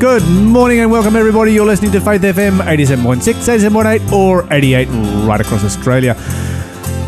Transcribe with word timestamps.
Good 0.00 0.22
morning 0.28 0.78
and 0.78 0.92
welcome 0.92 1.16
everybody. 1.16 1.52
You're 1.52 1.66
listening 1.66 1.90
to 1.90 2.00
Faith 2.00 2.22
FM 2.22 2.60
87.6, 2.60 3.20
87.8 3.22 4.12
or 4.12 4.46
88 4.52 4.86
right 5.26 5.40
across 5.40 5.64
Australia. 5.64 6.14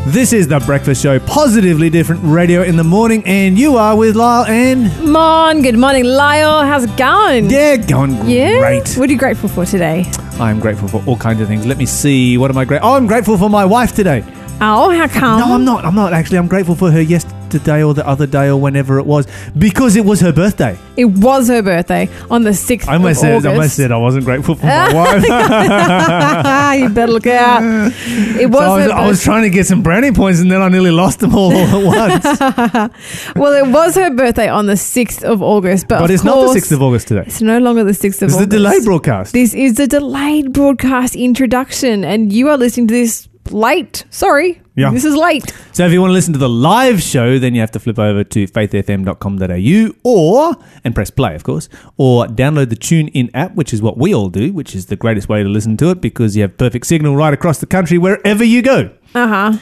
This 0.09 0.33
is 0.33 0.49
the 0.49 0.59
breakfast 0.61 1.01
show, 1.01 1.21
positively 1.21 1.89
different 1.89 2.21
radio 2.25 2.63
in 2.63 2.77
the 2.77 2.83
morning, 2.83 3.23
and 3.27 3.57
you 3.57 3.77
are 3.77 3.97
with 3.97 4.17
Lyle 4.17 4.45
and 4.47 4.91
Mon, 5.09 5.63
good 5.63 5.79
morning, 5.79 6.03
Lyle. 6.05 6.65
How's 6.67 6.83
it 6.85 6.97
going? 6.97 7.49
yeah, 7.49 7.77
going 7.77 8.29
Yeah? 8.29 8.59
great. 8.59 8.93
What 8.97 9.09
are 9.09 9.13
you 9.13 9.19
grateful 9.19 9.49
for 9.49 9.65
today? 9.65 10.11
I'm 10.41 10.59
grateful 10.59 10.89
for 10.89 11.01
all 11.07 11.17
kinds 11.17 11.41
of 11.41 11.47
things. 11.47 11.65
Let 11.67 11.79
me 11.79 11.87
see. 11.87 12.39
What 12.39 12.51
am 12.51 12.59
I 12.59 12.65
grateful? 12.65 12.89
Oh, 12.91 12.95
I'm 12.95 13.07
grateful 13.07 13.39
for 13.39 13.49
my 13.49 13.65
wife 13.65 13.95
today. 13.95 14.25
Oh, 14.61 14.91
how 14.91 15.07
come? 15.07 15.39
No, 15.39 15.55
I'm 15.55 15.65
not. 15.65 15.85
I'm 15.85 15.95
not 15.95 16.13
actually. 16.13 16.39
I'm 16.39 16.49
grateful 16.49 16.75
for 16.75 16.91
her 16.91 17.01
yesterday 17.53 17.83
or 17.83 17.95
the 17.95 18.07
other 18.07 18.27
day 18.27 18.49
or 18.49 18.61
whenever 18.61 18.99
it 18.99 19.07
was 19.07 19.27
because 19.59 19.97
it 19.97 20.05
was 20.05 20.21
her 20.21 20.33
birthday. 20.33 20.79
It 20.97 21.07
was 21.07 21.49
her 21.49 21.63
birthday 21.63 22.09
on 22.31 22.45
the 22.45 22.51
6th 22.51 22.89
I 22.89 22.95
almost 22.95 23.19
of 23.19 23.21
said. 23.23 23.33
August. 23.35 23.47
I 23.47 23.51
almost 23.53 23.77
said 23.77 23.93
I 23.93 23.97
wasn't 23.97 24.25
grateful 24.25 24.55
for 24.55 24.67
my 24.67 24.93
wife. 24.95 25.23
you 26.81 26.89
better 26.91 27.13
look 27.13 27.27
out. 27.27 27.63
It 27.63 28.51
was, 28.51 28.61
So 28.61 28.65
I, 28.65 28.77
was, 28.77 28.87
her 28.87 28.93
I 28.93 29.07
was 29.09 29.19
birth- 29.19 29.25
trying 29.25 29.43
to 29.43 29.51
get 29.51 29.67
some 29.67 29.83
brownie 29.83 30.13
points 30.13 30.41
and 30.41 30.51
then 30.51 30.63
I 30.63 30.69
nearly 30.69 30.91
lost 30.91 31.21
them 31.21 31.35
all 31.35 31.51
all 31.53 31.95
at 31.95 32.23
once. 32.23 33.35
Well, 33.37 33.53
it 33.65 33.71
was 33.71 33.95
her 33.97 34.11
birthday 34.15 34.49
on 34.49 34.67
the 34.67 34.75
6th 34.75 35.23
of 35.25 35.43
August, 35.43 35.89
but, 35.89 35.99
but 36.01 36.05
of 36.05 36.11
it's 36.15 36.25
not 36.25 36.53
the 36.53 36.61
6th 36.61 36.73
of 36.73 36.83
August 36.83 37.09
today. 37.09 37.25
It's 37.27 37.43
no 37.43 37.59
longer 37.59 37.83
the 37.85 37.93
6th 37.93 38.23
of 38.23 38.23
August. 38.23 38.23
It's 38.23 38.37
the 38.37 38.47
delayed 38.47 38.85
broadcast. 38.85 39.33
This 39.33 39.55
is 39.55 39.75
the 39.75 39.87
delayed 39.87 40.53
broadcast 40.53 41.17
introduction, 41.17 42.05
and 42.05 42.33
you 42.33 42.49
are 42.49 42.57
listening 42.57 42.87
to 42.89 42.95
this 42.95 43.29
late. 43.53 44.05
Sorry. 44.11 44.61
Yeah. 44.77 44.91
This 44.91 45.05
is 45.05 45.15
late. 45.15 45.53
So 45.73 45.85
if 45.85 45.93
you 45.93 46.01
want 46.01 46.11
to 46.11 46.15
listen 46.15 46.33
to 46.33 46.39
the 46.39 46.49
live 46.49 47.03
show, 47.03 47.39
then 47.39 47.55
you 47.55 47.61
have 47.61 47.71
to 47.73 47.81
flip 47.81 47.99
over 47.99 48.25
to 48.25 48.47
faithfm.com.au 48.47 49.95
or, 50.05 50.57
and 50.85 50.95
press 50.95 51.11
play, 51.11 51.35
of 51.35 51.45
course, 51.45 51.69
or 51.97 52.27
download 52.27 52.71
the 52.71 52.77
TuneIn 52.77 53.31
app, 53.35 53.55
which 53.55 53.73
is 53.75 53.83
what 53.83 53.99
we 53.99 54.15
all 54.15 54.29
do, 54.29 54.53
which 54.53 54.75
is 54.75 54.87
the 54.87 54.97
greatest 54.97 55.29
way 55.29 55.43
to 55.43 55.49
listen 55.49 55.77
to 55.79 55.91
it 55.91 56.01
because 56.01 56.37
you 56.37 56.43
have 56.43 56.57
perfect 56.57 56.87
signal 56.87 57.17
right 57.17 57.35
across 57.35 57.59
the 57.59 57.67
country 57.67 57.99
wherever 57.99 58.45
you 58.45 58.63
go. 58.63 58.91
Uh 59.15 59.29
huh. 59.29 59.59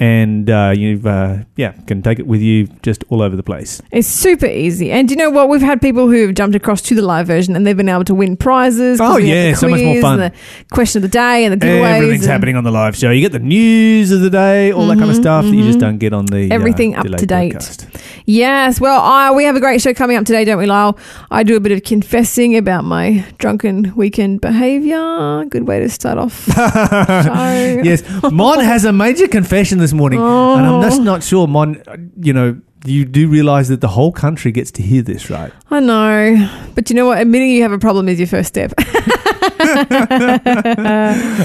And 0.00 0.48
uh, 0.48 0.74
you've, 0.76 1.06
uh, 1.06 1.38
yeah, 1.56 1.72
can 1.86 2.02
take 2.02 2.20
it 2.20 2.26
with 2.26 2.40
you 2.40 2.68
just 2.82 3.02
all 3.08 3.20
over 3.20 3.34
the 3.34 3.42
place. 3.42 3.82
It's 3.90 4.06
super 4.06 4.46
easy. 4.46 4.92
And 4.92 5.10
you 5.10 5.16
know 5.16 5.28
what? 5.30 5.48
We've 5.48 5.60
had 5.60 5.82
people 5.82 6.06
who 6.08 6.26
have 6.26 6.36
jumped 6.36 6.54
across 6.54 6.82
to 6.82 6.94
the 6.94 7.02
live 7.02 7.26
version 7.26 7.56
and 7.56 7.66
they've 7.66 7.76
been 7.76 7.88
able 7.88 8.04
to 8.04 8.14
win 8.14 8.36
prizes. 8.36 9.00
Oh, 9.00 9.16
yeah, 9.16 9.50
the 9.50 9.56
so 9.56 9.68
much 9.68 9.82
more 9.82 10.00
fun. 10.00 10.18
The 10.20 10.32
question 10.70 10.98
of 10.98 11.10
the 11.10 11.12
day 11.12 11.44
and 11.44 11.60
the 11.60 11.66
giveaways. 11.66 11.96
Everything's 11.96 12.24
and 12.24 12.32
happening 12.32 12.56
on 12.56 12.62
the 12.62 12.70
live 12.70 12.96
show. 12.96 13.10
You 13.10 13.20
get 13.20 13.32
the 13.32 13.40
news 13.40 14.12
of 14.12 14.20
the 14.20 14.30
day, 14.30 14.70
all 14.72 14.86
that 14.86 14.98
kind 14.98 15.10
of 15.10 15.16
stuff 15.16 15.44
that 15.44 15.54
you 15.54 15.64
just 15.64 15.80
don't 15.80 15.98
get 15.98 16.12
on 16.12 16.26
the 16.26 16.38
Mm-hmm, 16.38 16.52
Everything 16.52 16.96
uh, 16.96 17.00
up 17.00 17.06
to 17.06 17.26
date. 17.26 17.50
broadcast. 17.52 17.86
Yes. 18.24 18.80
Well, 18.80 19.00
I, 19.00 19.32
we 19.32 19.44
have 19.44 19.56
a 19.56 19.60
great 19.60 19.82
show 19.82 19.92
coming 19.92 20.16
up 20.16 20.24
today, 20.24 20.44
don't 20.44 20.58
we, 20.58 20.66
Lyle? 20.66 20.96
I 21.30 21.42
do 21.42 21.56
a 21.56 21.60
bit 21.60 21.72
of 21.72 21.82
confessing 21.82 22.56
about 22.56 22.84
my 22.84 23.26
drunken 23.38 23.94
weekend 23.96 24.40
behaviour. 24.40 25.44
Good 25.46 25.66
way 25.66 25.80
to 25.80 25.88
start 25.88 26.18
off. 26.18 26.44
show. 26.54 27.82
yes, 27.82 28.02
Mon 28.30 28.60
has 28.60 28.84
a 28.84 28.92
major 28.92 29.26
confession 29.26 29.78
this 29.88 29.96
morning, 29.96 30.20
and 30.20 30.66
I'm 30.66 30.82
just 30.82 31.00
not 31.02 31.22
sure, 31.22 31.46
Mon. 31.48 31.82
You 32.20 32.32
know, 32.32 32.60
you 32.84 33.04
do 33.04 33.28
realise 33.28 33.68
that 33.68 33.80
the 33.80 33.88
whole 33.88 34.12
country 34.12 34.52
gets 34.52 34.70
to 34.72 34.82
hear 34.82 35.02
this, 35.02 35.30
right? 35.30 35.52
I 35.70 35.80
know. 35.80 36.48
But 36.74 36.90
you 36.90 36.96
know 36.96 37.06
what? 37.06 37.18
Admitting 37.20 37.50
you 37.50 37.62
have 37.62 37.72
a 37.72 37.78
problem 37.78 38.08
is 38.08 38.18
your 38.18 38.28
first 38.28 38.48
step. 38.48 38.72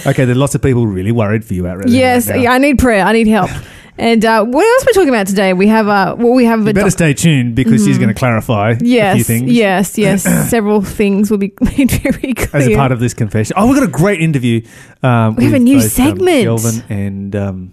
Okay, 0.06 0.26
there 0.26 0.32
are 0.32 0.36
lots 0.36 0.56
of 0.56 0.62
people 0.62 0.86
really 0.88 1.12
worried 1.12 1.44
for 1.46 1.54
you 1.54 1.68
out 1.68 1.80
there. 1.80 1.90
yes. 1.90 2.30
right 2.30 2.42
yeah, 2.42 2.52
I 2.52 2.58
need 2.58 2.78
prayer. 2.80 3.04
I 3.06 3.12
need 3.14 3.28
help. 3.28 3.50
And 3.98 4.24
uh, 4.26 4.44
what 4.44 4.66
else 4.66 4.84
are 4.84 4.88
we 4.88 4.94
talking 4.94 5.10
about 5.10 5.28
today? 5.28 5.54
We 5.54 5.68
have 5.68 5.88
uh, 5.88 6.16
well, 6.18 6.34
we 6.34 6.46
have 6.46 6.62
You 6.64 6.70
a 6.70 6.74
better 6.74 6.90
stay 6.90 7.14
tuned 7.14 7.56
because 7.56 7.86
she's 7.86 7.98
going 7.98 8.10
to 8.10 8.16
clarify 8.16 8.72
a 8.72 8.76
few 8.78 8.88
Mm-hmm. 8.88 8.94
Yes, 8.94 9.28
things 9.28 9.52
yes, 9.52 9.98
yes. 9.98 10.24
Several 10.50 10.82
things 10.82 11.30
will 11.30 11.38
be 11.38 11.54
made 11.62 11.92
very 11.92 12.34
clear. 12.34 12.50
as 12.62 12.68
a 12.68 12.76
part 12.76 12.92
of 12.92 13.00
this 13.00 13.14
confession. 13.14 13.54
Oh, 13.58 13.68
we've 13.68 13.76
got 13.80 13.88
a 13.88 13.92
great 13.92 14.20
interview. 14.22 14.66
Um, 15.04 15.36
We 15.36 15.46
have 15.46 15.54
a 15.54 15.60
new 15.60 15.78
both, 15.78 15.84
um, 15.86 15.90
segment. 15.90 16.44
Kelvin 16.44 16.84
and 16.90 17.36
um, 17.36 17.72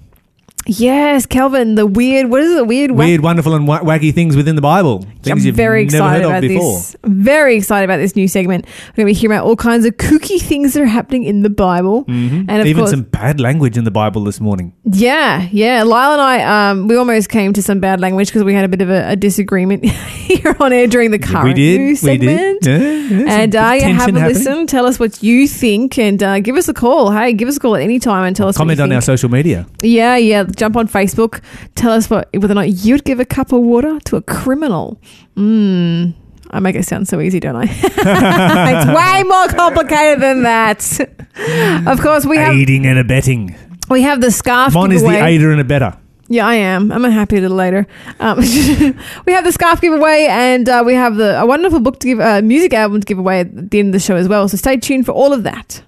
yes, 0.66 1.26
Kelvin, 1.26 1.74
the 1.74 1.86
weird. 1.86 2.30
What 2.30 2.40
is 2.42 2.52
it? 2.56 2.66
Weird. 2.66 2.90
wack- 2.92 3.06
weird, 3.06 3.20
wonderful, 3.22 3.54
and 3.54 3.66
wa- 3.66 3.80
wacky 3.80 4.12
things 4.14 4.36
within 4.36 4.56
the 4.56 4.62
Bible. 4.62 5.00
Things 5.22 5.42
I'm 5.42 5.46
you've 5.46 5.56
very 5.56 5.84
never 5.84 5.96
excited 5.96 6.26
about 6.26 6.40
before. 6.42 6.74
this. 6.78 6.96
Very 7.04 7.56
excited 7.56 7.84
about 7.84 7.98
this 7.98 8.16
new 8.16 8.28
segment. 8.28 8.64
We're 8.66 9.04
going 9.04 9.06
to 9.08 9.14
be 9.14 9.20
hearing 9.20 9.36
about 9.36 9.46
all 9.46 9.56
kinds 9.56 9.84
of 9.84 9.96
kooky 9.96 10.40
things 10.40 10.74
that 10.74 10.82
are 10.82 10.86
happening 10.86 11.24
in 11.24 11.42
the 11.42 11.50
Bible, 11.50 12.04
Mhm. 12.04 12.46
and 12.48 12.60
of 12.60 12.66
Even 12.66 12.80
course, 12.82 12.90
some 12.90 13.02
bad 13.02 13.40
language 13.40 13.76
in 13.76 13.84
the 13.84 13.90
Bible 13.90 14.24
this 14.24 14.40
morning. 14.40 14.72
yeah, 14.84 15.46
yeah. 15.52 15.82
Lyle 15.82 16.12
and 16.12 16.20
I, 16.20 16.70
um, 16.70 16.88
we 16.88 16.96
almost 16.96 17.28
came 17.28 17.52
to 17.54 17.62
some 17.62 17.80
bad 17.80 18.00
language 18.00 18.28
because 18.28 18.44
we 18.44 18.54
had 18.54 18.64
a 18.64 18.68
bit 18.68 18.80
of 18.82 18.90
a, 18.90 19.10
a 19.10 19.16
disagreement 19.16 19.84
here 20.30 20.56
on 20.60 20.72
air 20.72 20.86
during 20.86 21.10
the 21.10 21.18
current 21.18 21.44
we 21.44 21.54
did. 21.54 21.80
news 21.80 22.02
We 22.02 22.08
segment. 22.18 22.60
did. 22.62 22.80
Yeah, 23.10 23.18
yeah, 23.18 23.40
And 23.40 23.56
uh, 23.56 23.58
yeah, 23.58 23.88
have 23.88 23.90
a 23.90 23.92
happening. 24.18 24.24
listen. 24.24 24.66
Tell 24.66 24.86
us 24.86 24.98
what 25.00 25.22
you 25.22 25.48
think, 25.48 25.98
and 25.98 26.22
uh, 26.22 26.40
give 26.40 26.56
us 26.56 26.68
a 26.68 26.74
call. 26.74 27.10
Hey, 27.10 27.32
give 27.32 27.48
us 27.48 27.56
a 27.56 27.60
call 27.60 27.76
at 27.76 27.82
any 27.82 27.98
time 27.98 28.24
and 28.24 28.36
tell 28.36 28.48
us. 28.48 28.56
Comment 28.56 28.78
on 28.80 28.88
you 28.90 28.94
our 28.96 29.00
social 29.00 29.28
media. 29.28 29.66
Yeah, 29.82 30.16
yeah. 30.16 30.44
Jump 30.56 30.76
on 30.76 30.88
Facebook. 30.88 31.42
Tell 31.74 31.92
us 31.92 32.08
what 32.10 32.28
whether 32.34 32.52
or 32.52 32.54
not 32.54 32.68
you'd 32.70 33.04
give 33.04 33.20
a 33.20 33.24
cup 33.24 33.52
of 33.52 33.62
water 33.62 33.98
to 34.06 34.16
a 34.16 34.22
criminal. 34.22 35.00
Mmm. 35.36 36.14
I 36.52 36.58
make 36.58 36.74
it 36.74 36.84
sound 36.84 37.06
so 37.06 37.20
easy, 37.20 37.38
don't 37.38 37.56
I? 37.56 37.64
it's 37.70 38.86
way 38.88 39.22
more 39.22 39.48
complicated 39.48 40.20
than 40.20 40.42
that. 40.42 40.80
of 41.86 42.00
course, 42.00 42.26
we 42.26 42.38
have 42.38 42.54
Aiding 42.54 42.86
and 42.86 42.98
abetting. 42.98 43.54
we 43.88 44.02
have 44.02 44.20
the 44.20 44.32
scarf 44.32 44.74
Mine 44.74 44.92
is 44.92 45.02
the 45.02 45.24
aider 45.24 45.52
and 45.52 45.66
abetter. 45.66 45.96
Yeah, 46.26 46.46
I 46.46 46.54
am. 46.54 46.92
I'm 46.92 47.04
a 47.04 47.10
happy 47.10 47.40
little 47.40 47.56
later. 47.56 47.86
Um, 48.20 48.38
we 49.26 49.32
have 49.32 49.44
the 49.44 49.50
scarf 49.52 49.80
giveaway, 49.80 50.28
and 50.30 50.68
uh, 50.68 50.82
we 50.86 50.94
have 50.94 51.16
the 51.16 51.40
a 51.40 51.46
wonderful 51.46 51.80
book 51.80 51.98
to 52.00 52.06
give, 52.06 52.20
uh, 52.20 52.40
music 52.40 52.72
album 52.72 53.00
to 53.00 53.04
give 53.04 53.18
away 53.18 53.40
at 53.40 53.70
the 53.70 53.78
end 53.80 53.88
of 53.88 53.92
the 53.92 53.98
show 54.00 54.14
as 54.16 54.28
well. 54.28 54.48
So 54.48 54.56
stay 54.56 54.76
tuned 54.76 55.06
for 55.06 55.12
all 55.12 55.32
of 55.32 55.42
that 55.42 55.82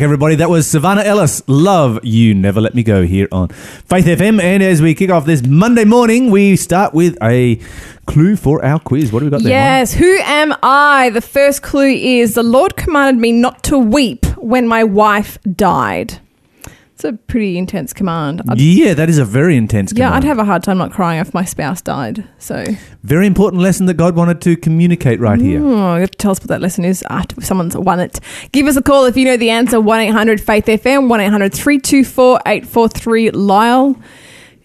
back, 0.00 0.04
everybody. 0.04 0.34
That 0.36 0.48
was 0.48 0.66
Savannah 0.66 1.02
Ellis. 1.02 1.42
Love 1.46 2.02
you, 2.02 2.34
never 2.34 2.58
let 2.58 2.74
me 2.74 2.82
go 2.82 3.02
here 3.02 3.28
on 3.30 3.48
Faith 3.48 4.06
FM. 4.06 4.40
And 4.40 4.62
as 4.62 4.80
we 4.80 4.94
kick 4.94 5.10
off 5.10 5.26
this 5.26 5.44
Monday 5.44 5.84
morning, 5.84 6.30
we 6.30 6.56
start 6.56 6.94
with 6.94 7.18
a 7.22 7.56
clue 8.06 8.36
for 8.36 8.64
our 8.64 8.78
quiz. 8.78 9.12
What 9.12 9.18
do 9.18 9.26
we 9.26 9.30
got 9.30 9.42
there? 9.42 9.52
Yes, 9.52 9.92
who 9.92 10.16
am 10.22 10.54
I? 10.62 11.10
The 11.10 11.20
first 11.20 11.62
clue 11.62 11.90
is 11.90 12.34
the 12.34 12.42
Lord 12.42 12.76
commanded 12.76 13.20
me 13.20 13.32
not 13.32 13.62
to 13.64 13.78
weep 13.78 14.24
when 14.38 14.66
my 14.66 14.84
wife 14.84 15.38
died. 15.42 16.18
It's 17.00 17.04
a 17.06 17.14
pretty 17.14 17.56
intense 17.56 17.94
command. 17.94 18.42
I'd, 18.48 18.60
Yeah, 18.60 18.92
that 18.92 19.08
is 19.08 19.16
a 19.16 19.24
very 19.24 19.56
intense. 19.56 19.92
yeah, 19.96 20.12
I'd 20.12 20.24
have 20.24 20.38
a 20.38 20.44
hard 20.44 20.62
time 20.62 20.76
not 20.76 20.92
crying 20.92 21.18
if 21.18 21.32
my 21.32 21.46
spouse 21.46 21.80
died. 21.80 22.24
So, 22.38 22.62
very 23.04 23.26
important 23.26 23.62
lesson 23.62 23.86
that 23.86 23.94
God 23.94 24.14
wanted 24.16 24.42
to 24.42 24.54
communicate 24.56 25.18
right 25.18 25.40
here. 25.40 25.64
oh, 25.64 25.94
you 25.94 26.00
have 26.02 26.10
to 26.10 26.18
tell 26.18 26.32
us 26.32 26.40
what 26.40 26.48
that 26.48 26.60
lesson 26.60 26.84
is 26.84 27.02
after 27.08 27.40
someone's 27.40 27.74
won 27.74 28.00
it. 28.00 28.20
Give 28.52 28.66
us 28.66 28.76
a 28.76 28.82
call 28.82 29.06
if 29.06 29.16
you 29.16 29.24
know 29.24 29.38
the 29.38 29.48
answer 29.48 29.80
1 29.80 30.00
800 30.00 30.40
Faith 30.42 30.66
FM, 30.66 31.08
1 31.08 31.20
800 31.20 31.54
324 31.54 32.40
843 32.46 33.30
Lyle. 33.30 33.96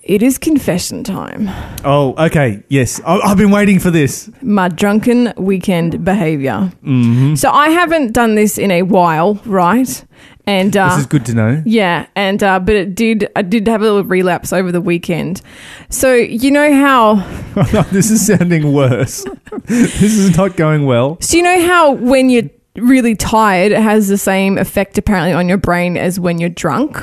It 0.03 0.21
is 0.21 0.37
confession 0.37 1.03
time. 1.03 1.49
Oh, 1.83 2.13
okay. 2.25 2.61
Yes, 2.69 3.01
I- 3.07 3.17
I've 3.21 3.37
been 3.37 3.49
waiting 3.49 3.79
for 3.79 3.89
this. 3.91 4.29
my 4.41 4.67
drunken 4.67 5.33
weekend 5.37 6.03
behavior. 6.05 6.71
Mm-hmm. 6.83 7.35
So 7.35 7.49
I 7.49 7.69
haven't 7.69 8.11
done 8.11 8.35
this 8.35 8.57
in 8.59 8.69
a 8.71 8.83
while, 8.83 9.39
right? 9.45 10.03
And 10.47 10.77
uh, 10.77 10.89
This 10.89 10.99
is 10.99 11.05
good 11.07 11.25
to 11.25 11.33
know. 11.33 11.63
yeah, 11.65 12.05
and 12.15 12.43
uh, 12.43 12.59
but 12.59 12.75
it 12.75 12.93
did. 12.95 13.27
I 13.35 13.41
did 13.41 13.67
have 13.67 13.81
a 13.81 13.85
little 13.85 14.03
relapse 14.03 14.53
over 14.53 14.71
the 14.71 14.81
weekend. 14.81 15.41
So 15.89 16.13
you 16.13 16.51
know 16.51 16.71
how? 16.73 17.15
this 17.91 18.11
is 18.11 18.27
sounding 18.27 18.71
worse. 18.73 19.25
this 19.65 20.01
is 20.01 20.37
not 20.37 20.55
going 20.55 20.85
well. 20.85 21.17
So 21.19 21.37
you 21.37 21.43
know 21.43 21.65
how 21.65 21.93
when 21.93 22.29
you're 22.29 22.49
really 22.75 23.15
tired, 23.15 23.71
it 23.71 23.81
has 23.81 24.07
the 24.07 24.17
same 24.17 24.57
effect 24.59 24.97
apparently 24.97 25.33
on 25.33 25.49
your 25.49 25.57
brain 25.57 25.97
as 25.97 26.19
when 26.19 26.39
you're 26.39 26.49
drunk. 26.49 26.97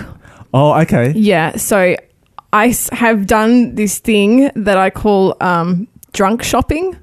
Oh, 0.54 0.78
okay. 0.82 1.12
Yeah. 1.16 1.56
So 1.56 1.96
I 2.52 2.76
have 2.92 3.26
done 3.26 3.74
this 3.74 3.98
thing 3.98 4.50
that 4.54 4.76
I 4.76 4.90
call 4.90 5.34
um, 5.40 5.88
drunk 6.12 6.42
shopping, 6.42 6.96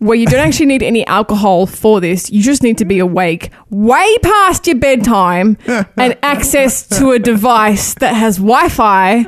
where 0.00 0.16
you 0.16 0.26
don't 0.26 0.40
actually 0.40 0.66
need 0.66 0.82
any 0.82 1.06
alcohol 1.06 1.66
for 1.66 2.00
this. 2.00 2.30
You 2.30 2.42
just 2.42 2.62
need 2.62 2.78
to 2.78 2.84
be 2.86 2.98
awake 2.98 3.50
way 3.68 4.18
past 4.18 4.66
your 4.66 4.76
bedtime 4.76 5.56
and 5.66 6.18
access 6.22 6.86
to 6.98 7.12
a 7.12 7.18
device 7.18 7.94
that 7.94 8.14
has 8.14 8.38
Wi 8.38 8.68
Fi, 8.70 9.26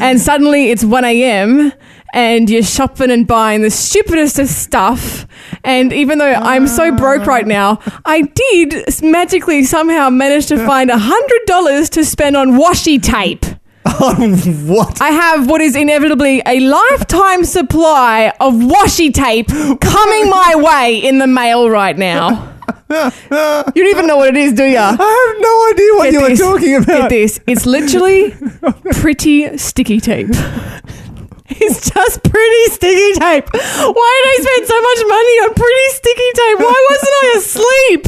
and 0.00 0.20
suddenly 0.20 0.70
it's 0.70 0.84
1 0.84 1.04
a.m. 1.04 1.72
And 2.14 2.48
you're 2.48 2.62
shopping 2.62 3.10
and 3.10 3.26
buying 3.26 3.60
the 3.60 3.70
stupidest 3.70 4.38
of 4.38 4.48
stuff. 4.48 5.26
And 5.62 5.92
even 5.92 6.16
though 6.18 6.32
I'm 6.32 6.66
so 6.66 6.90
broke 6.90 7.26
right 7.26 7.44
ah. 7.44 7.48
now, 7.48 7.78
I 8.06 8.22
did 8.22 9.02
magically 9.02 9.62
somehow 9.64 10.08
manage 10.08 10.46
to 10.46 10.56
find 10.56 10.90
$100 10.90 11.90
to 11.90 12.04
spend 12.06 12.34
on 12.34 12.52
washi 12.52 13.00
tape. 13.00 13.44
what? 14.66 15.00
I 15.00 15.08
have 15.10 15.48
what 15.48 15.60
is 15.60 15.74
inevitably 15.76 16.42
a 16.46 16.60
lifetime 16.60 17.44
supply 17.44 18.32
of 18.40 18.54
washi 18.54 19.12
tape 19.12 19.48
coming 19.80 20.30
my 20.30 20.54
way 20.56 20.98
in 20.98 21.18
the 21.18 21.26
mail 21.26 21.68
right 21.70 21.96
now. 21.96 22.54
You 22.90 22.94
don't 22.96 23.76
even 23.90 24.06
know 24.06 24.16
what 24.16 24.28
it 24.28 24.36
is, 24.36 24.54
do 24.54 24.64
you? 24.64 24.78
I 24.78 24.90
have 24.90 25.42
no 25.42 25.72
idea 25.72 25.94
what 25.94 26.12
you 26.12 26.20
were 26.22 26.36
talking 26.36 26.70
Get 26.80 26.82
about. 26.84 27.10
this. 27.10 27.38
It's 27.46 27.66
literally 27.66 28.34
pretty 28.92 29.58
sticky 29.58 30.00
tape. 30.00 30.28
It's 31.50 31.90
just 31.90 32.22
pretty 32.22 32.64
sticky 32.72 33.18
tape. 33.18 33.48
Why 33.52 34.22
did 34.22 34.28
I 34.28 34.36
spend 34.42 34.66
so 34.68 34.80
much 34.88 35.00
money 35.08 35.34
on 35.42 35.54
pretty 35.54 35.88
sticky 35.96 36.30
tape? 36.34 36.58
Why 36.60 36.78
wasn't 36.90 37.14
I 37.22 37.26
asleep? 37.38 38.04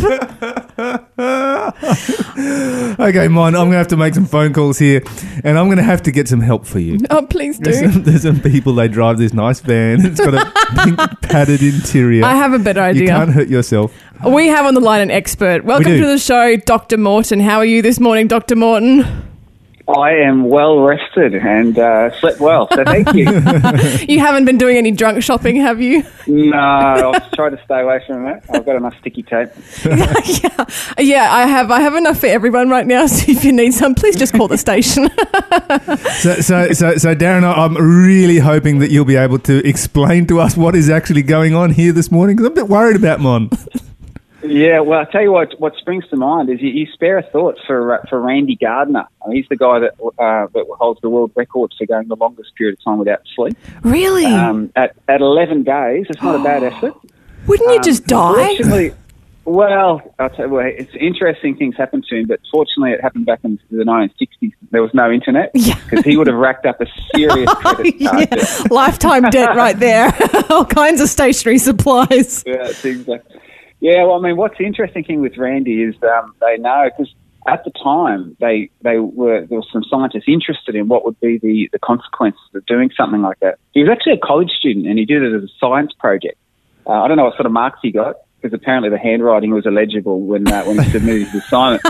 Okay, 3.00 3.28
Mon, 3.28 3.54
I'm 3.54 3.62
going 3.62 3.72
to 3.72 3.76
have 3.78 3.88
to 3.88 3.96
make 3.96 4.14
some 4.14 4.26
phone 4.26 4.52
calls 4.52 4.78
here, 4.78 5.02
and 5.44 5.58
I'm 5.58 5.66
going 5.66 5.78
to 5.78 5.82
have 5.82 6.02
to 6.02 6.10
get 6.10 6.28
some 6.28 6.40
help 6.40 6.66
for 6.66 6.78
you. 6.78 6.98
Oh, 7.10 7.22
please 7.26 7.58
There's 7.58 7.80
do. 7.80 7.92
some, 7.92 8.02
there's 8.02 8.22
some 8.22 8.40
people, 8.40 8.74
they 8.74 8.88
drive 8.88 9.18
this 9.18 9.32
nice 9.32 9.60
van. 9.60 10.04
It's 10.04 10.20
got 10.20 10.34
a 10.34 10.52
pink 10.84 10.98
padded 11.22 11.62
interior. 11.62 12.24
I 12.24 12.34
have 12.34 12.52
a 12.52 12.58
better 12.58 12.80
idea. 12.80 13.02
you 13.02 13.08
can't 13.08 13.30
hurt 13.30 13.48
yourself. 13.48 13.92
We 14.26 14.48
have 14.48 14.66
on 14.66 14.74
the 14.74 14.80
line 14.80 15.00
an 15.00 15.10
expert. 15.10 15.64
Welcome 15.64 15.92
to 15.92 16.06
the 16.06 16.18
show, 16.18 16.56
Dr. 16.56 16.98
Morton. 16.98 17.40
How 17.40 17.58
are 17.58 17.64
you 17.64 17.80
this 17.82 17.98
morning, 18.00 18.28
Dr. 18.28 18.56
Morton? 18.56 19.29
I 19.96 20.12
am 20.12 20.48
well 20.48 20.80
rested 20.80 21.34
and 21.34 21.78
uh, 21.78 22.10
slept 22.20 22.40
well, 22.40 22.68
so 22.72 22.84
thank 22.84 23.12
you. 23.14 23.26
You 24.10 24.20
haven't 24.20 24.44
been 24.44 24.58
doing 24.58 24.76
any 24.76 24.90
drunk 24.90 25.22
shopping, 25.22 25.56
have 25.56 25.80
you? 25.80 26.04
no, 26.26 26.56
I'll 26.56 27.30
try 27.30 27.50
to 27.50 27.60
stay 27.64 27.80
away 27.80 28.02
from 28.06 28.24
that. 28.24 28.44
I've 28.50 28.64
got 28.64 28.76
enough 28.76 28.98
sticky 28.98 29.22
tape. 29.22 29.50
yeah, 29.84 30.64
yeah, 30.98 31.32
I 31.32 31.46
have. 31.46 31.70
I 31.70 31.80
have 31.80 31.94
enough 31.94 32.18
for 32.18 32.26
everyone 32.26 32.68
right 32.68 32.86
now. 32.86 33.06
So 33.06 33.30
if 33.30 33.44
you 33.44 33.52
need 33.52 33.72
some, 33.74 33.94
please 33.94 34.16
just 34.16 34.34
call 34.34 34.48
the 34.48 34.58
station. 34.58 35.10
So, 36.20 36.34
so, 36.34 36.72
so, 36.72 36.96
so, 36.96 37.14
Darren, 37.14 37.44
I'm 37.44 37.74
really 37.74 38.38
hoping 38.38 38.80
that 38.80 38.90
you'll 38.90 39.04
be 39.04 39.16
able 39.16 39.38
to 39.40 39.66
explain 39.66 40.26
to 40.26 40.40
us 40.40 40.56
what 40.56 40.74
is 40.74 40.90
actually 40.90 41.22
going 41.22 41.54
on 41.54 41.70
here 41.70 41.92
this 41.92 42.10
morning 42.10 42.36
because 42.36 42.46
I'm 42.46 42.52
a 42.52 42.56
bit 42.56 42.68
worried 42.68 42.96
about 42.96 43.20
Mon. 43.20 43.50
Yeah, 44.42 44.80
well, 44.80 45.00
I'll 45.00 45.06
tell 45.06 45.22
you 45.22 45.32
what. 45.32 45.58
What 45.60 45.74
springs 45.76 46.06
to 46.08 46.16
mind 46.16 46.48
is 46.50 46.60
you, 46.60 46.68
you 46.70 46.86
spare 46.92 47.18
a 47.18 47.22
thought 47.22 47.58
for 47.66 47.94
uh, 47.94 48.04
for 48.08 48.20
Randy 48.20 48.56
Gardner. 48.56 49.06
He's 49.30 49.46
the 49.50 49.56
guy 49.56 49.80
that 49.80 49.94
uh, 50.00 50.46
that 50.54 50.66
holds 50.78 51.00
the 51.02 51.10
world 51.10 51.32
record 51.36 51.72
for 51.76 51.86
going 51.86 52.08
the 52.08 52.16
longest 52.16 52.54
period 52.56 52.78
of 52.78 52.84
time 52.84 52.98
without 52.98 53.20
sleep. 53.36 53.56
really? 53.82 54.24
Um, 54.26 54.72
at 54.76 54.94
at 55.08 55.20
11 55.20 55.64
days, 55.64 56.06
it's 56.08 56.22
not 56.22 56.36
a 56.36 56.42
bad 56.42 56.62
effort. 56.62 56.94
Wouldn't 57.46 57.70
you 57.70 57.80
just 57.82 58.06
die? 58.06 58.92
Well, 59.46 60.02
I'll 60.18 60.30
tell 60.30 60.46
you 60.46 60.52
what, 60.52 60.66
it's 60.66 60.94
interesting 61.00 61.56
things 61.56 61.74
happened 61.74 62.04
to 62.10 62.16
him, 62.16 62.26
but 62.26 62.40
fortunately 62.52 62.92
it 62.92 63.00
happened 63.00 63.24
back 63.26 63.40
in 63.42 63.58
the 63.70 63.84
1960s. 63.84 64.52
There 64.70 64.82
was 64.82 64.92
no 64.94 65.10
internet 65.10 65.50
Yeah. 65.54 65.74
because 65.88 66.04
he 66.04 66.16
would 66.16 66.26
have 66.26 66.36
racked 66.36 66.66
up 66.66 66.80
a 66.80 66.86
serious 67.16 67.52
credit 67.54 67.98
card 68.00 68.28
Yeah. 68.30 68.64
Lifetime 68.70 69.22
debt 69.30 69.56
right 69.56 69.76
there. 69.78 70.12
All 70.50 70.66
kinds 70.66 71.00
of 71.00 71.08
stationery 71.08 71.58
supplies. 71.58 72.44
Yeah, 72.46 72.68
exactly. 72.84 73.40
Yeah, 73.80 74.04
well, 74.04 74.14
I 74.16 74.20
mean, 74.20 74.36
what's 74.36 74.58
the 74.58 74.66
interesting 74.66 75.04
thing 75.04 75.20
with 75.20 75.36
Randy 75.36 75.82
is 75.82 75.94
um, 76.02 76.34
they 76.40 76.58
know 76.58 76.90
because 76.96 77.12
at 77.48 77.64
the 77.64 77.70
time 77.70 78.36
they 78.38 78.70
they 78.82 78.98
were 78.98 79.46
there 79.46 79.58
were 79.58 79.64
some 79.72 79.82
scientists 79.84 80.24
interested 80.28 80.74
in 80.74 80.88
what 80.88 81.04
would 81.04 81.18
be 81.20 81.38
the 81.38 81.68
the 81.72 81.78
consequences 81.78 82.40
of 82.54 82.64
doing 82.66 82.90
something 82.96 83.22
like 83.22 83.40
that. 83.40 83.58
He 83.72 83.80
was 83.80 83.90
actually 83.90 84.12
a 84.14 84.18
college 84.18 84.50
student 84.50 84.86
and 84.86 84.98
he 84.98 85.04
did 85.06 85.22
it 85.22 85.34
as 85.34 85.44
a 85.44 85.48
science 85.58 85.92
project. 85.98 86.36
Uh, 86.86 87.02
I 87.02 87.08
don't 87.08 87.16
know 87.16 87.24
what 87.24 87.36
sort 87.36 87.46
of 87.46 87.52
marks 87.52 87.78
he 87.82 87.90
got 87.90 88.16
because 88.40 88.54
apparently 88.54 88.90
the 88.90 88.98
handwriting 88.98 89.52
was 89.52 89.64
illegible 89.64 90.20
when 90.20 90.46
uh, 90.46 90.64
when 90.64 90.78
he 90.82 90.90
submitted 90.90 91.28
his 91.28 91.34
assignment. 91.44 91.82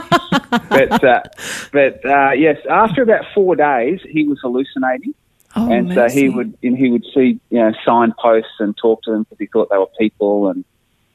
but 0.51 1.05
uh, 1.05 1.23
but 1.73 2.05
uh, 2.07 2.31
yes, 2.33 2.59
after 2.71 3.03
about 3.03 3.25
four 3.35 3.57
days, 3.57 4.01
he 4.09 4.29
was 4.29 4.39
hallucinating 4.41 5.15
Oh, 5.57 5.71
and 5.71 5.93
so 5.93 6.09
he 6.09 6.29
would 6.29 6.57
and 6.63 6.77
he 6.77 6.91
would 6.91 7.05
see 7.13 7.41
you 7.51 7.59
know 7.59 7.73
signposts 7.85 8.53
and 8.61 8.77
talk 8.77 9.03
to 9.03 9.11
them 9.11 9.25
because 9.25 9.39
he 9.39 9.47
thought 9.47 9.69
they 9.69 9.79
were 9.79 9.89
people 9.99 10.49
and 10.49 10.65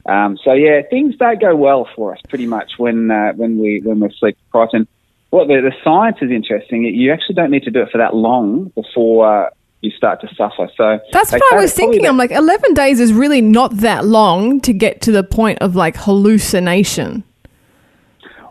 um, 0.05 0.37
so 0.43 0.53
yeah 0.53 0.81
things 0.89 1.15
don't 1.17 1.39
go 1.41 1.55
well 1.55 1.87
for 1.95 2.13
us 2.13 2.19
pretty 2.29 2.45
much 2.47 2.73
when 2.77 3.09
uh, 3.11 3.33
when 3.33 3.57
we 3.59 3.81
when 3.83 3.99
we're 3.99 4.11
sleep 4.11 4.37
deprived 4.45 4.73
and 4.73 4.87
what 5.31 5.47
the, 5.47 5.55
the 5.61 5.73
science 5.83 6.17
is 6.21 6.31
interesting 6.31 6.83
you 6.83 7.11
actually 7.11 7.35
don't 7.35 7.51
need 7.51 7.63
to 7.63 7.71
do 7.71 7.81
it 7.81 7.89
for 7.91 7.97
that 7.97 8.15
long 8.15 8.65
before 8.75 9.45
uh, 9.45 9.49
you 9.81 9.91
start 9.91 10.21
to 10.21 10.27
suffer 10.35 10.69
so 10.77 10.99
That's 11.11 11.31
what 11.31 11.53
I 11.53 11.57
was 11.57 11.73
thinking. 11.73 12.01
about- 12.01 12.09
I'm 12.09 12.17
like, 12.17 12.31
11 12.31 12.73
days 12.73 12.99
is 12.99 13.13
really 13.13 13.41
not 13.41 13.75
that 13.77 14.05
long 14.05 14.59
to 14.61 14.73
get 14.73 15.01
to 15.01 15.11
the 15.11 15.23
point 15.23 15.59
of 15.61 15.75
like 15.75 15.95
hallucination. 15.97 17.23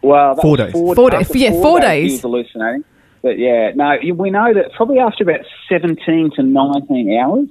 Well, 0.02 0.34
that 0.34 0.42
Four 0.42 0.56
days. 0.58 0.73
Four, 0.73 0.94
Four 0.94 1.11
da- 1.11 1.18
after 1.20 1.38
yeah, 1.38 1.50
four 1.50 1.80
days. 1.80 2.11
He 2.11 2.14
was 2.16 2.20
hallucinating. 2.23 2.84
But 3.23 3.38
yeah, 3.38 3.73
no, 3.75 3.96
we 4.14 4.30
know 4.30 4.52
that 4.52 4.73
probably 4.76 4.99
after 4.99 5.25
about 5.25 5.40
17 5.68 6.30
to 6.37 6.42
19 6.42 7.18
hours 7.18 7.49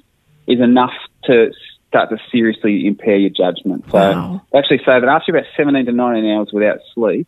is 0.47 0.59
enough 0.59 0.93
to 1.25 1.51
start 1.93 2.09
to 2.09 2.17
seriously 2.31 2.87
impair 2.87 3.17
your 3.17 3.29
judgment. 3.29 3.85
So 3.91 3.99
Wow. 3.99 4.41
actually 4.55 4.79
say 4.79 4.99
that 4.99 5.05
after 5.07 5.31
about 5.31 5.45
17 5.55 5.85
to 5.85 5.91
19 5.91 6.25
hours 6.31 6.49
without 6.51 6.79
sleep, 6.95 7.27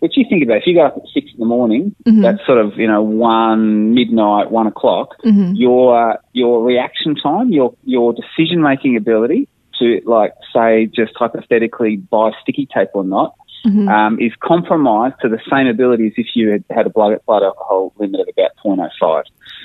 which 0.00 0.16
you 0.16 0.24
think 0.28 0.42
about, 0.42 0.58
if 0.58 0.66
you 0.66 0.74
go 0.74 0.86
up 0.86 0.96
at 0.96 1.02
six 1.12 1.26
in 1.32 1.38
the 1.40 1.44
morning, 1.46 1.94
Mm-hmm. 2.06 2.22
that's 2.22 2.44
sort 2.46 2.58
of, 2.58 2.78
you 2.78 2.86
know, 2.86 3.02
one, 3.02 3.92
midnight, 3.94 4.50
one 4.50 4.66
o'clock, 4.66 5.08
Mm-hmm. 5.24 5.52
your, 5.54 6.18
your 6.32 6.64
reaction 6.64 7.14
time, 7.14 7.50
your, 7.52 7.74
your 7.84 8.14
decision 8.14 8.62
making 8.62 8.96
ability 8.96 9.48
to, 9.78 10.00
like, 10.06 10.32
say, 10.54 10.86
just 10.86 11.12
hypothetically 11.16 11.96
buy 11.96 12.30
sticky 12.40 12.66
tape 12.74 12.88
or 12.94 13.04
not, 13.04 13.34
Mm-hmm. 13.66 13.88
um, 13.88 14.18
is 14.20 14.30
compromised 14.44 15.16
to 15.22 15.28
the 15.28 15.40
same 15.50 15.66
ability 15.66 16.06
as 16.06 16.12
if 16.16 16.26
you 16.36 16.50
had 16.50 16.64
had 16.70 16.86
a 16.86 16.90
blood, 16.90 17.18
blood 17.26 17.42
alcohol 17.42 17.92
limit 17.98 18.20
of 18.20 18.28
about 18.28 18.52
0.05. 18.64 19.24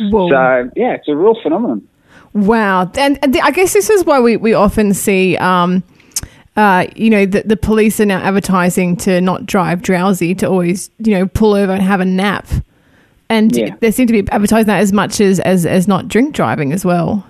Whoa. 0.09 0.27
So, 0.29 0.71
yeah, 0.75 0.93
it's 0.95 1.07
a 1.07 1.15
real 1.15 1.35
phenomenon. 1.43 1.87
Wow. 2.33 2.91
And, 2.95 3.19
and 3.23 3.37
I 3.37 3.51
guess 3.51 3.73
this 3.73 3.89
is 3.89 4.05
why 4.05 4.19
we, 4.19 4.37
we 4.37 4.53
often 4.53 4.93
see, 4.93 5.37
um, 5.37 5.83
uh, 6.55 6.87
you 6.95 7.09
know, 7.09 7.25
the, 7.25 7.43
the 7.45 7.57
police 7.57 7.99
are 7.99 8.05
now 8.05 8.19
advertising 8.19 8.95
to 8.97 9.21
not 9.21 9.45
drive 9.45 9.81
drowsy, 9.81 10.35
to 10.35 10.47
always, 10.47 10.89
you 10.99 11.13
know, 11.13 11.27
pull 11.27 11.53
over 11.53 11.73
and 11.73 11.81
have 11.81 11.99
a 11.99 12.05
nap. 12.05 12.47
And 13.29 13.55
Yeah. 13.55 13.75
they 13.79 13.91
seem 13.91 14.07
to 14.07 14.13
be 14.13 14.29
advertising 14.31 14.67
that 14.67 14.79
as 14.81 14.91
much 14.91 15.21
as, 15.21 15.39
as, 15.41 15.65
as 15.65 15.87
not 15.87 16.07
drink 16.07 16.35
driving 16.35 16.73
as 16.73 16.83
well. 16.83 17.25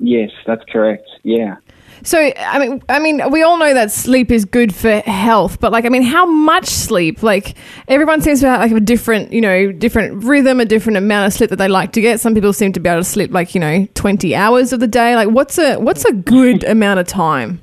Yes, 0.00 0.30
that's 0.46 0.64
correct. 0.70 1.08
Yeah. 1.22 1.56
So 2.02 2.18
I 2.18 2.58
mean, 2.58 2.82
I 2.88 2.98
mean, 2.98 3.30
we 3.30 3.42
all 3.42 3.58
know 3.58 3.74
that 3.74 3.90
sleep 3.90 4.30
is 4.30 4.44
good 4.44 4.74
for 4.74 5.00
health, 5.00 5.60
but 5.60 5.72
like, 5.72 5.84
I 5.84 5.88
mean, 5.88 6.02
how 6.02 6.26
much 6.26 6.66
sleep? 6.66 7.22
Like, 7.22 7.56
everyone 7.88 8.20
seems 8.20 8.40
to 8.40 8.48
have 8.48 8.60
like 8.60 8.72
a 8.72 8.80
different, 8.80 9.32
you 9.32 9.40
know, 9.40 9.72
different 9.72 10.24
rhythm, 10.24 10.60
a 10.60 10.64
different 10.64 10.96
amount 10.96 11.26
of 11.26 11.32
sleep 11.32 11.50
that 11.50 11.56
they 11.56 11.68
like 11.68 11.92
to 11.92 12.00
get. 12.00 12.20
Some 12.20 12.34
people 12.34 12.52
seem 12.52 12.72
to 12.72 12.80
be 12.80 12.88
able 12.88 13.00
to 13.00 13.04
sleep 13.04 13.32
like 13.32 13.54
you 13.54 13.60
know 13.60 13.86
twenty 13.94 14.34
hours 14.34 14.72
of 14.72 14.80
the 14.80 14.86
day. 14.86 15.14
Like, 15.16 15.28
what's 15.28 15.58
a 15.58 15.76
what's 15.76 16.04
a 16.04 16.12
good 16.12 16.64
amount 16.64 17.00
of 17.00 17.06
time? 17.06 17.60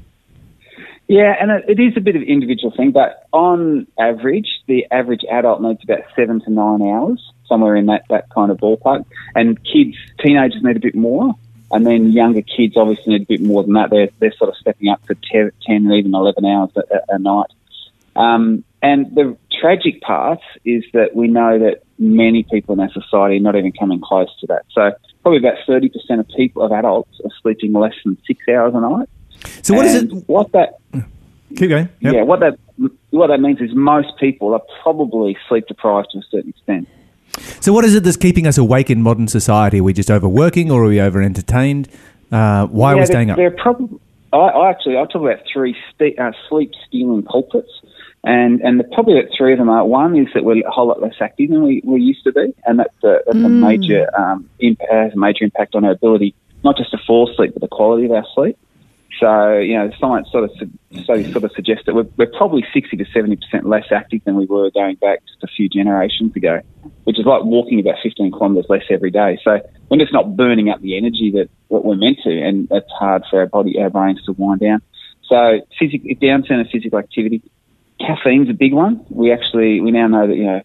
Yeah, 1.07 1.35
and 1.39 1.51
it, 1.51 1.79
is 1.79 1.95
a 1.95 2.01
bit 2.01 2.15
of 2.15 2.23
an 2.23 2.27
individual 2.27 2.73
thing, 2.75 2.91
but 2.91 3.27
on 3.31 3.85
average, 3.99 4.47
the 4.67 4.87
average 4.89 5.21
adult 5.31 5.61
needs 5.61 5.83
about 5.83 5.99
seven 6.15 6.41
to 6.41 6.49
nine 6.49 6.81
hours, 6.81 7.21
somewhere 7.47 7.75
in 7.75 7.85
that, 7.87 8.05
that 8.09 8.25
kind 8.33 8.49
of 8.49 8.57
ballpark. 8.57 9.05
And 9.35 9.59
kids, 9.63 9.95
teenagers 10.25 10.63
need 10.63 10.77
a 10.77 10.79
bit 10.79 10.95
more, 10.95 11.35
and 11.75 11.85
then 11.85 12.13
younger 12.13 12.41
kids 12.41 12.77
obviously 12.77 13.13
need 13.13 13.23
a 13.23 13.25
bit 13.25 13.41
more 13.41 13.61
than 13.61 13.73
that. 13.73 13.89
They're, 13.89 14.07
they're 14.19 14.33
sort 14.37 14.49
of 14.49 14.55
stepping 14.55 14.87
up 14.87 15.05
to 15.07 15.15
10, 15.29 15.51
10 15.67 15.87
or 15.87 15.95
even 15.95 16.15
11 16.15 16.45
hours 16.45 16.69
a, 16.77 17.15
a, 17.15 17.19
night. 17.19 17.51
Um, 18.15 18.63
and 18.81 19.13
the 19.13 19.37
tragic 19.59 19.99
part 19.99 20.39
is 20.63 20.85
that 20.93 21.13
we 21.13 21.27
know 21.27 21.59
that 21.59 21.83
many 21.99 22.43
people 22.43 22.75
in 22.75 22.79
our 22.79 22.91
society 22.93 23.35
are 23.37 23.41
not 23.41 23.57
even 23.57 23.73
coming 23.73 23.99
close 23.99 24.29
to 24.39 24.47
that. 24.47 24.63
So 24.71 24.93
probably 25.21 25.39
about 25.39 25.57
30% 25.67 25.91
of 26.17 26.27
people, 26.29 26.63
of 26.63 26.71
adults, 26.71 27.19
are 27.25 27.31
sleeping 27.41 27.73
less 27.73 27.95
than 28.05 28.17
six 28.25 28.39
hours 28.47 28.73
a 28.73 28.79
night. 28.79 29.09
So 29.61 29.73
what 29.73 29.85
is 29.85 29.95
And 29.95 30.13
it? 30.13 30.23
What 30.27 30.53
that 30.53 30.79
Keep 31.57 31.69
going. 31.69 31.89
Yep. 31.99 32.13
yeah, 32.13 32.21
what 32.23 32.39
that 32.39 32.57
what 33.11 33.27
that 33.27 33.39
means 33.39 33.61
is 33.61 33.73
most 33.73 34.17
people 34.19 34.53
are 34.53 34.61
probably 34.81 35.37
sleep 35.47 35.67
deprived 35.67 36.11
to 36.11 36.19
a 36.19 36.23
certain 36.29 36.49
extent. 36.49 36.87
So 37.59 37.73
what 37.73 37.85
is 37.85 37.95
it 37.95 38.03
that's 38.03 38.17
keeping 38.17 38.47
us 38.47 38.57
awake 38.57 38.89
in 38.89 39.01
modern 39.01 39.27
society? 39.27 39.79
Are 39.79 39.83
we 39.83 39.93
just 39.93 40.11
overworking 40.11 40.71
or 40.71 40.83
are 40.83 40.87
we 40.87 41.01
over 41.01 41.21
entertained? 41.21 41.89
Uh, 42.31 42.67
why 42.67 42.93
are 42.93 42.97
we 42.97 43.05
staying 43.05 43.29
up? 43.29 43.37
There 43.37 43.47
are 43.47 43.51
probably 43.51 43.99
I, 44.33 44.37
I 44.37 44.69
actually 44.69 44.97
I 44.97 45.05
talk 45.05 45.15
about 45.15 45.39
three 45.51 45.75
st- 45.91 46.19
uh, 46.19 46.31
sleep 46.49 46.71
stealing 46.87 47.23
culprits, 47.23 47.71
and 48.23 48.61
and 48.61 48.79
the, 48.79 48.83
probably 48.83 49.15
the 49.15 49.29
three 49.37 49.53
of 49.53 49.59
them 49.59 49.69
are 49.69 49.85
one 49.85 50.17
is 50.17 50.27
that 50.33 50.43
we're 50.43 50.65
a 50.65 50.71
whole 50.71 50.87
lot 50.87 51.01
less 51.01 51.15
active 51.21 51.49
than 51.49 51.63
we, 51.63 51.81
we 51.85 52.01
used 52.01 52.23
to 52.23 52.31
be, 52.31 52.53
and 52.65 52.79
that's 52.79 53.03
a, 53.03 53.19
that's 53.25 53.37
a 53.37 53.49
major 53.49 54.07
um, 54.19 54.49
impact, 54.59 54.91
has 54.91 55.13
a 55.13 55.17
major 55.17 55.43
impact 55.43 55.75
on 55.75 55.85
our 55.85 55.91
ability 55.91 56.35
not 56.65 56.75
just 56.75 56.91
to 56.91 56.97
fall 57.05 57.29
asleep 57.31 57.53
but 57.53 57.61
the 57.61 57.67
quality 57.67 58.05
of 58.05 58.11
our 58.11 58.25
sleep. 58.33 58.57
So, 59.19 59.57
you 59.57 59.77
know, 59.77 59.91
science 59.99 60.29
sort 60.31 60.43
of 60.43 60.51
studies 61.03 61.31
sort 61.31 61.43
of 61.43 61.51
suggest 61.55 61.85
that 61.85 61.95
we're, 61.95 62.07
we're 62.17 62.31
probably 62.37 62.65
60 62.73 62.97
to 62.97 63.05
70% 63.05 63.37
less 63.63 63.85
active 63.91 64.21
than 64.25 64.35
we 64.35 64.45
were 64.45 64.69
going 64.71 64.95
back 64.95 65.19
just 65.25 65.43
a 65.43 65.47
few 65.47 65.69
generations 65.69 66.35
ago, 66.35 66.61
which 67.05 67.17
is 67.17 67.25
like 67.25 67.43
walking 67.43 67.79
about 67.79 67.95
15 68.03 68.31
kilometres 68.31 68.65
less 68.67 68.83
every 68.89 69.11
day. 69.11 69.39
So 69.43 69.61
we're 69.89 69.99
just 69.99 70.11
not 70.11 70.35
burning 70.35 70.69
up 70.69 70.81
the 70.81 70.97
energy 70.97 71.31
that 71.35 71.49
what 71.69 71.85
we're 71.85 71.95
meant 71.95 72.17
to, 72.23 72.41
and 72.41 72.67
that's 72.69 72.91
hard 72.91 73.23
for 73.29 73.39
our 73.39 73.45
body, 73.45 73.79
our 73.79 73.89
brains 73.89 74.23
to 74.25 74.33
wind 74.33 74.59
down. 74.59 74.81
So 75.29 75.61
physical, 75.79 76.09
downturn 76.15 76.61
of 76.61 76.67
physical 76.69 76.99
activity. 76.99 77.41
Caffeine's 77.99 78.49
a 78.49 78.53
big 78.53 78.73
one. 78.73 79.05
We 79.09 79.31
actually, 79.31 79.79
we 79.79 79.91
now 79.91 80.07
know 80.07 80.27
that, 80.27 80.35
you 80.35 80.45
know, 80.45 80.61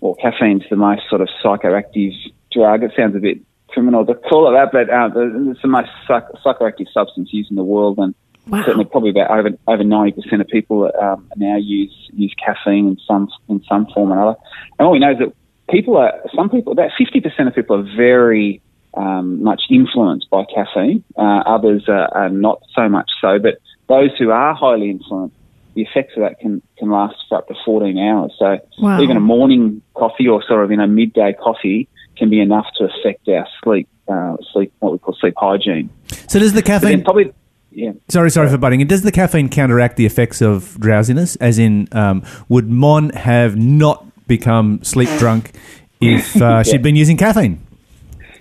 well, 0.00 0.14
caffeine's 0.14 0.64
the 0.68 0.76
most 0.76 1.02
sort 1.08 1.22
of 1.22 1.28
psychoactive 1.42 2.12
drug. 2.52 2.82
It 2.82 2.92
sounds 2.96 3.16
a 3.16 3.18
bit 3.18 3.38
criminal 3.68 4.04
to 4.06 4.14
call 4.14 4.48
it 4.48 4.52
that, 4.58 4.70
but 4.72 4.90
uh, 4.90 5.10
it's 5.50 5.62
the 5.62 5.68
most 5.68 5.88
psych- 6.06 6.32
psychoactive 6.44 6.86
substance 6.92 7.28
used 7.32 7.50
in 7.50 7.56
the 7.56 7.64
world, 7.64 7.98
and 7.98 8.14
Wow. 8.46 8.62
certainly 8.64 8.86
probably 8.86 9.10
about 9.10 9.30
over 9.30 9.50
over 9.66 9.84
ninety 9.84 10.12
percent 10.22 10.40
of 10.40 10.48
people 10.48 10.90
um, 11.02 11.28
now 11.36 11.56
use 11.56 11.94
use 12.14 12.34
caffeine 12.42 12.88
in 12.88 12.96
some 13.06 13.28
in 13.48 13.62
some 13.68 13.86
form 13.94 14.10
or 14.10 14.22
other. 14.26 14.38
And 14.78 14.88
what 14.88 14.92
we 14.92 14.98
know 15.00 15.10
is 15.12 15.18
that 15.18 15.34
people 15.70 15.98
are 15.98 16.14
some 16.34 16.48
people 16.48 16.72
about 16.72 16.90
fifty 16.96 17.20
percent 17.20 17.48
of 17.48 17.54
people 17.54 17.76
are 17.76 17.96
very 17.96 18.62
um, 18.96 19.42
much 19.42 19.64
influenced 19.70 20.30
by 20.30 20.44
caffeine. 20.54 21.04
Uh, 21.18 21.42
others 21.44 21.84
are, 21.88 22.08
are 22.16 22.30
not 22.30 22.60
so 22.74 22.88
much 22.88 23.10
so, 23.20 23.38
but 23.38 23.58
those 23.86 24.10
who 24.18 24.30
are 24.30 24.54
highly 24.54 24.88
influenced, 24.88 25.36
the 25.74 25.82
effects 25.82 26.14
of 26.16 26.22
that 26.22 26.38
can 26.40 26.62
can 26.78 26.90
last 26.90 27.16
for 27.28 27.36
up 27.36 27.48
to 27.48 27.54
fourteen 27.66 27.98
hours. 27.98 28.32
So 28.38 28.56
Wow. 28.78 28.98
even 29.02 29.18
a 29.18 29.20
morning 29.20 29.82
coffee 29.94 30.26
or 30.26 30.42
sort 30.48 30.64
of 30.64 30.70
you 30.70 30.78
know 30.78 30.86
midday 30.86 31.34
coffee 31.34 31.86
can 32.18 32.30
be 32.30 32.40
enough 32.40 32.66
to 32.78 32.84
affect 32.84 33.28
our 33.28 33.46
sleep 33.62 33.88
uh, 34.08 34.36
sleep 34.52 34.72
what 34.78 34.92
we 34.92 34.98
call 34.98 35.14
sleep 35.20 35.34
hygiene. 35.36 35.90
So 36.28 36.38
does 36.38 36.52
the 36.52 36.62
caffeine? 36.62 37.04
probably 37.04 37.32
yeah. 37.70 37.92
Sorry, 38.08 38.30
sorry 38.30 38.48
for 38.48 38.58
butting 38.58 38.80
in. 38.80 38.88
Does 38.88 39.02
the 39.02 39.12
caffeine 39.12 39.48
counteract 39.48 39.96
the 39.96 40.06
effects 40.06 40.40
of 40.40 40.78
drowsiness? 40.80 41.36
As 41.36 41.58
in, 41.58 41.88
um, 41.92 42.24
would 42.48 42.68
Mon 42.68 43.10
have 43.10 43.56
not 43.56 44.04
become 44.26 44.82
sleep 44.82 45.08
drunk 45.18 45.52
if 46.00 46.40
uh, 46.40 46.62
she'd 46.64 46.82
been 46.82 46.96
using 46.96 47.16
caffeine? 47.16 47.64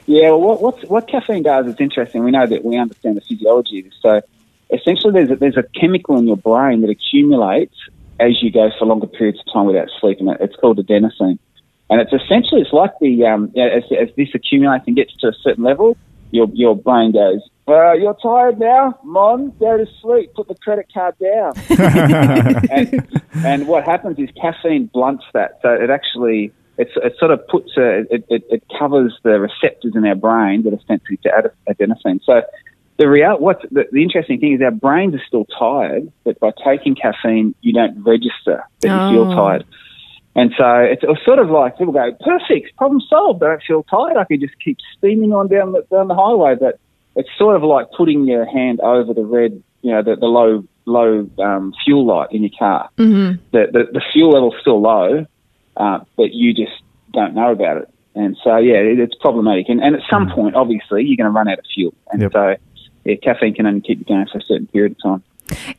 Yeah, 0.05 0.29
well, 0.29 0.41
what, 0.41 0.61
what's, 0.61 0.83
what 0.85 1.07
caffeine 1.07 1.43
does 1.43 1.67
is 1.67 1.75
interesting. 1.79 2.23
We 2.23 2.31
know 2.31 2.47
that 2.47 2.63
we 2.63 2.77
understand 2.77 3.17
the 3.17 3.21
physiology 3.21 3.79
of 3.79 3.85
this. 3.85 3.93
So 4.01 4.21
essentially, 4.73 5.11
there's 5.11 5.31
a, 5.31 5.35
there's 5.35 5.57
a 5.57 5.63
chemical 5.79 6.17
in 6.17 6.25
your 6.25 6.37
brain 6.37 6.81
that 6.81 6.89
accumulates 6.89 7.75
as 8.19 8.41
you 8.41 8.51
go 8.51 8.71
for 8.79 8.85
longer 8.85 9.07
periods 9.07 9.39
of 9.45 9.53
time 9.53 9.65
without 9.65 9.89
sleep, 9.99 10.19
and 10.19 10.29
it's 10.39 10.55
called 10.55 10.79
adenosine. 10.79 11.37
And 11.89 12.01
it's 12.01 12.11
essentially, 12.11 12.61
it's 12.61 12.73
like 12.73 12.91
the, 12.99 13.25
um, 13.25 13.51
yeah, 13.55 13.67
as, 13.67 13.83
as 13.97 14.09
this 14.17 14.29
accumulates 14.33 14.83
and 14.87 14.95
gets 14.95 15.15
to 15.17 15.27
a 15.27 15.33
certain 15.41 15.63
level, 15.63 15.95
your, 16.31 16.47
your 16.53 16.75
brain 16.75 17.13
goes, 17.13 17.41
well, 17.65 17.97
you're 17.99 18.17
tired 18.21 18.59
now, 18.59 18.97
Mon, 19.03 19.53
go 19.59 19.77
to 19.77 19.85
sleep, 20.01 20.33
put 20.35 20.47
the 20.47 20.55
credit 20.55 20.87
card 20.93 21.15
down. 21.19 21.53
and, 22.71 23.21
and 23.45 23.67
what 23.67 23.83
happens 23.85 24.17
is 24.19 24.29
caffeine 24.41 24.85
blunts 24.87 25.25
that. 25.33 25.59
So 25.61 25.69
it 25.69 25.89
actually, 25.89 26.51
it's, 26.77 26.91
it 26.97 27.15
sort 27.19 27.31
of 27.31 27.45
puts 27.47 27.75
a, 27.77 27.99
it, 28.13 28.25
it, 28.29 28.43
it 28.49 28.63
covers 28.77 29.17
the 29.23 29.39
receptors 29.39 29.93
in 29.95 30.05
our 30.05 30.15
brain 30.15 30.63
that 30.63 30.73
are 30.73 30.79
sensitive 30.87 31.21
to 31.23 31.51
adenosine. 31.69 32.21
So 32.25 32.41
the 32.97 33.09
real, 33.09 33.37
what's 33.37 33.61
the, 33.71 33.85
the 33.91 34.01
interesting 34.01 34.39
thing 34.39 34.53
is 34.53 34.61
our 34.61 34.71
brains 34.71 35.13
are 35.15 35.23
still 35.27 35.45
tired, 35.59 36.11
but 36.23 36.39
by 36.39 36.51
taking 36.65 36.95
caffeine, 36.95 37.53
you 37.61 37.73
don't 37.73 38.01
register 38.03 38.63
that 38.81 38.87
you 38.87 39.15
feel 39.15 39.31
Oh. 39.31 39.35
tired. 39.35 39.65
And 40.37 40.53
so 40.55 40.65
it's, 40.77 41.01
it's 41.03 41.25
sort 41.25 41.39
of 41.39 41.49
like 41.49 41.79
people 41.79 41.93
go, 41.93 42.11
perfect, 42.23 42.77
problem 42.77 43.01
solved. 43.09 43.41
I 43.43 43.47
don't 43.47 43.63
feel 43.63 43.83
tired. 43.83 44.17
I 44.17 44.23
can 44.23 44.39
just 44.39 44.53
keep 44.63 44.77
steaming 44.95 45.33
on 45.33 45.47
down 45.47 45.71
the, 45.71 45.81
down 45.91 46.07
the 46.07 46.15
highway. 46.15 46.53
But 46.57 46.79
it's 47.15 47.29
sort 47.39 47.55
of 47.55 47.63
like 47.63 47.87
putting 47.97 48.25
your 48.27 48.45
hand 48.45 48.79
over 48.81 49.15
the 49.15 49.25
red, 49.25 49.61
you 49.81 49.91
know, 49.91 50.03
the, 50.03 50.15
the 50.15 50.27
low 50.27 50.63
low 50.85 51.27
um, 51.39 51.73
fuel 51.83 52.05
light 52.05 52.31
in 52.31 52.43
your 52.43 52.51
car. 52.57 52.89
Mm-hmm. 52.97 53.41
The, 53.51 53.65
the 53.73 53.83
the 53.93 54.01
fuel 54.13 54.29
level's 54.29 54.53
still 54.61 54.79
low, 54.79 55.25
uh, 55.75 55.99
but 56.15 56.33
you 56.33 56.53
just 56.53 56.83
don't 57.13 57.33
know 57.33 57.51
about 57.51 57.77
it. 57.77 57.89
And 58.13 58.37
so 58.43 58.57
yeah, 58.57 58.75
it, 58.75 58.99
it's 58.99 59.15
problematic. 59.15 59.69
And, 59.69 59.81
and 59.81 59.95
at 59.95 60.01
some 60.07 60.29
point, 60.29 60.55
obviously, 60.55 61.03
you're 61.03 61.17
going 61.17 61.33
to 61.33 61.35
run 61.35 61.47
out 61.47 61.57
of 61.57 61.65
fuel. 61.73 61.95
And 62.11 62.21
Yep. 62.21 62.31
so 62.33 62.55
yeah, 63.05 63.15
caffeine 63.23 63.55
can 63.55 63.65
only 63.65 63.81
keep 63.81 63.97
you 63.99 64.05
going 64.05 64.27
for 64.31 64.37
a 64.37 64.41
certain 64.43 64.67
period 64.67 64.91
of 64.93 65.01
time. 65.01 65.23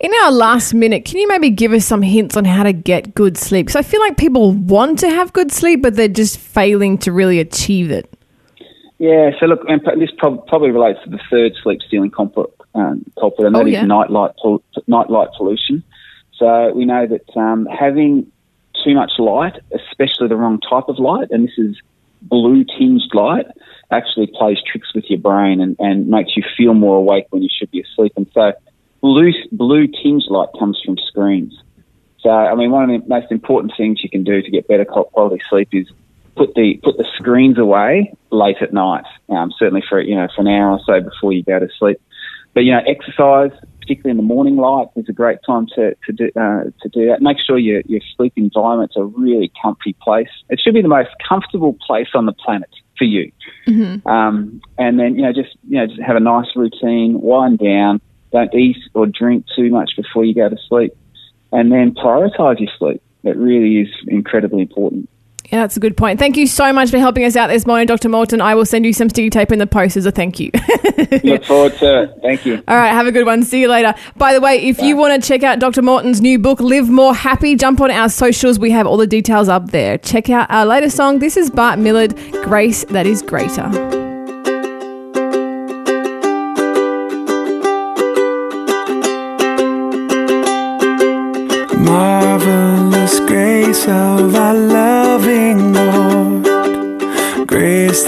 In 0.01 0.13
our 0.23 0.33
last 0.33 0.73
minute, 0.75 1.05
can 1.05 1.19
you 1.19 1.29
maybe 1.29 1.51
give 1.51 1.73
us 1.73 1.85
some 1.85 2.03
hints 2.03 2.37
on 2.37 2.45
how 2.45 2.63
to 2.63 2.73
get 2.73 3.15
good 3.15 3.37
sleep? 3.37 3.67
Because 3.67 3.77
I 3.77 3.83
feel 3.83 4.01
like 4.01 4.17
people 4.17 4.53
want 4.53 4.99
to 5.01 5.11
have 5.11 5.33
good 5.33 5.53
sleep, 5.53 5.83
but 5.83 5.95
they're 5.95 6.09
just 6.09 6.39
failing 6.39 6.99
to 6.99 7.13
really 7.13 7.39
achieve 7.39 7.91
it. 7.91 8.13
Yeah, 8.99 9.31
so 9.39 9.47
look, 9.47 9.61
and 9.69 9.81
this 10.01 10.11
probably 10.19 10.71
relates 10.71 10.99
to 11.05 11.11
the 11.11 11.21
third 11.31 11.53
sleep 11.63 11.81
stealing 11.87 12.11
culprit, 12.11 12.51
um, 12.75 13.05
culprit 13.19 13.47
and 13.47 13.57
Oh, 13.57 13.61
that 13.61 13.69
is 13.69 13.73
yeah. 13.75 13.85
night 13.85 14.11
light 14.11 14.33
pol- 14.43 14.63
night 14.87 15.09
light 15.09 15.29
pollution. 15.37 15.85
So 16.37 16.73
we 16.73 16.85
know 16.85 17.07
that 17.07 17.37
um, 17.37 17.67
having 17.67 18.31
too 18.85 18.95
much 18.95 19.13
light, 19.19 19.55
especially 19.73 20.29
the 20.29 20.37
wrong 20.37 20.61
type 20.61 20.89
of 20.89 20.99
light, 20.99 21.29
and 21.31 21.47
this 21.47 21.59
is 21.59 21.77
blue 22.23 22.65
tinged 22.65 23.03
light, 23.15 23.47
actually 23.91 24.27
plays 24.27 24.59
tricks 24.71 24.93
with 24.95 25.05
your 25.09 25.19
brain 25.21 25.61
and, 25.61 25.77
and 25.79 26.09
makes 26.09 26.37
you 26.37 26.43
feel 26.57 26.75
more 26.75 26.97
awake 26.97 27.27
when 27.31 27.43
you 27.43 27.49
should 27.57 27.71
be 27.71 27.81
asleep. 27.81 28.13
And 28.17 28.27
so 28.35 28.53
blue 29.01 29.33
blue 29.53 29.87
tinged 29.87 30.25
light 30.29 30.49
comes 30.59 30.81
from 30.85 30.97
screens. 30.99 31.55
So 32.21 32.31
I 32.31 32.55
mean, 32.55 32.71
one 32.71 32.91
of 32.91 33.01
the 33.01 33.09
most 33.09 33.31
important 33.31 33.73
things 33.77 34.01
you 34.03 34.11
can 34.11 34.25
do 34.25 34.43
to 34.43 34.51
get 34.51 34.67
better 34.69 34.85
quality 34.85 35.43
sleep 35.49 35.69
is 35.73 35.87
put 36.37 36.55
the 36.55 36.81
put 36.83 36.97
the 36.97 37.07
screens 37.17 37.59
away 37.59 38.15
late 38.31 38.57
at 38.61 38.73
night. 38.73 39.05
Um, 39.29 39.53
certainly 39.59 39.83
for 39.89 40.01
you 40.01 40.15
know 40.15 40.29
for 40.35 40.43
an 40.43 40.49
hour 40.49 40.73
or 40.73 40.81
so 40.87 41.01
before 41.01 41.33
you 41.33 41.43
go 41.43 41.59
to 41.59 41.69
sleep. 41.79 42.01
But 42.55 42.65
you 42.65 42.73
know, 42.73 42.81
exercise, 42.89 43.53
particularly 43.81 44.13
in 44.13 44.17
the 44.17 44.23
morning 44.23 44.57
light, 44.57 44.89
is 44.97 45.09
a 45.09 45.13
great 45.13 45.39
time 45.47 45.67
to 45.75 45.95
to 46.07 46.13
do 46.13 46.31
uh, 46.35 46.65
to 46.83 46.89
do 46.89 47.07
that. 47.07 47.21
Make 47.21 47.39
sure 47.45 47.59
your 47.59 47.83
your 47.87 48.01
sleep 48.17 48.33
environment's 48.37 48.97
a 48.97 49.05
really 49.05 49.53
comfy 49.63 49.95
place. 50.03 50.31
It 50.49 50.61
should 50.61 50.75
be 50.75 50.83
the 50.83 50.89
most 50.89 51.11
comfortable 51.29 51.77
place 51.87 52.09
on 52.15 52.27
the 52.27 52.33
planet 52.33 52.71
for 52.97 53.05
you. 53.05 53.31
Um, 54.07 54.61
and 54.77 54.99
then 54.99 55.15
you 55.15 55.23
know 55.23 55.33
just 55.33 55.57
you 55.69 55.79
know 55.79 55.87
just 55.87 56.01
have 56.01 56.17
a 56.17 56.21
nice 56.21 56.49
routine, 56.57 57.21
wind 57.21 57.59
down, 57.59 58.01
don't 58.33 58.53
eat 58.55 58.77
or 58.95 59.07
drink 59.07 59.47
too 59.57 59.71
much 59.71 59.91
before 59.97 60.25
you 60.25 60.35
go 60.35 60.49
to 60.49 60.57
sleep, 60.69 60.97
and 61.53 61.73
then 61.73 61.95
prioritise 61.95 62.61
your 62.61 62.71
sleep. 62.79 63.03
It 63.25 63.37
really 63.37 63.81
is 63.81 63.89
incredibly 64.07 64.63
important. 64.63 65.09
Yeah, 65.51 65.61
that's 65.61 65.79
a 65.79 65.81
good 65.81 65.97
point. 65.97 66.19
Thank 66.19 66.37
you 66.37 66.47
so 66.47 66.75
much 66.75 66.91
for 66.91 66.99
helping 66.99 67.25
us 67.25 67.35
out 67.35 67.47
this 67.47 67.67
morning, 67.67 67.87
Dr. 67.87 68.11
Morton. 68.11 68.43
I 68.43 68.55
will 68.55 68.67
send 68.67 68.85
you 68.85 68.93
some 68.93 69.09
sticky 69.09 69.31
tape 69.31 69.51
in 69.51 69.59
the 69.59 69.67
post 69.67 69.97
as 69.97 70.05
a 70.05 70.11
thank 70.11 70.39
you. 70.39 70.51
Look 71.25 71.45
forward 71.45 71.75
to 71.79 72.03
it. 72.03 72.19
Thank 72.21 72.45
you. 72.45 72.63
All 72.69 72.77
right, 72.77 72.93
have 72.93 73.07
a 73.07 73.13
good 73.13 73.25
one. 73.25 73.43
See 73.43 73.63
you 73.63 73.69
later. 73.69 73.95
By 74.17 74.35
the 74.35 74.43
way, 74.43 74.57
if 74.57 74.79
you 74.79 74.95
want 74.95 75.23
to 75.23 75.27
check 75.27 75.43
out 75.43 75.59
Dr. 75.59 75.81
Morton's 75.81 76.21
new 76.21 76.39
book, 76.39 76.61
Live 76.61 76.91
More 76.91 77.15
Happy, 77.15 77.57
jump 77.57 77.81
on 77.81 77.91
our 77.91 78.11
socials. 78.11 78.59
We 78.59 78.73
have 78.73 78.87
all 78.87 78.99
the 78.99 79.07
details 79.07 79.49
up 79.49 79.71
there. 79.71 79.97
Check 79.97 80.29
out 80.29 80.51
our 80.51 80.67
latest 80.67 80.97
song. 80.97 81.19
This 81.19 81.39
is 81.39 81.49
Bart 81.49 81.79
Millard, 81.79 82.15
Grace 82.45 82.85
That 82.85 83.07
Is 83.07 83.23
Greater. 83.23 83.98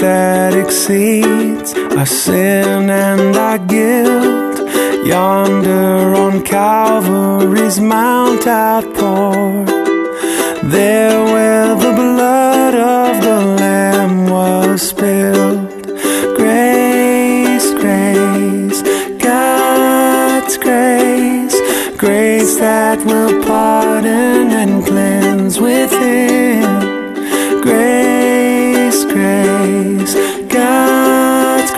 That 0.01 0.55
exceeds 0.55 1.73
our 1.97 2.07
sin 2.07 2.89
and 2.89 3.35
our 3.35 3.59
guilt. 3.59 4.57
Yonder 5.05 6.15
on 6.15 6.43
Calvary's 6.43 7.79
Mount 7.79 8.47
outpour, 8.47 9.65
there 10.63 11.23
where 11.23 11.75
the 11.75 11.93
blood 11.99 12.40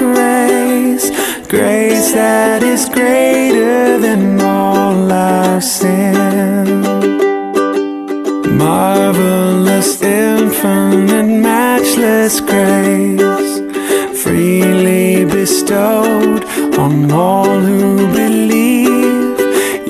grace, 0.03 1.07
grace 1.47 2.11
that 2.13 2.61
is 2.63 2.83
greater 2.89 3.97
than 3.99 4.41
all 4.41 5.11
our 5.11 5.61
sin. 5.61 6.81
Marvelous, 8.57 10.01
infinite, 10.01 11.11
and 11.19 11.41
matchless 11.41 12.39
grace, 12.41 13.53
freely 14.23 15.25
bestowed 15.25 16.43
on 16.83 17.11
all 17.11 17.59
who 17.59 18.07
believe. 18.21 19.39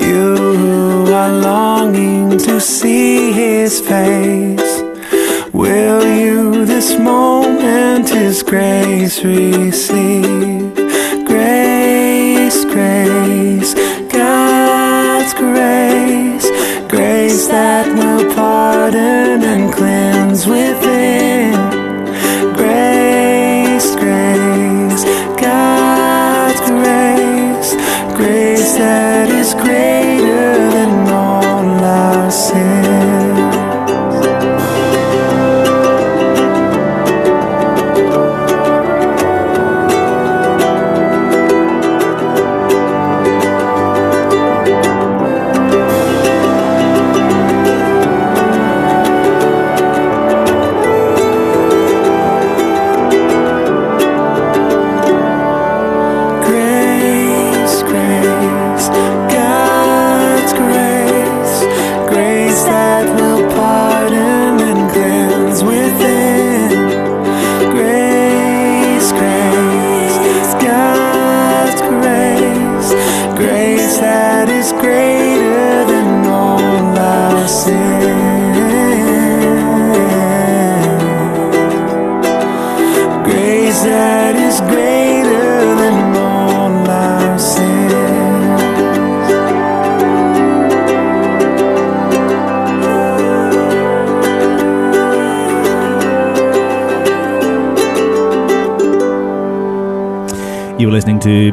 You 0.07 0.25
who 0.61 1.13
are 1.21 1.33
longing 1.51 2.37
to 2.47 2.59
see 2.59 3.31
His 3.31 3.79
face, 3.79 4.73
will 5.53 6.03
grace 8.53 9.23
receive? 9.23 10.75
Grace, 11.25 12.65
grace, 12.65 13.73
God's 14.13 15.33
grace, 15.33 15.92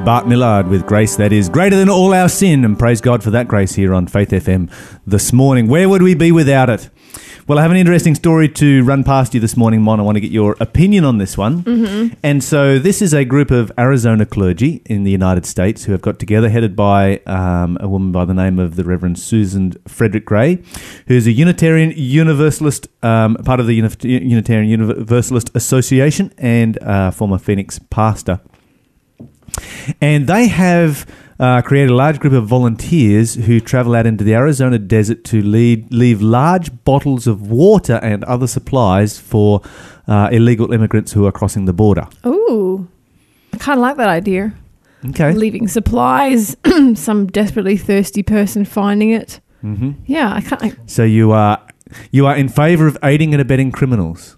Bart 0.05 0.27
Millard 0.27 0.67
with 0.69 0.87
Grace 0.87 1.17
That 1.17 1.33
Is 1.33 1.49
Greater 1.49 1.77
Than 1.77 1.91
All 1.91 2.15
Our 2.15 2.29
Sin, 2.29 2.65
and 2.65 2.79
praise 2.79 3.03
God 3.03 3.23
for 3.23 3.31
that 3.31 3.47
grace 3.47 3.75
here 3.75 3.93
on 3.93 4.07
Faith 4.07 4.31
FM 4.31 4.73
this 5.07 5.33
morning. 5.33 5.69
Where 5.69 5.89
would 5.89 6.03
we 6.03 6.15
be 6.15 6.33
without 6.33 6.71
it? 6.71 6.89
Well, 7.47 7.59
I 7.59 7.63
have 7.63 7.71
an 7.71 7.77
interesting 7.77 8.15
story 8.15 8.49
to 8.49 8.83
run 8.85 9.05
past 9.05 9.35
you 9.35 9.41
this 9.41 9.57
morning, 9.57 9.83
Mon. 9.83 10.01
I 10.01 10.03
want 10.03 10.17
to 10.17 10.21
get 10.21 10.31
your 10.31 10.57
opinion 10.59 11.05
on 11.05 11.19
this 11.19 11.37
one. 11.37 11.65
Mm-hmm. 11.65 12.15
And 12.23 12.43
so, 12.43 12.79
this 12.79 13.03
is 13.03 13.13
a 13.13 13.25
group 13.25 13.51
of 13.51 13.71
Arizona 13.79 14.25
clergy 14.25 14.83
in 14.87 15.05
the 15.05 15.11
United 15.11 15.45
States 15.45 15.85
who 15.85 15.93
have 15.93 16.01
got 16.01 16.19
together, 16.19 16.49
headed 16.49 16.75
by 16.75 17.19
um, 17.27 17.77
a 17.81 17.89
woman 17.89 18.11
by 18.11 18.25
the 18.25 18.35
name 18.35 18.59
of 18.59 18.77
the 18.77 18.85
Reverend 18.85 19.19
Susan 19.19 19.73
Frederick 19.87 20.25
Gray, 20.25 20.63
who's 21.09 21.27
a 21.27 21.33
Unitarian 21.33 21.93
Universalist, 21.95 22.89
um, 23.03 23.35
part 23.37 23.61
of 23.61 23.67
the 23.67 23.75
Unitarian 23.75 24.69
Universalist 24.69 25.51
Association, 25.55 26.33
and 26.39 26.83
uh, 26.83 27.11
former 27.11 27.39
Phoenix 27.39 27.79
pastor. 27.91 28.41
And 30.01 30.27
they 30.27 30.49
have 30.49 31.07
uh, 31.39 31.63
created 31.63 31.91
a 31.91 31.95
large 31.95 32.21
group 32.21 32.33
of 32.35 32.47
volunteers 32.47 33.35
who 33.35 33.61
travel 33.61 33.95
out 33.95 34.07
into 34.07 34.25
the 34.25 34.35
Arizona 34.35 34.79
desert 34.79 35.25
to 35.25 35.43
lead, 35.43 35.93
leave 35.93 36.21
large 36.21 36.71
bottles 36.85 37.27
of 37.27 37.51
water 37.51 37.95
and 38.03 38.23
other 38.25 38.47
supplies 38.47 39.19
for 39.19 39.63
uh, 40.07 40.29
illegal 40.33 40.73
immigrants 40.73 41.13
who 41.13 41.25
are 41.27 41.33
crossing 41.33 41.65
the 41.65 41.73
border. 41.73 42.07
Ooh, 42.27 42.89
I 43.53 43.57
kind 43.57 43.79
of 43.79 43.83
like 43.83 43.97
that 43.97 44.09
idea. 44.09 44.53
Okay. 45.09 45.33
Leaving 45.33 45.67
supplies, 45.67 46.57
some 46.95 47.27
desperately 47.27 47.79
thirsty 47.79 48.23
person 48.23 48.67
finding 48.67 49.11
it. 49.11 49.41
hmm 49.63 49.93
Yeah, 50.05 50.35
I 50.35 50.43
can't. 50.43 50.79
So 50.91 51.05
you 51.05 51.33
are 51.33 51.59
you 52.11 52.27
are 52.27 52.37
in 52.37 52.49
favour 52.51 52.87
of 52.87 52.99
aiding 53.03 53.33
and 53.33 53.41
abetting 53.41 53.73
criminals. 53.73 54.37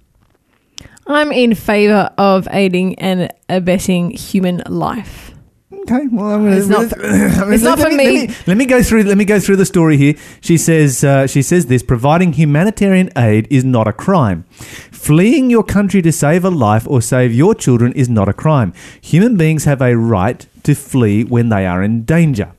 I'm 1.15 1.33
in 1.33 1.55
favour 1.55 2.11
of 2.19 2.49
aiding 2.51 2.99
and 2.99 3.33
abetting 3.49 4.11
human 4.11 4.63
life. 4.69 5.31
Okay, 5.83 6.07
well, 6.13 6.27
I'm 6.27 6.45
gonna, 6.45 6.57
It's 6.57 6.69
not 6.69 6.91
for- 6.91 7.53
it's 7.53 7.65
not 7.65 7.79
let 7.79 7.91
for 7.91 7.97
me. 7.97 8.05
Let 8.21 8.29
me, 8.29 8.35
let 8.47 8.57
me 8.57 8.67
go 8.67 8.83
through. 8.85 9.03
Let 9.03 9.19
me 9.19 9.25
go 9.25 9.41
through 9.41 9.57
the 9.57 9.67
story 9.67 9.97
here. 9.97 10.15
She 10.41 10.57
says. 10.57 11.03
Uh, 11.03 11.27
she 11.27 11.43
says 11.43 11.67
this: 11.67 11.83
providing 11.83 12.35
humanitarian 12.35 13.11
aid 13.17 13.49
is 13.51 13.65
not 13.65 13.89
a 13.89 13.93
crime. 13.93 14.45
Fleeing 14.93 15.51
your 15.51 15.65
country 15.65 16.01
to 16.03 16.13
save 16.13 16.45
a 16.45 16.51
life 16.51 16.87
or 16.87 17.03
save 17.03 17.35
your 17.35 17.55
children 17.57 17.93
is 17.95 18.09
not 18.09 18.29
a 18.29 18.33
crime. 18.33 18.73
Human 19.01 19.37
beings 19.37 19.65
have 19.65 19.83
a 19.83 19.97
right 19.97 20.47
to 20.63 20.75
flee 20.77 21.25
when 21.25 21.49
they 21.49 21.67
are 21.67 21.83
in 21.83 22.05
danger. 22.05 22.53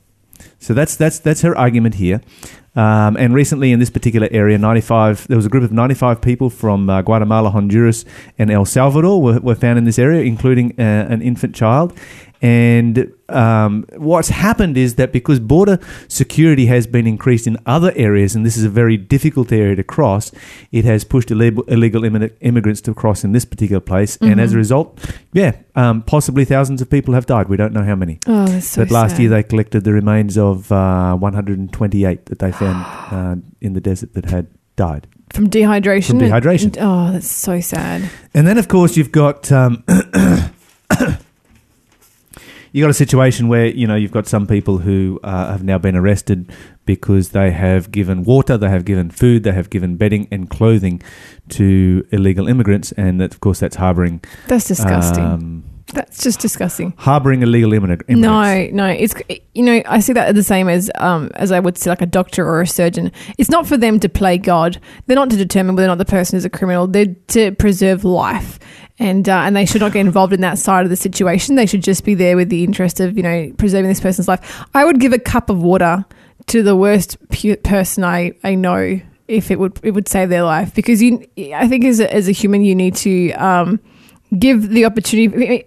So 0.60 0.74
that's 0.74 0.98
that's 0.98 1.20
that's 1.20 1.42
her 1.44 1.58
argument 1.58 1.96
here. 1.96 2.20
Um, 2.75 3.15
and 3.17 3.33
recently, 3.33 3.71
in 3.71 3.79
this 3.79 3.91
particular 3.91 4.27
area, 4.31 4.57
95 4.57 5.27
there 5.27 5.38
was 5.38 5.45
a 5.45 5.49
group 5.49 5.63
of 5.63 5.71
95 5.71 6.21
people 6.21 6.49
from 6.49 6.89
uh, 6.89 7.01
Guatemala, 7.01 7.51
Honduras, 7.51 8.03
and 8.38 8.49
El 8.49 8.65
Salvador 8.65 9.21
were, 9.21 9.39
were 9.39 9.55
found 9.55 9.77
in 9.77 9.86
this 9.86 9.99
area, 9.99 10.23
including 10.23 10.73
uh, 10.79 11.07
an 11.09 11.21
infant 11.21 11.55
child. 11.55 11.97
And 12.43 13.10
um, 13.29 13.86
what's 13.95 14.27
happened 14.27 14.77
is 14.77 14.95
that 14.95 15.13
because 15.13 15.39
border 15.39 15.79
security 16.10 16.65
has 16.65 16.86
been 16.86 17.08
increased 17.08 17.47
in 17.47 17.58
other 17.65 17.93
areas, 17.95 18.36
and 18.36 18.45
this 18.45 18.58
is 18.58 18.65
a 18.65 18.69
very 18.69 18.97
difficult 18.97 19.53
area 19.53 19.77
to 19.77 19.84
cross, 19.84 20.29
it 20.73 20.84
has 20.84 21.06
pushed 21.06 21.32
illegal, 21.32 21.63
illegal 21.63 22.03
immigrants 22.03 22.82
to 22.82 22.93
cross 22.93 23.23
in 23.23 23.32
this 23.32 23.45
particular 23.45 23.79
place. 23.79 24.17
And 24.17 24.41
as 24.41 24.51
a 24.51 24.58
result, 24.58 24.99
yeah, 25.32 25.56
um, 25.75 26.01
possibly 26.01 26.43
thousands 26.43 26.82
of 26.82 26.89
people 26.89 27.13
have 27.13 27.25
died. 27.25 27.47
We 27.47 27.56
don't 27.56 27.71
know 27.71 27.84
how 27.84 27.95
many. 27.95 28.19
Oh, 28.27 28.45
that's 28.45 28.67
so 28.67 28.82
but 28.82 28.91
last 28.91 29.12
sad. 29.12 29.19
year 29.21 29.29
they 29.29 29.43
collected 29.43 29.86
the 29.86 29.93
remains 29.93 30.38
of 30.38 30.69
uh, 30.69 31.15
128 31.15 32.25
that 32.25 32.39
they 32.39 32.51
found 32.51 32.86
uh, 33.12 33.41
in 33.62 33.71
the 33.71 33.82
desert 33.82 34.15
that 34.15 34.25
had 34.25 34.47
died. 34.75 35.08
from 35.32 35.49
dehydration. 35.49 36.08
From 36.08 36.19
dehydration. 36.19 36.63
And- 36.65 36.77
oh, 36.82 37.12
that's 37.13 37.32
so 37.32 37.62
sad. 37.62 38.10
And 38.34 38.45
then, 38.45 38.58
of 38.58 38.67
course, 38.67 38.97
you've 38.97 39.13
got 39.13 39.49
um, 39.49 39.86
you 42.73 42.83
got 42.83 42.89
a 42.89 42.93
situation 42.93 43.47
where 43.47 43.67
you 43.67 43.88
know 43.88 43.95
you've 43.95 44.12
got 44.12 44.27
some 44.27 44.45
people 44.45 44.79
who 44.79 45.19
uh, 45.23 45.51
have 45.51 45.63
now 45.63 45.77
been 45.77 45.95
arrested 45.95 46.51
because 46.86 47.29
they 47.29 47.51
have 47.51 47.91
given 47.91 48.23
water, 48.23 48.57
they 48.57 48.69
have 48.69 48.83
given 48.83 49.09
food, 49.09 49.43
they 49.43 49.53
have 49.53 49.69
given 49.69 49.95
bedding 49.95 50.27
and 50.31 50.49
clothing 50.49 51.01
to 51.49 52.05
illegal 52.12 52.47
immigrants, 52.49 52.91
and 52.93 53.21
that, 53.21 53.33
of 53.33 53.39
course, 53.39 53.59
that's 53.59 53.77
harboring 53.77 54.21
That's 54.47 54.67
disgusting. 54.67 55.23
Um, 55.23 55.63
that's 55.93 56.23
just 56.23 56.39
disgusting. 56.39 56.93
harboring 56.97 57.43
illegal 57.43 57.71
immigrants. 57.73 58.09
No, 58.09 58.67
no, 58.71 58.88
it's 58.88 59.13
you 59.53 59.62
know 59.62 59.83
I 59.86 59.99
see 59.99 60.13
that 60.13 60.33
the 60.33 60.41
same 60.41 60.67
as 60.67 60.89
um 60.95 61.29
as 61.36 61.51
I 61.51 61.59
would 61.59 61.77
see 61.77 61.89
like 61.91 62.01
a 62.01 62.07
doctor 62.07 62.47
or 62.47 62.62
a 62.62 62.67
surgeon. 62.67 63.12
It's 63.38 63.51
not 63.51 63.67
for 63.67 63.77
them 63.77 63.99
to 63.99 64.09
play 64.09 64.39
God. 64.39 64.79
They're 65.05 65.15
not 65.15 65.29
to 65.29 65.38
determine 65.38 65.75
whether 65.75 65.86
or 65.86 65.89
not 65.89 65.99
the 65.99 66.05
person 66.05 66.38
is 66.38 66.45
a 66.45 66.49
criminal. 66.49 66.88
They're 66.88 67.15
to 67.27 67.51
preserve 67.51 68.03
life. 68.03 68.57
And 68.99 69.27
uh, 69.27 69.39
and 69.39 69.56
they 69.56 69.65
should 69.65 69.82
not 69.82 69.93
get 69.93 70.01
involved 70.01 70.34
in 70.34 70.41
that 70.41 70.60
side 70.60 70.86
of 70.86 70.89
the 70.89 70.95
situation. 70.95 71.56
They 71.56 71.65
should 71.65 71.84
just 71.84 72.03
be 72.03 72.13
there 72.13 72.36
with 72.36 72.49
the 72.49 72.63
interest 72.63 72.99
of 72.99 73.17
you 73.17 73.23
know 73.23 73.51
preserving 73.58 73.89
this 73.89 73.99
person's 74.01 74.27
life. 74.27 74.63
I 74.73 74.86
would 74.86 74.99
give 74.99 75.13
a 75.13 75.19
cup 75.19 75.49
of 75.49 75.62
water 75.62 76.06
to 76.47 76.63
the 76.63 76.75
worst 76.75 77.17
pu- 77.29 77.58
person 77.58 78.03
I, 78.03 78.34
I 78.43 78.56
know 78.56 78.99
if 79.27 79.49
it 79.51 79.60
would 79.60 79.79
it 79.84 79.91
would 79.91 80.08
save 80.08 80.29
their 80.29 80.43
life 80.43 80.73
because 80.75 81.01
you 81.01 81.25
I 81.53 81.67
think 81.67 81.86
as 81.86 81.99
a, 81.99 82.13
as 82.13 82.27
a 82.27 82.32
human 82.32 82.63
you 82.63 82.75
need 82.75 82.95
to 82.97 83.32
um, 83.32 83.79
give 84.38 84.69
the 84.69 84.86
opportunity. 84.86 85.65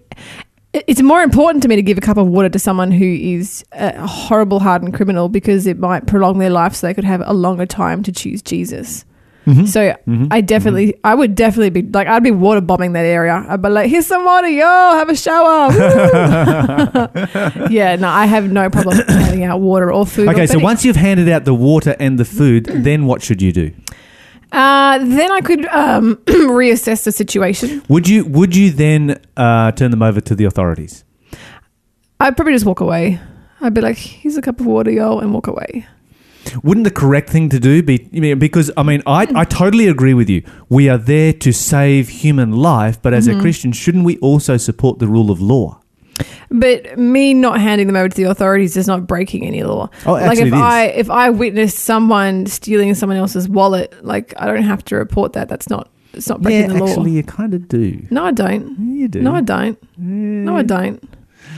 It's 0.73 1.01
more 1.01 1.23
important 1.23 1.63
to 1.63 1.69
me 1.69 1.77
to 1.77 1.83
give 1.83 1.97
a 1.97 2.03
cup 2.03 2.19
of 2.19 2.27
water 2.27 2.51
to 2.51 2.59
someone 2.59 2.93
who 2.93 3.07
is 3.07 3.65
a 3.73 4.07
horrible, 4.07 4.61
hardened 4.61 4.93
criminal 4.93 5.31
because 5.31 5.67
it 5.67 5.79
might 5.79 6.07
prolong 6.07 6.39
their 6.39 6.51
life 6.51 6.75
so 6.75 6.87
they 6.87 6.93
could 6.93 7.05
have 7.05 7.23
a 7.25 7.33
longer 7.33 7.65
time 7.65 8.03
to 8.03 8.13
choose 8.13 8.43
Jesus. 8.43 9.07
Mhm. 9.47 9.69
So 9.69 9.95
Mhm. 10.09 10.27
I 10.31 10.41
definitely, 10.41 10.95
I 11.05 11.15
would 11.15 11.37
definitely 11.37 11.71
be 11.71 11.83
like, 11.89 12.09
I'd 12.09 12.25
be 12.25 12.33
water 12.33 12.61
bombing 12.61 12.95
that 12.95 13.05
area. 13.07 13.45
I'd 13.49 13.63
be 13.63 13.69
like, 13.69 13.89
here's 13.89 14.07
some 14.07 14.25
water, 14.25 14.49
yo, 14.49 14.67
have 14.67 15.09
a 15.09 15.15
shower. 15.17 15.71
Yeah, 17.71 17.97
no, 17.97 18.09
I 18.09 18.27
have 18.27 18.51
no 18.51 18.69
problem 18.71 18.99
handing 19.09 19.45
out 19.45 19.61
water 19.61 19.93
or 19.93 20.07
food. 20.07 20.29
or 20.29 20.33
Okay, 20.33 20.47
so 20.47 20.55
bedding. 20.55 20.65
once 20.65 20.85
you've 20.85 20.97
handed 20.97 21.29
out 21.29 21.45
the 21.45 21.55
water 21.55 21.95
and 22.01 22.19
the 22.19 22.25
food, 22.25 22.67
then 22.67 23.07
what 23.07 23.23
should 23.23 23.43
you 23.43 23.53
do? 23.53 23.71
uh, 24.53 24.99
then 24.99 25.31
I 25.33 25.41
could 25.41 25.67
um, 25.67 26.17
reassess 26.27 27.05
the 27.05 27.13
situation. 27.13 27.83
Would 27.89 28.09
you 28.09 28.25
would 28.25 28.55
you 28.57 28.71
then 28.71 29.21
uh, 29.37 29.73
turn 29.73 29.91
them 29.91 30.03
over 30.03 30.21
to 30.21 30.35
the 30.35 30.45
authorities? 30.45 31.05
I'd 32.21 32.37
probably 32.37 32.55
just 32.55 32.65
walk 32.65 32.81
away. 32.81 33.21
I'd 33.61 33.75
be 33.75 33.81
like, 33.81 33.97
here's 33.99 34.37
a 34.37 34.43
cup 34.43 34.61
of 34.61 34.67
water, 34.67 34.91
yo, 34.91 35.19
and 35.19 35.35
walk 35.35 35.47
away. 35.49 35.87
Wouldn't 36.63 36.85
the 36.85 36.91
correct 36.91 37.31
thing 37.31 37.49
to 37.51 37.59
do 37.61 37.83
be 37.83 37.99
because 38.35 38.71
I 38.77 38.83
mean 38.83 39.03
I, 39.07 39.27
I 39.35 39.45
totally 39.45 39.89
agree 39.89 40.15
with 40.15 40.29
you. 40.31 40.43
We 40.69 40.89
are 40.89 40.99
there 40.99 41.33
to 41.35 41.53
save 41.53 42.09
human 42.09 42.53
life, 42.53 43.01
but 43.03 43.13
Mm-hmm. 43.13 43.19
as 43.19 43.29
a 43.29 43.41
Christian, 43.41 43.73
shouldn't 43.73 44.05
we 44.05 44.19
also 44.19 44.57
support 44.57 44.99
the 44.99 45.07
rule 45.07 45.31
of 45.31 45.41
law? 45.41 45.81
But 46.51 46.99
me 46.99 47.35
not 47.35 47.61
handing 47.61 47.87
them 47.89 47.97
over 47.97 48.09
to 48.09 48.17
the 48.17 48.25
authorities 48.25 48.77
is 48.77 48.87
not 48.87 49.07
breaking 49.07 49.45
any 49.45 49.63
law. 49.65 49.91
Oh, 50.07 50.13
like 50.13 50.39
if. 50.39 50.53
I 50.53 50.85
if 50.87 51.11
I 51.11 51.31
witness 51.31 51.75
someone 51.79 52.47
stealing 52.47 52.95
someone 52.95 53.19
else's 53.19 53.49
wallet, 53.49 53.93
like 54.05 54.33
I 54.39 54.47
don't 54.47 54.63
have 54.63 54.85
to 54.87 54.97
report 54.97 55.35
that. 55.35 55.49
That's 55.49 55.69
not 55.69 55.91
it's 56.15 56.29
not 56.29 56.41
breaking 56.41 56.71
yeah, 56.71 56.79
the 56.79 56.85
law. 56.85 56.89
actually, 56.89 57.11
you 57.11 57.23
kind 57.23 57.53
of 57.53 57.69
do. 57.69 58.07
no, 58.11 58.25
I 58.25 58.33
don't. 58.33 58.79
You 58.97 59.09
do. 59.09 59.21
No, 59.21 59.35
I 59.35 59.43
don't. 59.43 59.79
No, 59.99 60.57
I 60.57 60.63
don't. 60.63 61.03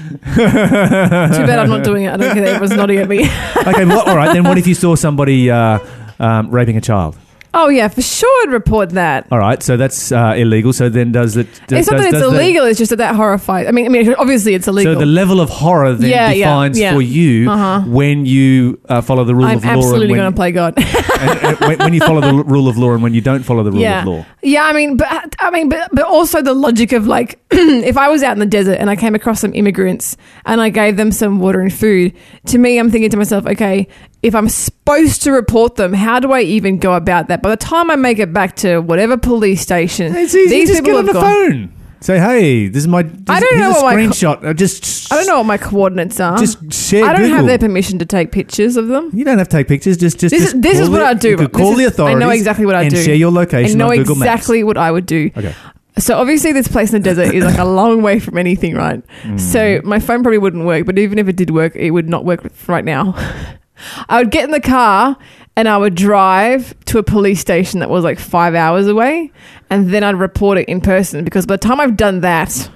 Too 0.08 1.46
bad 1.46 1.58
I'm 1.58 1.68
not 1.68 1.84
doing 1.84 2.04
it. 2.04 2.12
I 2.12 2.16
don't 2.16 2.34
that 2.34 2.54
everyone's 2.54 2.72
nodding 2.76 2.98
at 2.98 3.08
me. 3.08 3.24
okay, 3.66 3.84
well, 3.84 4.08
all 4.08 4.16
right. 4.16 4.32
Then 4.32 4.44
what 4.44 4.58
if 4.58 4.66
you 4.66 4.74
saw 4.74 4.94
somebody 4.94 5.50
uh, 5.50 5.78
um, 6.18 6.50
raping 6.50 6.76
a 6.76 6.80
child? 6.80 7.16
Oh 7.54 7.68
yeah, 7.68 7.88
for 7.88 8.02
sure 8.02 8.42
I'd 8.48 8.52
report 8.52 8.90
that. 8.90 9.26
All 9.30 9.38
right, 9.38 9.62
so 9.62 9.76
that's 9.76 10.12
uh, 10.12 10.34
illegal. 10.36 10.72
So 10.72 10.88
then 10.88 11.12
does 11.12 11.36
it? 11.36 11.46
Does, 11.66 11.80
it's 11.80 11.90
not 11.90 11.96
does- 11.98 12.06
that 12.06 12.14
it's 12.14 12.22
does 12.22 12.32
illegal. 12.32 12.64
it's 12.66 12.78
just 12.78 12.90
that 12.90 12.96
that 12.96 13.14
horrifies. 13.14 13.66
I 13.66 13.70
mean, 13.72 13.86
I 13.86 13.88
mean, 13.88 14.14
obviously 14.18 14.54
it's 14.54 14.68
illegal. 14.68 14.94
So 14.94 14.98
the 15.00 15.06
level 15.06 15.40
of 15.40 15.50
horror 15.50 15.94
then 15.94 16.10
Yeah, 16.10 16.30
yeah, 16.30 16.46
defines 16.46 16.78
yeah. 16.78 16.92
for 16.94 17.02
you 17.02 17.50
Uh-huh. 17.50 17.82
when 17.88 18.26
you 18.26 18.80
uh, 18.88 19.00
follow 19.00 19.24
the 19.24 19.34
rule 19.34 19.46
I'm 19.46 19.58
of 19.58 19.64
law 19.64 19.70
absolutely 19.72 20.04
and 20.06 20.10
when, 20.12 20.18
going 20.20 20.32
to 20.32 20.36
play 20.36 20.52
God. 20.52 20.74
and, 21.20 21.38
and 21.44 21.58
when, 21.60 21.78
when 21.78 21.94
you 21.94 22.00
follow 22.00 22.20
the 22.20 22.28
l- 22.28 22.44
rule 22.44 22.68
of 22.68 22.76
law 22.78 22.92
and 22.92 23.02
when 23.02 23.14
you 23.14 23.20
don't 23.20 23.42
follow 23.42 23.62
the 23.62 23.72
rule 23.72 23.80
yeah. 23.80 24.00
of 24.00 24.06
law. 24.06 24.26
Yeah, 24.42 24.64
I 24.64 24.72
mean, 24.72 24.96
but 24.96 25.34
I 25.40 25.50
mean, 25.50 25.68
but 25.68 25.88
but 25.92 26.04
also 26.04 26.42
the 26.42 26.54
logic 26.54 26.92
of 26.92 27.06
like, 27.06 27.38
if 27.50 27.96
I 27.96 28.08
was 28.08 28.22
out 28.22 28.32
in 28.32 28.38
the 28.38 28.46
desert 28.46 28.74
and 28.78 28.88
I 28.90 28.96
came 28.96 29.14
across 29.14 29.40
some 29.40 29.52
immigrants 29.54 30.16
and 30.46 30.60
I 30.60 30.68
gave 30.68 30.96
them 30.96 31.10
some 31.12 31.40
water 31.40 31.60
and 31.60 31.72
food, 31.72 32.14
to 32.46 32.58
me, 32.58 32.78
I'm 32.78 32.90
thinking 32.90 33.10
to 33.10 33.16
myself, 33.16 33.46
okay, 33.46 33.88
if 34.22 34.34
I'm 34.34 34.48
supposed 34.48 35.22
to 35.22 35.32
report 35.32 35.76
them, 35.76 35.92
how 35.92 36.18
do 36.20 36.32
I 36.32 36.40
even 36.42 36.78
go 36.78 36.94
about 36.94 37.28
that? 37.28 37.42
By 37.42 37.50
the 37.50 37.56
time 37.56 37.90
I 37.90 37.96
make 37.96 38.18
it 38.18 38.32
back 38.32 38.56
to 38.56 38.80
whatever 38.80 39.16
police 39.16 39.60
station, 39.60 40.14
It's 40.14 40.34
easy. 40.34 40.48
these 40.50 40.68
just 40.68 40.82
people 40.84 40.92
get 40.92 40.98
on 41.00 41.06
the 41.06 41.12
gone. 41.12 41.22
phone. 41.22 41.72
Say, 42.00 42.18
hey, 42.20 42.68
this 42.68 42.84
is 42.84 42.88
my. 42.88 43.02
This, 43.02 43.22
I 43.28 43.40
don't 43.40 43.58
know 43.58 43.70
a 43.70 43.82
what 43.82 43.96
my 43.96 44.02
screenshot. 44.02 44.44
Uh, 44.44 44.54
just. 44.54 45.12
I 45.12 45.16
don't 45.16 45.26
know 45.26 45.38
what 45.38 45.46
my 45.46 45.58
coordinates 45.58 46.20
are. 46.20 46.38
Just 46.38 46.72
share. 46.72 47.04
I 47.04 47.12
don't 47.12 47.22
Google. 47.22 47.36
have 47.38 47.46
their 47.46 47.58
permission 47.58 47.98
to 47.98 48.06
take 48.06 48.30
pictures 48.30 48.76
of 48.76 48.86
them. 48.86 49.10
You 49.12 49.24
don't 49.24 49.36
have 49.38 49.48
to 49.48 49.56
take 49.56 49.66
pictures. 49.66 49.96
Just, 49.96 50.20
just. 50.20 50.30
This 50.32 50.42
just 50.44 50.54
is- 50.54 50.60
this 50.60 50.78
is 50.78 50.88
what 50.88 51.02
I'd 51.02 51.18
do. 51.18 51.30
You 51.30 51.48
call 51.48 51.76
is- 51.78 51.96
the 51.96 52.04
I 52.04 52.14
know 52.14 52.30
exactly 52.30 52.66
what 52.66 52.76
and 52.76 52.90
do. 52.90 53.02
share 53.02 53.16
your 53.16 53.32
location 53.32 53.80
I 53.80 53.84
know 53.84 53.90
on 53.90 53.96
Google 53.96 54.14
exactly 54.16 54.62
what 54.62 54.76
I 54.76 54.92
would 54.92 55.06
do. 55.06 55.30
Okay. 55.36 55.52
So 55.98 56.16
obviously, 56.16 56.52
this 56.52 56.68
place 56.68 56.92
in 56.92 57.02
the 57.02 57.04
desert 57.04 57.34
is 57.34 57.44
like 57.44 57.58
a 57.58 57.64
long 57.64 58.02
way 58.02 58.20
from 58.20 58.38
anything, 58.38 58.74
right? 58.76 59.02
Mm. 59.24 59.40
So 59.40 59.80
my 59.82 59.98
phone 59.98 60.22
probably 60.22 60.38
wouldn't 60.38 60.64
work, 60.64 60.86
but 60.86 60.96
even 61.00 61.18
if 61.18 61.26
it 61.26 61.34
did 61.34 61.50
work, 61.50 61.74
it 61.74 61.90
would 61.90 62.08
not 62.08 62.24
work 62.24 62.46
right 62.68 62.84
now. 62.84 63.16
I 64.08 64.18
would 64.18 64.30
get 64.30 64.44
in 64.44 64.50
the 64.50 64.60
car 64.60 65.16
and 65.56 65.68
I 65.68 65.76
would 65.76 65.94
drive 65.94 66.74
to 66.86 66.98
a 66.98 67.02
police 67.02 67.40
station 67.40 67.80
that 67.80 67.90
was 67.90 68.04
like 68.04 68.18
five 68.18 68.54
hours 68.54 68.86
away, 68.86 69.32
and 69.70 69.90
then 69.90 70.04
I'd 70.04 70.14
report 70.14 70.56
it 70.56 70.68
in 70.68 70.80
person 70.80 71.24
because 71.24 71.46
by 71.46 71.54
the 71.54 71.58
time 71.58 71.80
I've 71.80 71.96
done 71.96 72.20
that, 72.20 72.70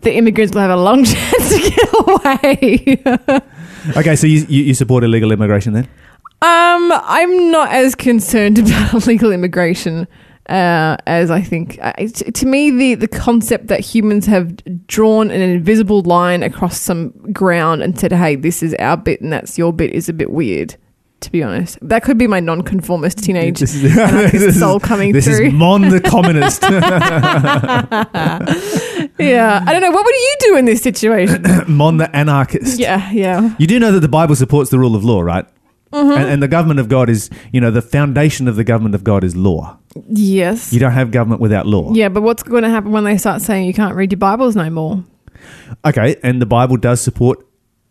the 0.00 0.12
immigrants 0.12 0.52
will 0.54 0.62
have 0.62 0.70
a 0.70 0.82
long 0.82 1.04
chance 1.04 1.48
to 1.48 1.70
get 1.70 2.08
away. 2.08 3.40
Okay, 3.96 4.14
so 4.14 4.28
you, 4.28 4.46
you, 4.48 4.62
you 4.62 4.74
support 4.74 5.02
illegal 5.02 5.32
immigration 5.32 5.72
then? 5.72 5.88
Um, 6.40 6.92
I'm 6.92 7.50
not 7.50 7.72
as 7.72 7.96
concerned 7.96 8.58
about 8.60 8.94
illegal 8.94 9.32
immigration 9.32 10.06
uh, 10.48 10.96
as 11.06 11.30
I 11.30 11.40
think. 11.40 11.78
Uh, 11.80 11.92
t- 11.94 12.30
to 12.30 12.46
me, 12.46 12.70
the 12.70 12.94
the 12.96 13.08
concept 13.08 13.68
that 13.68 13.80
humans 13.80 14.26
have 14.26 14.56
drawn 14.86 15.30
an 15.30 15.40
invisible 15.40 16.02
line 16.02 16.42
across 16.42 16.80
some 16.80 17.10
ground 17.32 17.82
and 17.82 17.98
said, 17.98 18.12
"Hey, 18.12 18.36
this 18.36 18.62
is 18.62 18.74
our 18.80 18.96
bit 18.96 19.20
and 19.20 19.32
that's 19.32 19.56
your 19.58 19.72
bit," 19.72 19.92
is 19.92 20.08
a 20.08 20.12
bit 20.12 20.30
weird. 20.30 20.76
To 21.20 21.30
be 21.30 21.40
honest, 21.44 21.78
that 21.82 22.02
could 22.02 22.18
be 22.18 22.26
my 22.26 22.40
non-conformist 22.40 23.22
teenage 23.22 23.60
This 23.60 23.76
is, 23.76 23.82
this 23.94 24.42
is- 24.42 24.58
soul 24.58 24.80
coming 24.80 25.12
this 25.12 25.26
through. 25.26 25.46
is 25.46 25.52
Mon 25.52 25.88
the 25.88 26.00
communist. 26.00 26.62
yeah, 29.18 29.62
I 29.64 29.72
don't 29.72 29.82
know. 29.82 29.90
What 29.92 30.04
would 30.04 30.14
you 30.14 30.36
do 30.40 30.56
in 30.56 30.64
this 30.64 30.82
situation? 30.82 31.44
Mon 31.68 31.98
the 31.98 32.14
anarchist. 32.14 32.80
yeah, 32.80 33.08
yeah. 33.12 33.54
You 33.58 33.68
do 33.68 33.78
know 33.78 33.92
that 33.92 34.00
the 34.00 34.08
Bible 34.08 34.34
supports 34.34 34.70
the 34.70 34.80
rule 34.80 34.96
of 34.96 35.04
law, 35.04 35.20
right? 35.20 35.46
Mm-hmm. 35.92 36.10
And, 36.10 36.28
and 36.30 36.42
the 36.42 36.48
government 36.48 36.80
of 36.80 36.88
God 36.88 37.08
is, 37.10 37.28
you 37.52 37.60
know, 37.60 37.70
the 37.70 37.82
foundation 37.82 38.48
of 38.48 38.56
the 38.56 38.64
government 38.64 38.94
of 38.94 39.04
God 39.04 39.24
is 39.24 39.36
law. 39.36 39.78
Yes. 40.08 40.72
You 40.72 40.80
don't 40.80 40.92
have 40.92 41.10
government 41.10 41.40
without 41.40 41.66
law. 41.66 41.92
Yeah, 41.92 42.08
but 42.08 42.22
what's 42.22 42.42
going 42.42 42.62
to 42.62 42.70
happen 42.70 42.92
when 42.92 43.04
they 43.04 43.18
start 43.18 43.42
saying 43.42 43.66
you 43.66 43.74
can't 43.74 43.94
read 43.94 44.10
your 44.10 44.18
Bibles 44.18 44.56
no 44.56 44.70
more? 44.70 45.04
Okay, 45.84 46.16
and 46.22 46.40
the 46.40 46.46
Bible 46.46 46.76
does 46.76 47.00
support 47.00 47.44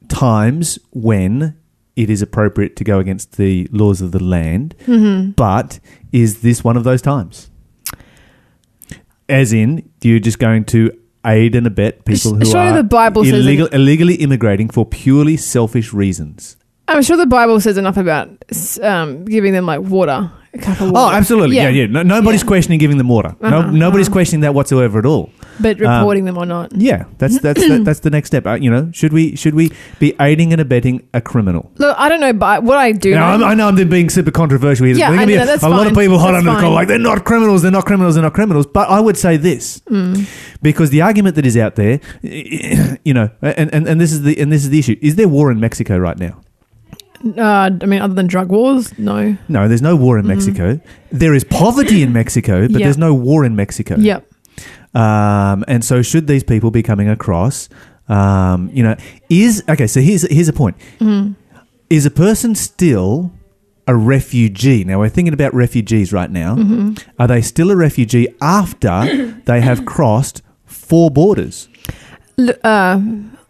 times 0.08 0.80
when 0.92 1.58
it 1.96 2.10
is 2.10 2.22
appropriate 2.22 2.76
to 2.78 2.84
go 2.84 3.00
against 3.00 3.38
the 3.38 3.68
laws 3.72 4.02
of 4.02 4.12
the 4.12 4.24
land, 4.24 4.76
Mm-hmm. 4.86 5.32
but 5.32 5.80
is 6.12 6.42
this 6.42 6.64
one 6.64 6.78
of 6.78 6.84
those 6.84 7.02
times? 7.02 7.50
As 9.30 9.54
in, 9.54 9.90
you're 10.02 10.20
just 10.20 10.40
going 10.40 10.66
to 10.66 10.98
aid 11.26 11.56
and 11.56 11.68
abet 11.68 12.04
people 12.06 12.36
who 12.36 12.46
Surely 12.46 12.70
are 12.70 12.76
the 12.78 12.84
Bible 12.84 13.24
illegal, 13.24 13.68
illegally 13.68 14.16
immigrating 14.16 14.70
for 14.70 14.86
purely 14.86 15.38
selfish 15.38 15.94
reasons. 15.94 16.58
I'm 16.92 17.02
sure 17.04 17.18
the 17.18 17.26
Bible 17.26 17.60
says 17.62 17.78
enough 17.78 17.98
about 17.98 18.30
um, 18.82 19.24
giving 19.26 19.54
them 19.54 19.66
like 19.66 19.80
water, 19.82 20.32
a 20.54 20.58
cup 20.58 20.82
of 20.82 20.92
Oh, 20.94 21.10
absolutely. 21.10 21.56
Yeah, 21.56 21.70
yeah. 21.70 21.86
No, 21.88 22.04
nobody's 22.04 22.44
questioning 22.44 22.80
giving 22.80 22.98
them 22.98 23.08
water. 23.08 23.36
no, 23.40 23.48
Uh-huh, 23.48 23.72
nobody's 23.72 24.08
uh-huh. 24.08 24.14
questioning 24.14 24.42
that 24.42 24.54
whatsoever 24.54 25.00
at 25.00 25.06
all. 25.06 25.30
But 25.62 25.80
reporting 25.80 26.26
them 26.26 26.38
or 26.38 26.46
not. 26.46 26.76
Yeah, 26.76 27.06
that's 27.18 27.40
that's 27.46 27.66
that, 27.68 27.86
that's 27.86 28.00
the 28.02 28.10
next 28.10 28.28
step. 28.28 28.46
Uh, 28.46 28.56
you 28.56 28.70
know, 28.70 28.90
should 28.94 29.14
we 29.14 29.36
should 29.38 29.56
we 29.56 29.72
be 30.00 30.14
aiding 30.20 30.52
and 30.52 30.60
abetting 30.60 31.08
a 31.14 31.22
criminal? 31.22 31.72
Look, 31.78 31.96
I 31.98 32.10
don't 32.10 32.20
know, 32.20 32.34
but 32.34 32.64
what 32.64 32.78
I 32.78 32.92
do. 32.92 33.12
Now, 33.12 33.38
know- 33.38 33.46
I'm, 33.46 33.52
I 33.52 33.54
know 33.54 33.68
I'm 33.70 33.90
being 33.90 34.10
super 34.10 34.32
controversial 34.32 34.86
here. 34.88 34.96
Yeah, 34.98 35.12
I 35.12 35.24
know, 35.26 35.42
a, 35.44 35.46
that's 35.46 35.64
a 35.64 35.70
lot 35.70 35.88
of 35.88 35.94
people 35.94 36.20
hot 36.20 36.32
That's 36.34 36.40
under 36.46 36.56
the 36.56 36.60
collar, 36.60 36.74
like 36.76 36.88
they're 36.90 37.00
not 37.00 37.24
criminals, 37.24 37.62
they're 37.62 37.72
not 37.72 37.86
criminals, 37.86 38.16
they're 38.16 38.24
not 38.24 38.34
criminals. 38.34 38.66
But 38.66 38.90
I 38.90 39.00
would 39.00 39.18
say 39.18 39.38
this 39.38 39.80
Mm. 39.92 40.28
because 40.62 40.90
the 40.90 41.02
argument 41.02 41.36
that 41.36 41.46
is 41.46 41.56
out 41.56 41.76
there, 41.76 42.00
you 42.22 43.14
know, 43.14 43.30
and, 43.42 43.74
and, 43.74 43.88
and 43.88 44.02
this 44.02 44.12
is 44.12 44.24
the 44.24 44.38
and 44.40 44.52
this 44.52 44.64
is 44.64 44.70
the 44.70 44.80
issue: 44.80 44.98
is 45.02 45.16
there 45.16 45.28
war 45.30 45.52
in 45.52 45.60
Mexico 45.62 45.98
right 45.98 46.18
now? 46.18 46.42
Uh, 47.38 47.70
I 47.82 47.86
mean, 47.86 48.02
other 48.02 48.14
than 48.14 48.28
drug 48.28 48.50
wars, 48.50 48.98
no. 48.98 49.38
No, 49.48 49.68
there's 49.68 49.82
no 49.82 49.96
war 49.96 50.18
in 50.20 50.28
Mexico. 50.28 50.80
There 51.12 51.34
is 51.34 51.44
poverty 51.44 52.02
in 52.04 52.14
Mexico, 52.14 52.62
but 52.62 52.72
Mm-hmm. 52.72 52.80
Yeah. 52.80 52.86
there's 52.86 52.98
no 52.98 53.14
war 53.14 53.46
in 53.46 53.56
Mexico. 53.56 53.96
Yep. 53.98 54.26
Um, 54.94 55.64
and 55.68 55.84
so, 55.86 56.02
should 56.02 56.28
these 56.28 56.44
people 56.44 56.70
be 56.72 56.84
coming 56.84 57.08
across, 57.10 57.70
um, 58.10 58.70
you 58.74 58.84
know, 58.84 58.96
is 59.30 59.64
okay. 59.70 59.88
So 59.88 60.02
here's 60.02 60.24
here's 60.30 60.50
a 60.50 60.54
point: 60.54 60.76
Mm. 61.00 61.36
is 61.90 62.06
a 62.06 62.12
person 62.12 62.56
still 62.56 63.32
a 63.88 63.96
refugee? 63.96 64.84
Now 64.84 65.00
we're 65.00 65.10
thinking 65.10 65.34
about 65.34 65.54
refugees 65.54 66.12
right 66.12 66.30
now. 66.30 66.56
Mm-hmm. 66.56 66.94
Are 67.20 67.28
they 67.28 67.42
still 67.42 67.72
a 67.72 67.76
refugee 67.78 68.28
after 68.42 69.40
they 69.46 69.62
have 69.62 69.86
crossed 69.96 70.42
four 70.66 71.10
borders 71.10 71.70
Uh, 72.40 73.00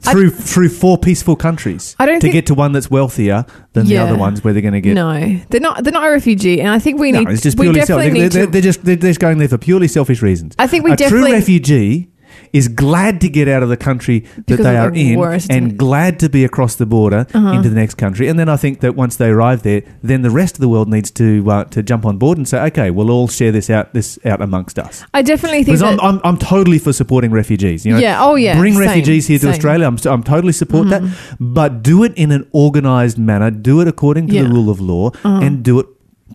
I- 0.04 0.12
through 0.14 0.32
through 0.32 0.70
four 0.70 0.98
peaceful 0.98 1.36
countries 1.36 1.96
I 2.00 2.08
don't 2.08 2.20
to 2.22 2.30
get 2.32 2.48
to 2.48 2.56
one 2.56 2.72
that's 2.72 2.90
wealthier 2.90 3.46
than 3.74 3.86
Yeah. 3.86 4.04
the 4.06 4.10
other 4.12 4.20
ones 4.20 4.44
where 4.44 4.52
they're 4.52 4.62
going 4.64 4.74
to 4.74 4.82
get? 4.82 4.96
no, 4.96 5.40
they're 5.50 5.60
not. 5.62 5.84
They're 5.84 5.94
not 5.94 6.08
a 6.08 6.12
refugee, 6.12 6.60
and 6.60 6.70
I 6.72 6.80
think 6.80 7.00
we 7.00 7.12
No, 7.12 7.20
need. 7.20 7.30
it's 7.30 7.42
just 7.44 7.60
we 7.60 7.66
purely 7.66 7.80
definitely 7.82 8.06
selfish. 8.06 8.20
They're, 8.20 8.30
they're, 8.30 8.46
to. 8.48 8.52
they're 8.52 8.62
just 8.62 8.84
they're 8.84 8.96
just 8.96 9.20
going 9.20 9.38
there 9.38 9.48
for 9.48 9.60
purely 9.60 9.88
selfish 9.88 10.22
reasons. 10.24 10.56
I 10.58 10.66
think 10.66 10.84
we 10.84 10.92
a 10.94 10.96
true 10.98 11.06
definitely. 11.10 11.32
refugee 11.34 12.10
is 12.54 12.68
glad 12.68 13.22
to 13.22 13.30
get 13.30 13.48
out 13.48 13.64
of 13.64 13.70
the 13.70 13.78
country 13.78 14.20
that 14.20 14.46
Because 14.46 14.66
they 14.66 14.78
are 14.78 14.92
the 14.92 15.14
in 15.14 15.42
and 15.50 15.78
glad 15.78 16.20
to 16.20 16.30
be 16.30 16.44
across 16.44 16.76
the 16.76 16.86
border 16.86 17.26
Uh-huh. 17.34 17.54
into 17.54 17.70
the 17.70 17.76
next 17.76 17.96
country. 17.96 18.28
And 18.28 18.38
then 18.38 18.50
I 18.50 18.58
think 18.58 18.80
that 18.82 18.96
once 18.96 19.16
they 19.16 19.30
arrive 19.30 19.64
there, 19.64 19.84
then 20.04 20.22
the 20.22 20.30
rest 20.30 20.56
of 20.56 20.62
the 20.62 20.70
world 20.70 20.90
needs 20.90 21.12
to 21.12 21.50
uh, 21.50 21.64
to 21.66 21.82
jump 21.82 22.06
on 22.06 22.18
board 22.18 22.38
and 22.38 22.48
say, 22.48 22.60
okay, 22.68 22.92
we'll 22.92 23.10
all 23.12 23.28
share 23.28 23.52
this 23.52 23.70
out 23.70 23.94
this 23.94 24.20
out 24.26 24.42
amongst 24.42 24.78
us. 24.80 25.04
I 25.14 25.22
definitely 25.22 25.64
think 25.64 25.82
I'm, 25.82 25.98
that, 25.98 26.04
I'm, 26.04 26.20
I'm 26.24 26.38
totally 26.38 26.80
for 26.80 26.94
supporting 26.94 27.32
refugees. 27.32 27.86
You 27.86 27.94
know, 27.94 28.00
Yeah, 28.00 28.24
oh, 28.24 28.36
yeah, 28.36 28.58
bring 28.58 28.74
same, 28.74 28.82
refugees 28.82 29.28
here 29.28 29.38
to 29.40 29.44
same. 29.44 29.52
Australia. 29.54 29.88
I'm, 29.88 29.98
I'm 30.06 30.24
totally 30.24 30.54
support 30.54 30.90
that, 30.90 31.02
but 31.40 31.82
do 31.84 32.04
it 32.04 32.14
in 32.16 32.32
an 32.32 32.48
organised 32.54 33.18
manner. 33.18 33.50
Do 33.52 33.82
it 33.82 33.88
according 33.88 34.28
to 34.28 34.34
Yeah. 34.36 34.44
the 34.44 34.50
rule 34.50 34.70
of 34.70 34.80
law, 34.80 35.12
and 35.24 35.64
do 35.64 35.80
it 35.80 35.86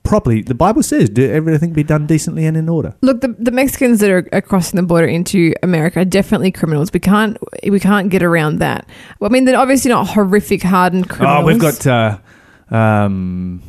properly. 0.05 0.43
The 0.43 0.55
Bible 0.55 0.83
says, 0.83 1.09
"Do 1.09 1.31
everything 1.31 1.73
be 1.73 1.83
done 1.83 2.07
decently 2.07 2.47
and 2.47 2.57
in 2.57 2.69
order." 2.69 2.95
Look, 3.03 3.21
the, 3.21 3.29
the 3.39 3.51
Mexicans 3.51 4.01
that 4.01 4.11
are, 4.11 4.29
are 4.33 4.41
crossing 4.41 4.77
the 4.77 4.87
border 4.87 5.07
into 5.07 5.55
America 5.63 6.01
are 6.01 6.05
definitely 6.05 6.53
criminals. 6.53 6.93
We 6.93 7.01
can't 7.01 7.37
we 7.69 7.81
can't 7.81 8.11
get 8.11 8.23
around 8.23 8.59
that. 8.59 8.89
Well, 9.21 9.31
I 9.31 9.33
mean, 9.33 9.45
they're 9.45 9.59
obviously 9.59 9.91
not 9.91 10.09
horrific, 10.09 10.63
hardened 10.63 11.09
criminals. 11.09 11.43
Oh, 11.43 11.47
we've 11.47 11.59
got. 11.61 11.87
Uh, 11.87 12.19
um, 12.75 13.63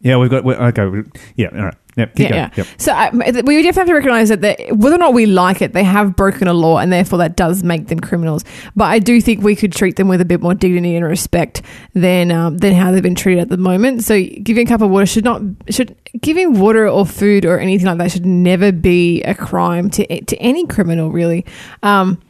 yeah, 0.00 0.16
we've 0.16 0.30
got. 0.30 0.44
okay, 0.46 1.10
yeah, 1.36 1.48
all 1.48 1.64
right. 1.64 1.74
Yep, 2.00 2.14
keep 2.16 2.24
yeah, 2.24 2.28
going. 2.30 2.40
yeah. 2.40 2.50
Yep. 2.56 2.66
So 2.78 2.92
uh, 2.92 3.10
we 3.44 3.62
definitely 3.62 3.72
have 3.72 3.86
to 3.86 3.94
recognise 3.94 4.28
that 4.30 4.40
they, 4.40 4.70
whether 4.72 4.96
or 4.96 4.98
not 4.98 5.14
we 5.14 5.26
like 5.26 5.62
it, 5.62 5.72
they 5.72 5.84
have 5.84 6.16
broken 6.16 6.48
a 6.48 6.54
law, 6.54 6.78
and 6.78 6.92
therefore 6.92 7.18
that 7.18 7.36
does 7.36 7.62
make 7.62 7.88
them 7.88 8.00
criminals. 8.00 8.44
But 8.74 8.86
I 8.86 8.98
do 8.98 9.20
think 9.20 9.42
we 9.42 9.54
could 9.54 9.72
treat 9.72 9.96
them 9.96 10.08
with 10.08 10.20
a 10.20 10.24
bit 10.24 10.40
more 10.40 10.54
dignity 10.54 10.96
and 10.96 11.04
respect 11.04 11.62
than 11.94 12.32
um, 12.32 12.58
than 12.58 12.74
how 12.74 12.90
they've 12.90 13.02
been 13.02 13.14
treated 13.14 13.42
at 13.42 13.48
the 13.48 13.56
moment. 13.56 14.04
So 14.04 14.20
giving 14.42 14.66
a 14.66 14.70
cup 14.70 14.80
of 14.80 14.90
water 14.90 15.06
should 15.06 15.24
not 15.24 15.42
should 15.68 15.96
giving 16.20 16.58
water 16.58 16.88
or 16.88 17.06
food 17.06 17.44
or 17.44 17.58
anything 17.58 17.86
like 17.86 17.98
that 17.98 18.10
should 18.10 18.26
never 18.26 18.72
be 18.72 19.22
a 19.22 19.34
crime 19.34 19.90
to 19.90 20.24
to 20.24 20.36
any 20.38 20.66
criminal 20.66 21.10
really. 21.10 21.44
Um, 21.82 22.20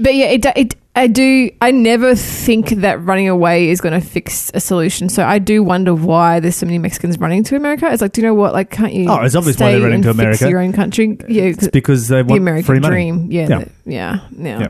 but 0.00 0.14
yeah, 0.14 0.26
it, 0.26 0.44
it 0.56 0.74
I 0.96 1.06
do. 1.06 1.50
I 1.60 1.70
never 1.70 2.14
think 2.16 2.70
that 2.70 3.00
running 3.04 3.28
away 3.28 3.70
is 3.70 3.80
going 3.80 3.98
to 3.98 4.04
fix 4.06 4.50
a 4.54 4.60
solution. 4.60 5.08
So 5.08 5.24
I 5.24 5.38
do 5.38 5.62
wonder 5.62 5.94
why 5.94 6.40
there's 6.40 6.56
so 6.56 6.66
many 6.66 6.78
Mexicans 6.78 7.16
running 7.18 7.44
to 7.44 7.56
America. 7.56 7.88
It's 7.92 8.02
like, 8.02 8.12
do 8.12 8.20
you 8.20 8.26
know 8.26 8.34
what? 8.34 8.52
Like, 8.52 8.70
can't 8.70 8.92
you? 8.92 9.08
Oh, 9.08 9.20
it's 9.22 9.36
obvious 9.36 9.56
why 9.58 9.72
they're 9.72 9.82
running 9.82 10.02
to 10.02 10.10
America. 10.10 10.48
Your 10.50 10.60
own 10.60 10.72
country. 10.72 11.16
Yeah, 11.28 11.44
It's 11.44 11.68
because 11.68 12.08
they 12.08 12.22
the 12.22 12.28
want 12.28 12.40
American 12.40 12.66
free 12.66 12.80
money. 12.80 12.94
dream. 12.94 13.30
Yeah, 13.30 13.48
Yeah. 13.48 13.58
the- 13.58 13.70
yeah, 13.86 14.20
yeah. 14.36 14.60
Yeah. 14.60 14.68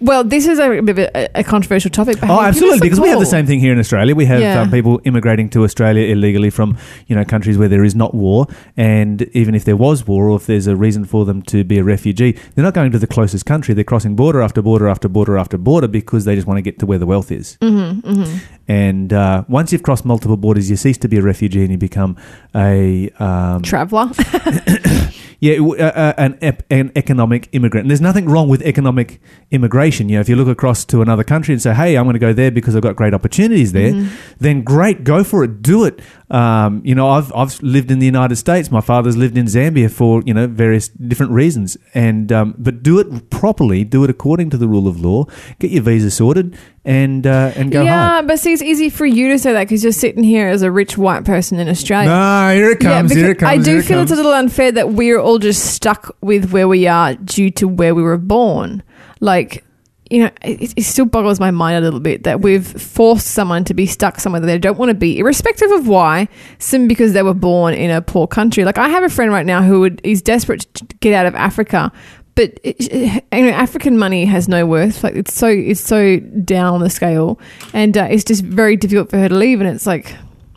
Well, 0.00 0.24
this 0.24 0.46
is 0.46 0.58
a 0.58 0.80
bit 0.80 0.98
a, 0.98 1.40
a 1.40 1.44
controversial 1.44 1.90
topic. 1.90 2.20
But 2.20 2.30
Oh, 2.30 2.34
hey, 2.34 2.38
give 2.38 2.40
us 2.40 2.48
absolutely, 2.56 2.80
because 2.80 3.00
we 3.00 3.08
have 3.08 3.20
the 3.20 3.26
same 3.26 3.46
thing 3.46 3.60
here 3.60 3.72
in 3.72 3.78
Australia. 3.78 4.14
We 4.14 4.24
have 4.26 4.40
Yeah. 4.40 4.60
um, 4.62 4.70
people 4.70 5.00
immigrating 5.04 5.48
to 5.50 5.64
Australia 5.64 6.06
illegally 6.12 6.50
from 6.50 6.76
you 7.06 7.14
know 7.16 7.24
countries 7.24 7.58
where 7.58 7.68
there 7.68 7.84
is 7.84 7.94
not 7.94 8.14
war, 8.14 8.46
and 8.76 9.22
even 9.34 9.54
if 9.54 9.64
there 9.64 9.76
was 9.76 10.06
war, 10.06 10.28
or 10.30 10.36
if 10.36 10.46
there's 10.46 10.66
a 10.66 10.76
reason 10.76 11.04
for 11.04 11.24
them 11.24 11.42
to 11.42 11.64
be 11.64 11.78
a 11.78 11.84
refugee, 11.84 12.32
they're 12.54 12.64
not 12.64 12.74
going 12.74 12.90
to 12.92 12.98
the 12.98 13.06
closest 13.06 13.44
country. 13.46 13.74
They're 13.74 13.84
crossing 13.84 14.16
border 14.16 14.40
after 14.40 14.62
border 14.62 14.88
after 14.88 15.08
border 15.08 15.36
after 15.36 15.58
border 15.58 15.88
because 15.88 16.24
they 16.24 16.34
just 16.34 16.46
want 16.46 16.58
to 16.58 16.62
get 16.62 16.78
to 16.78 16.86
where 16.86 16.98
the 16.98 17.06
wealth 17.06 17.30
is. 17.30 17.58
Mm-hmm, 17.60 18.00
mm-hmm. 18.10 18.38
And 18.70 19.12
uh, 19.12 19.42
once 19.48 19.72
you've 19.72 19.82
crossed 19.82 20.04
multiple 20.04 20.36
borders, 20.36 20.70
you 20.70 20.76
cease 20.76 20.96
to 20.98 21.08
be 21.08 21.16
a 21.16 21.22
refugee 21.22 21.62
and 21.62 21.72
you 21.72 21.76
become 21.76 22.16
a 22.54 23.10
um, 23.18 23.62
Traveller. 23.62 24.12
yeah, 25.40 25.58
uh, 25.58 25.74
uh, 25.74 26.14
an, 26.16 26.38
ep- 26.40 26.62
an 26.70 26.92
economic 26.94 27.48
immigrant. 27.50 27.86
And 27.86 27.90
there's 27.90 28.00
nothing 28.00 28.26
wrong 28.26 28.48
with 28.48 28.62
economic 28.62 29.20
immigration. 29.50 30.08
You 30.08 30.18
know, 30.18 30.20
if 30.20 30.28
you 30.28 30.36
look 30.36 30.46
across 30.46 30.84
to 30.84 31.02
another 31.02 31.24
country 31.24 31.52
and 31.52 31.60
say, 31.60 31.74
"Hey, 31.74 31.96
I'm 31.96 32.04
going 32.04 32.14
to 32.14 32.20
go 32.20 32.32
there 32.32 32.52
because 32.52 32.76
I've 32.76 32.82
got 32.82 32.94
great 32.94 33.12
opportunities 33.12 33.72
there," 33.72 33.90
Mm-hmm. 33.90 34.14
then 34.38 34.62
great, 34.62 35.02
go 35.02 35.24
for 35.24 35.42
it, 35.42 35.62
do 35.62 35.84
it. 35.84 35.98
Um, 36.30 36.80
you 36.84 36.94
know, 36.94 37.08
I've 37.10 37.32
I've 37.34 37.60
lived 37.64 37.90
in 37.90 37.98
the 37.98 38.06
United 38.06 38.36
States. 38.36 38.70
My 38.70 38.80
father's 38.80 39.16
lived 39.16 39.36
in 39.36 39.46
Zambia 39.46 39.90
for 39.90 40.22
you 40.24 40.32
know 40.32 40.46
various 40.46 40.86
different 40.86 41.32
reasons, 41.32 41.76
and 41.92 42.30
um, 42.30 42.54
but 42.56 42.84
do 42.84 43.00
it 43.00 43.30
properly, 43.30 43.82
do 43.82 44.04
it 44.04 44.10
according 44.10 44.50
to 44.50 44.56
the 44.56 44.68
rule 44.68 44.86
of 44.86 45.00
law. 45.00 45.24
Get 45.58 45.72
your 45.72 45.82
visa 45.82 46.12
sorted 46.12 46.56
and 46.84 47.26
uh, 47.26 47.52
and 47.56 47.70
go 47.70 47.82
yeah, 47.82 48.22
but 48.22 48.38
see, 48.38 48.52
it's 48.52 48.62
easy 48.62 48.88
for 48.88 49.04
you 49.04 49.28
to 49.28 49.38
say 49.38 49.52
that 49.52 49.64
because 49.64 49.82
you're 49.82 49.92
sitting 49.92 50.24
here 50.24 50.48
as 50.48 50.62
a 50.62 50.70
rich 50.70 50.96
white 50.96 51.24
person 51.24 51.58
in 51.58 51.68
Australia. 51.68 52.08
No, 52.08 52.54
here 52.54 52.70
it 52.70 52.80
comes. 52.80 53.12
here 53.12 53.32
it 53.32 53.38
comes. 53.38 53.50
I 53.50 53.62
do 53.62 53.78
it 53.78 53.84
feel 53.84 53.98
comes. 53.98 54.10
it's 54.10 54.12
a 54.12 54.22
little 54.22 54.32
unfair 54.32 54.72
that 54.72 54.90
we're 54.90 55.18
all 55.18 55.38
just 55.38 55.74
stuck 55.74 56.16
with 56.22 56.52
where 56.52 56.68
we 56.68 56.86
are 56.86 57.14
due 57.16 57.50
to 57.52 57.68
where 57.68 57.94
we 57.94 58.02
were 58.02 58.16
born. 58.16 58.82
Like, 59.20 59.62
you 60.08 60.20
know, 60.20 60.30
it, 60.42 60.72
it 60.74 60.82
still 60.84 61.04
boggles 61.04 61.38
my 61.38 61.50
mind 61.50 61.76
a 61.76 61.80
little 61.82 62.00
bit 62.00 62.22
that 62.24 62.40
we've 62.40 62.66
forced 62.66 63.28
someone 63.28 63.64
to 63.64 63.74
be 63.74 63.84
stuck 63.84 64.18
somewhere 64.18 64.40
that 64.40 64.46
they 64.46 64.58
don't 64.58 64.78
want 64.78 64.88
to 64.88 64.94
be, 64.94 65.18
irrespective 65.18 65.70
of 65.72 65.86
why, 65.86 66.28
simply 66.58 66.88
because 66.88 67.12
they 67.12 67.22
were 67.22 67.34
born 67.34 67.74
in 67.74 67.90
a 67.90 68.00
poor 68.00 68.26
country. 68.26 68.64
Like, 68.64 68.78
I 68.78 68.88
have 68.88 69.04
a 69.04 69.10
friend 69.10 69.30
right 69.30 69.46
now 69.46 69.62
who 69.62 69.80
would, 69.80 70.00
is 70.02 70.22
desperate 70.22 70.66
to 70.74 70.84
get 71.00 71.12
out 71.12 71.26
of 71.26 71.34
Africa. 71.34 71.92
But 72.34 72.58
it, 72.62 73.24
know, 73.32 73.48
African 73.50 73.98
money 73.98 74.24
has 74.24 74.48
no 74.48 74.66
worth. 74.66 75.02
Like 75.02 75.14
it's 75.14 75.34
so 75.34 75.46
it's 75.48 75.80
so 75.80 76.18
down 76.18 76.74
on 76.74 76.80
the 76.80 76.90
scale, 76.90 77.38
and 77.72 77.96
uh, 77.96 78.08
it's 78.10 78.24
just 78.24 78.42
very 78.44 78.76
difficult 78.76 79.10
for 79.10 79.18
her 79.18 79.28
to 79.28 79.34
leave. 79.34 79.60
And 79.60 79.68
it's 79.68 79.86
like, 79.86 80.14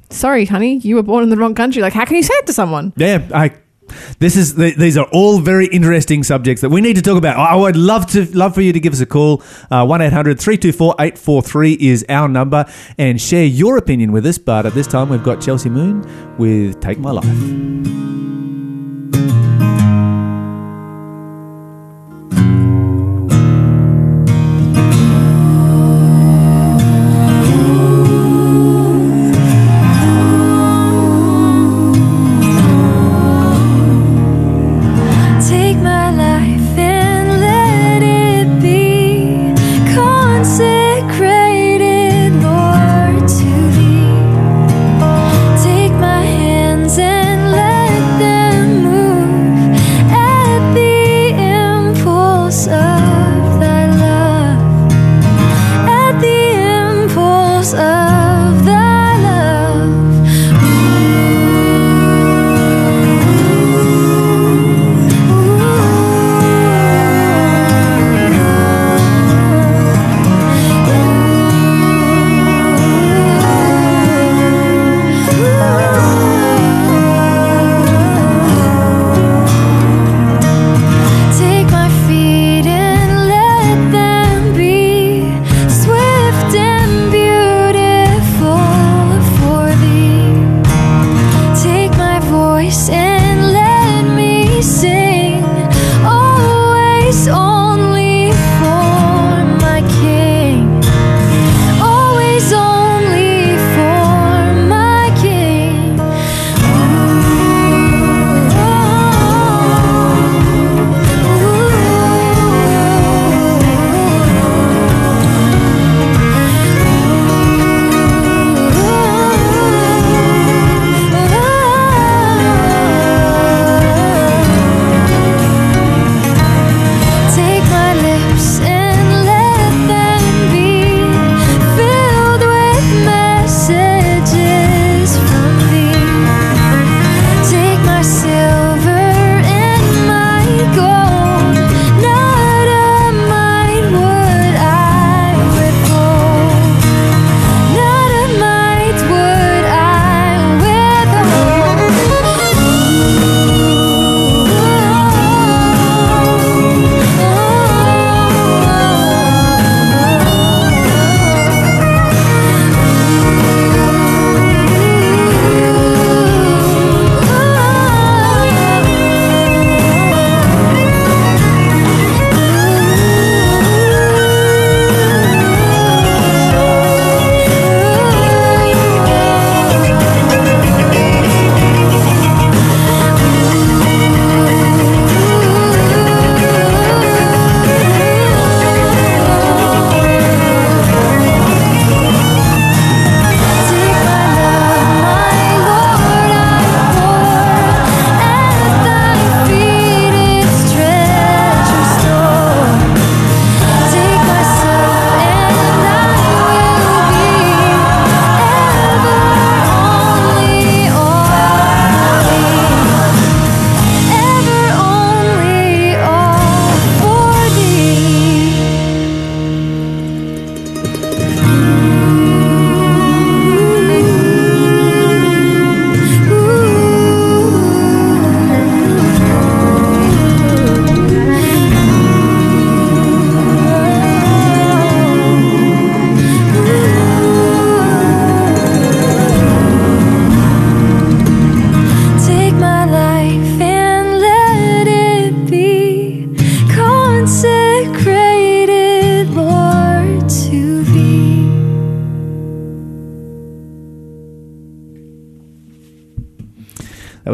sorry, 0.09 0.45
honey, 0.45 0.77
you 0.77 0.95
were 0.95 1.03
born 1.03 1.23
in 1.23 1.29
the 1.29 1.38
wrong 1.38 1.55
country. 1.55 1.81
Like, 1.81 1.93
how 1.93 2.05
can 2.05 2.15
you 2.15 2.23
say 2.23 2.33
it 2.36 2.47
to 2.47 2.53
someone? 2.53 2.93
Yeah, 2.95 3.27
I. 3.33 3.51
This 4.19 4.38
is 4.38 4.55
th- 4.55 4.77
these 4.77 4.97
are 4.97 5.07
all 5.12 5.39
very 5.39 5.67
interesting 5.67 6.23
subjects 6.23 6.62
that 6.62 6.69
we 6.69 6.79
need 6.79 6.95
to 6.95 7.01
talk 7.01 7.17
about. 7.17 7.38
I 7.38 7.55
would 7.55 7.75
love 7.75 8.07
to 8.12 8.25
love 8.36 8.55
for 8.55 8.62
you 8.62 8.71
to 8.73 8.79
give 8.79 8.93
us 8.93 9.01
a 9.01 9.05
call. 9.05 9.43
Uh, 9.69 9.86
One 9.86 9.99
324 9.99 10.95
is 11.79 12.05
our 12.07 12.29
number 12.29 12.65
and 12.97 13.19
share 13.19 13.45
your 13.45 13.77
opinion 13.77 14.12
with 14.13 14.25
us. 14.25 14.38
But 14.38 14.65
at 14.65 14.73
this 14.73 14.88
time, 14.88 15.09
we've 15.09 15.23
got 15.23 15.41
Chelsea 15.41 15.69
Moon 15.69 16.05
with 16.38 16.79
"Take 16.79 16.97
My 16.99 17.12
Life." 17.12 18.12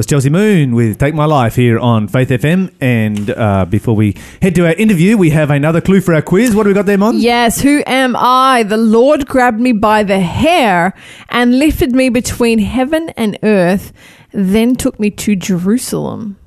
Chelsea 0.09 0.31
Moon 0.31 0.73
with 0.73 0.97
Take 0.97 1.13
My 1.13 1.25
Life 1.25 1.55
here 1.55 1.77
on 1.77 2.07
Faith 2.07 2.29
FM. 2.29 2.73
And 2.81 3.29
uh, 3.29 3.65
before 3.65 3.95
we 3.95 4.15
head 4.41 4.55
to 4.55 4.65
our 4.65 4.73
interview, 4.73 5.15
we 5.19 5.29
have 5.29 5.51
another 5.51 5.81
clue 5.81 6.01
for 6.01 6.15
our 6.15 6.23
quiz. 6.23 6.55
What 6.55 6.63
do 6.63 6.69
we 6.69 6.73
got 6.73 6.87
there, 6.87 6.97
Mon? 6.97 7.19
Yes, 7.19 7.61
who 7.61 7.83
am 7.85 8.15
I? 8.17 8.63
The 8.63 8.75
Lord 8.75 9.27
grabbed 9.27 9.59
me 9.59 9.71
by 9.71 10.01
the 10.01 10.19
hair 10.19 10.95
and 11.29 11.59
lifted 11.59 11.91
me 11.91 12.09
between 12.09 12.57
heaven 12.57 13.09
and 13.17 13.37
earth, 13.43 13.93
then 14.31 14.75
took 14.75 14.99
me 14.99 15.11
to 15.11 15.35
Jerusalem. 15.35 16.39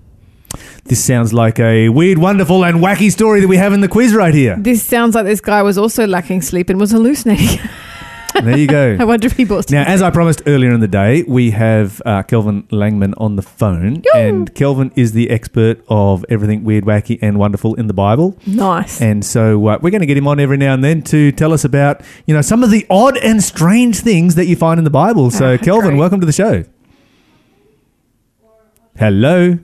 This 0.87 1.05
sounds 1.05 1.33
like 1.33 1.61
a 1.61 1.89
weird, 1.89 2.19
wonderful, 2.19 2.65
and 2.65 2.79
wacky 2.79 3.13
story 3.13 3.43
that 3.43 3.49
we 3.49 3.59
have 3.59 3.73
in 3.73 3.81
the 3.81 3.87
quiz 3.87 4.13
right 4.13 4.35
here. 4.35 4.57
This 4.59 4.83
sounds 4.83 5.15
like 5.15 5.25
this 5.25 5.41
guy 5.41 5.63
was 5.63 5.79
also 5.79 6.05
lacking 6.05 6.43
sleep 6.43 6.69
and 6.69 6.81
was 6.81 6.91
hallucinating. 6.91 7.61
There 8.35 8.57
you 8.57 8.67
go. 8.67 8.97
I 9.01 9.05
wonder 9.05 9.27
if 9.27 9.37
he 9.37 9.45
bought 9.45 9.71
Now, 9.71 9.85
as 9.85 10.01
I 10.03 10.11
promised 10.11 10.43
earlier 10.47 10.73
in 10.73 10.81
the 10.81 10.89
day, 10.89 11.23
we 11.25 11.51
have 11.51 12.01
uh, 12.07 12.23
Kelvin 12.23 12.63
Langman 12.65 13.15
on 13.19 13.37
the 13.37 13.43
phone. 13.43 13.97
Yoo. 13.97 14.11
And 14.15 14.55
Kelvin 14.55 14.91
is 14.97 15.13
the 15.13 15.31
expert 15.31 15.83
of 15.89 16.25
everything 16.29 16.65
weird, 16.65 16.85
wacky, 16.85 17.19
and 17.21 17.39
wonderful 17.39 17.75
in 17.75 17.87
the 17.89 17.95
Bible. 17.95 18.39
Nice. 18.47 19.01
And 19.01 19.25
so 19.25 19.67
uh, 19.67 19.79
we're 19.83 19.91
going 19.91 20.01
to 20.01 20.07
get 20.07 20.17
him 20.17 20.27
on 20.29 20.41
every 20.41 20.57
now 20.57 20.73
and 20.75 20.83
then 20.83 21.03
to 21.05 21.33
tell 21.33 21.53
us 21.53 21.65
about, 21.65 22.01
you 22.27 22.35
know, 22.35 22.41
some 22.43 22.63
of 22.65 22.71
the 22.71 22.87
odd 22.91 23.17
and 23.19 23.43
strange 23.43 23.99
things 24.01 24.35
that 24.37 24.47
you 24.47 24.57
find 24.57 24.79
in 24.79 24.85
the 24.85 24.91
Bible. 24.91 25.31
So, 25.31 25.55
Ah, 25.55 25.57
Kelvin, 25.59 25.91
great. 25.91 25.99
welcome 25.99 26.21
to 26.21 26.27
the 26.27 26.33
show. 26.33 26.65
Hello. 28.99 29.59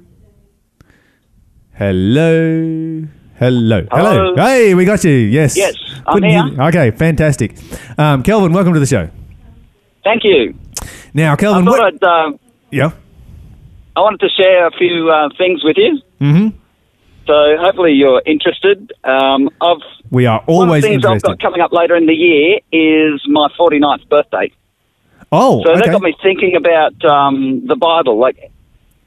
Hello. 1.75 3.05
Hello. 3.39 3.87
Hello. 3.93 4.35
Hello. 4.35 4.37
Hey, 4.37 4.75
we 4.75 4.85
got 4.85 5.05
you. 5.05 5.13
Yes. 5.13 5.57
Yes, 5.57 5.75
I'm 6.07 6.23
here. 6.23 6.45
hear- 6.49 6.63
Okay, 6.65 6.91
fantastic. 6.91 7.55
Um, 7.97 8.23
Kelvin, 8.23 8.53
welcome 8.53 8.75
to 8.75 8.81
the 8.81 8.87
show. 8.87 9.09
Thank 10.03 10.25
you. 10.25 10.55
Now, 11.15 11.35
I 11.35 11.37
Kelvin, 11.37 11.65
thought 11.65 11.79
what? 11.79 11.95
I'd, 11.95 12.03
uh, 12.03 12.37
Yeah. 12.71 12.91
I 13.97 14.01
wanted 14.01 14.21
to 14.21 14.29
share 14.29 14.67
a 14.67 14.71
few 14.73 15.09
uh, 15.11 15.29
things 15.39 15.63
with 15.65 15.77
you. 15.77 16.01
Mm-hmm. 16.21 16.49
So 17.27 17.57
hopefully 17.61 17.93
you're 17.93 18.23
interested. 18.27 18.93
Um, 19.05 19.51
I've, 19.61 19.79
We 20.11 20.27
are 20.27 20.41
one 20.47 20.47
of 20.47 20.47
the 20.47 20.53
always 20.69 20.85
things 20.85 21.05
I've 21.05 21.13
interested. 21.13 21.29
got 21.29 21.41
coming 21.41 21.61
up 21.61 21.73
later 21.73 21.95
in 21.97 22.07
the 22.07 22.15
year 22.15 22.59
is 22.73 23.21
my 23.29 23.49
49th 23.59 24.09
birthday. 24.09 24.51
Oh, 25.31 25.63
So 25.63 25.73
okay. 25.73 25.81
that 25.83 25.91
got 25.93 26.03
me 26.03 26.15
thinking 26.23 26.57
about 26.57 27.05
um, 27.05 27.67
the 27.67 27.77
Bible. 27.77 28.19
Like 28.19 28.51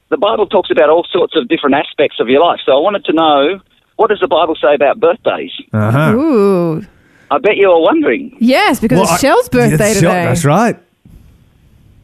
the 0.10 0.18
Bible 0.18 0.46
talks 0.46 0.70
about 0.72 0.90
all 0.90 1.06
sorts 1.12 1.36
of 1.36 1.48
different 1.48 1.76
aspects 1.76 2.20
of 2.20 2.30
your 2.30 2.42
life. 2.46 2.60
So 2.66 2.74
I 2.74 2.80
wanted 2.80 3.06
to 3.06 3.14
know 3.14 3.60
what 4.02 4.10
does 4.10 4.20
the 4.20 4.28
Bible 4.28 4.56
say 4.56 4.74
about 4.74 5.00
birthdays? 5.00 5.52
Uh-huh. 5.72 6.14
Ooh. 6.16 6.86
I 7.30 7.38
bet 7.38 7.56
you 7.56 7.70
are 7.70 7.80
wondering. 7.82 8.36
Yes, 8.40 8.80
because 8.80 8.96
Well, 8.98 9.04
it's 9.04 9.14
I- 9.14 9.18
Shell's 9.28 9.48
birthday 9.50 9.78
That's 9.78 10.00
Shell- 10.00 10.12
today. 10.12 10.26
That's 10.26 10.44
right. 10.46 10.76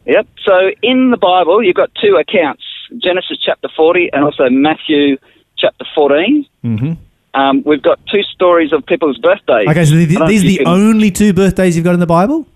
Yep. 0.06 0.28
So 0.46 0.72
in 0.82 1.10
the 1.12 1.18
Bible, 1.18 1.62
you've 1.64 1.76
got 1.76 1.90
two 2.02 2.16
accounts: 2.16 2.64
Genesis 2.98 3.38
chapter 3.44 3.68
40 3.76 4.10
and 4.14 4.24
also 4.24 4.50
Matthew 4.50 5.18
chapter 5.58 5.86
14. 5.96 6.46
Mm-hmm. 6.64 6.94
Um, 7.40 7.62
we've 7.66 7.82
got 7.82 8.00
two 8.12 8.24
stories 8.24 8.72
of 8.72 8.86
people's 8.86 9.18
birthdays. 9.18 9.68
Okay, 9.68 9.86
so 9.86 9.96
th- 9.96 10.18
I 10.22 10.28
these 10.28 10.44
are 10.44 10.48
the 10.48 10.58
can- 10.58 10.68
only 10.68 11.12
two 11.12 11.34
birthdays 11.34 11.76
you've 11.76 11.84
got 11.86 11.94
in 11.94 12.00
the 12.00 12.06
Bible? 12.08 12.48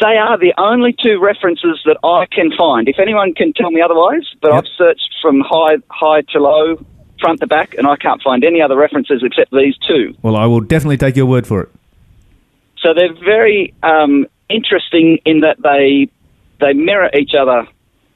They 0.00 0.16
are 0.18 0.38
the 0.38 0.52
only 0.58 0.94
two 1.02 1.18
references 1.20 1.80
that 1.86 1.96
I 2.04 2.26
can 2.30 2.50
find. 2.56 2.86
If 2.86 2.98
anyone 3.00 3.32
can 3.34 3.52
tell 3.54 3.70
me 3.70 3.80
otherwise, 3.80 4.22
but 4.42 4.52
Yep. 4.52 4.58
I've 4.64 4.70
searched 4.76 5.10
from 5.22 5.40
high, 5.40 5.76
high 5.90 6.20
to 6.32 6.38
low, 6.38 6.76
front 7.20 7.40
to 7.40 7.46
back, 7.46 7.74
and 7.74 7.86
I 7.86 7.96
can't 7.96 8.22
find 8.22 8.44
any 8.44 8.60
other 8.60 8.76
references 8.76 9.22
except 9.24 9.50
these 9.52 9.76
two. 9.86 10.14
Well, 10.22 10.36
I 10.36 10.46
will 10.46 10.60
definitely 10.60 10.96
take 10.98 11.16
your 11.16 11.26
word 11.26 11.46
for 11.46 11.62
it. 11.62 11.68
So 12.78 12.94
they're 12.94 13.14
very 13.14 13.74
um, 13.82 14.26
interesting 14.48 15.18
in 15.24 15.40
that 15.40 15.56
they 15.62 16.08
they 16.60 16.72
mirror 16.72 17.10
each 17.18 17.32
other 17.38 17.66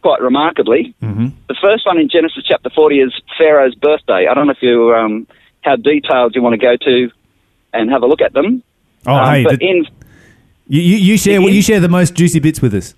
quite 0.02 0.20
remarkably. 0.22 0.94
Mm-hmm. 1.02 1.28
The 1.48 1.56
first 1.62 1.84
one 1.86 1.98
in 1.98 2.08
Genesis 2.08 2.44
chapter 2.46 2.70
40 2.70 3.00
is 3.00 3.12
Pharaoh's 3.36 3.74
birthday. 3.74 4.26
I 4.30 4.34
don't 4.34 4.46
know 4.46 4.52
if 4.52 4.62
you 4.62 4.94
um, 4.94 5.26
how 5.62 5.76
detailed 5.76 6.34
you 6.34 6.42
want 6.42 6.54
to 6.54 6.58
go 6.58 6.76
to 6.76 7.10
and 7.74 7.90
have 7.90 8.02
a 8.02 8.06
look 8.06 8.20
at 8.22 8.32
them. 8.32 8.62
Oh, 9.06 9.14
Um, 9.14 9.34
hey, 9.34 9.44
but 9.44 9.58
the- 9.58 9.66
in 9.68 9.86
you, 10.68 10.80
you, 10.82 10.96
you 10.98 11.18
share 11.18 11.40
Begin? 11.40 11.54
you 11.54 11.62
share 11.62 11.80
the 11.80 11.88
most 11.88 12.14
juicy 12.14 12.38
bits 12.38 12.62
with 12.62 12.74
us. 12.74 12.94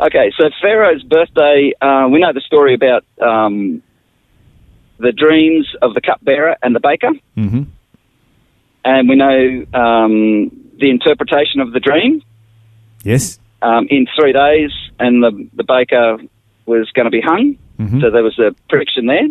Okay, 0.00 0.32
so 0.36 0.50
Pharaoh's 0.60 1.02
birthday, 1.04 1.72
uh, 1.80 2.08
we 2.10 2.18
know 2.18 2.32
the 2.32 2.40
story 2.40 2.74
about 2.74 3.04
um, 3.22 3.82
the 4.98 5.12
dreams 5.12 5.68
of 5.82 5.94
the 5.94 6.00
cupbearer 6.00 6.56
and 6.62 6.74
the 6.74 6.80
baker, 6.80 7.10
Mm-hmm. 7.36 7.62
and 8.84 9.08
we 9.08 9.14
know 9.16 9.64
um, 9.72 10.50
the 10.78 10.90
interpretation 10.90 11.60
of 11.60 11.72
the 11.72 11.80
dream 11.80 12.22
Yes. 13.04 13.38
um, 13.62 13.86
in 13.88 14.06
three 14.18 14.32
days, 14.32 14.72
and 14.98 15.22
the, 15.22 15.48
the 15.54 15.64
baker 15.64 16.18
was 16.66 16.90
going 16.92 17.04
to 17.06 17.10
be 17.10 17.20
hung, 17.20 17.56
Mhm. 17.78 18.00
so 18.00 18.10
there 18.10 18.22
was 18.22 18.38
a 18.38 18.54
prediction 18.68 19.06
there. 19.06 19.26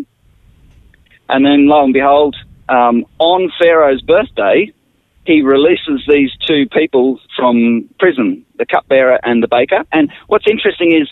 And 1.30 1.46
then, 1.46 1.68
lo 1.68 1.84
and 1.84 1.94
behold, 1.94 2.36
um, 2.70 3.06
on 3.20 3.52
Pharaoh's 3.60 4.02
birthday, 4.02 4.72
he 5.26 5.42
releases 5.42 6.04
these 6.08 6.32
two 6.46 6.68
people 6.70 7.20
from 7.36 7.90
prison, 8.00 8.46
the 8.58 8.66
cupbearer 8.66 9.20
and 9.24 9.42
the 9.42 9.48
baker. 9.48 9.84
And 9.92 10.12
what's 10.28 10.46
interesting 10.50 10.94
is, 10.94 11.10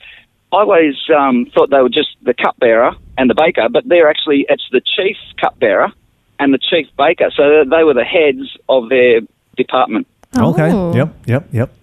I 0.51 0.57
always 0.57 0.95
um, 1.15 1.45
thought 1.53 1.69
they 1.69 1.81
were 1.81 1.89
just 1.89 2.09
the 2.23 2.33
cupbearer 2.33 2.91
and 3.17 3.29
the 3.29 3.35
baker, 3.35 3.69
but 3.69 3.87
they're 3.87 4.09
actually 4.09 4.45
it's 4.49 4.67
the 4.71 4.81
chief 4.81 5.15
cupbearer 5.39 5.93
and 6.39 6.53
the 6.53 6.57
chief 6.57 6.87
baker. 6.97 7.31
So 7.35 7.63
they 7.63 7.83
were 7.83 7.93
the 7.93 8.03
heads 8.03 8.57
of 8.67 8.89
their 8.89 9.21
department. 9.55 10.07
Okay. 10.37 10.71
Oh. 10.71 10.93
Yep. 10.93 11.15
Yep. 11.25 11.47
Yep. 11.53 11.73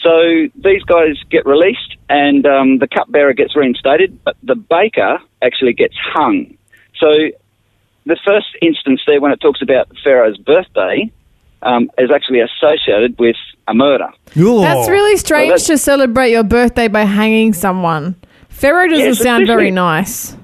So 0.00 0.48
these 0.54 0.82
guys 0.84 1.16
get 1.30 1.44
released, 1.46 1.96
and 2.08 2.46
um, 2.46 2.78
the 2.78 2.86
cupbearer 2.86 3.32
gets 3.32 3.56
reinstated, 3.56 4.22
but 4.24 4.36
the 4.42 4.54
baker 4.54 5.18
actually 5.42 5.72
gets 5.72 5.94
hung. 6.14 6.56
So 6.98 7.08
the 8.04 8.16
first 8.24 8.46
instance 8.62 9.00
there, 9.06 9.20
when 9.20 9.32
it 9.32 9.40
talks 9.40 9.60
about 9.62 9.88
Pharaoh's 10.04 10.38
birthday, 10.38 11.10
um, 11.62 11.90
is 11.98 12.10
actually 12.14 12.40
associated 12.40 13.18
with 13.18 13.36
a 13.68 13.74
murder. 13.74 14.08
Ooh. 14.36 14.60
That's 14.60 14.88
really 14.88 15.16
strange 15.16 15.50
that's- 15.50 15.66
to 15.66 15.78
celebrate 15.78 16.30
your 16.30 16.44
birthday 16.44 16.88
by 16.88 17.04
hanging 17.04 17.52
someone. 17.52 18.16
Pharaoh 18.48 18.88
doesn't 18.88 19.04
Yes, 19.04 19.22
sound 19.22 19.46
very 19.46 19.70
nice. 19.70 20.34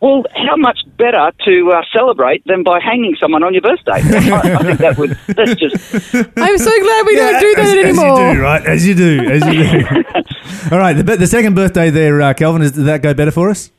Well, 0.00 0.24
how 0.34 0.56
much 0.56 0.80
better 0.96 1.30
to 1.44 1.70
uh, 1.70 1.82
celebrate 1.96 2.44
than 2.44 2.64
by 2.64 2.80
hanging 2.80 3.14
someone 3.20 3.44
on 3.44 3.52
your 3.52 3.62
birthday? 3.62 3.92
I, 3.92 4.56
I 4.56 4.62
think 4.64 4.78
that 4.80 4.98
would. 4.98 5.16
That's 5.28 5.54
just. 5.54 6.14
I'm 6.36 6.58
so 6.58 6.80
glad 6.82 7.06
we 7.06 7.14
don't 7.14 7.40
do 7.40 7.54
that 7.54 7.78
as, 7.78 7.84
anymore. 7.84 8.20
As 8.20 8.26
you 8.26 8.34
do, 8.34 8.42
right? 8.42 8.66
As 8.66 8.86
you 8.88 8.94
do. 8.96 9.20
As 9.30 9.46
you 9.46 9.70
do. 9.70 10.04
All 10.72 10.78
right. 10.78 10.94
The, 10.94 11.04
the 11.04 11.26
second 11.28 11.54
birthday 11.54 11.90
there, 11.90 12.20
uh, 12.20 12.34
Calvin, 12.34 12.62
is, 12.62 12.72
did 12.72 12.86
that 12.86 13.02
go 13.02 13.14
better 13.14 13.30
for 13.30 13.48
us? 13.48 13.70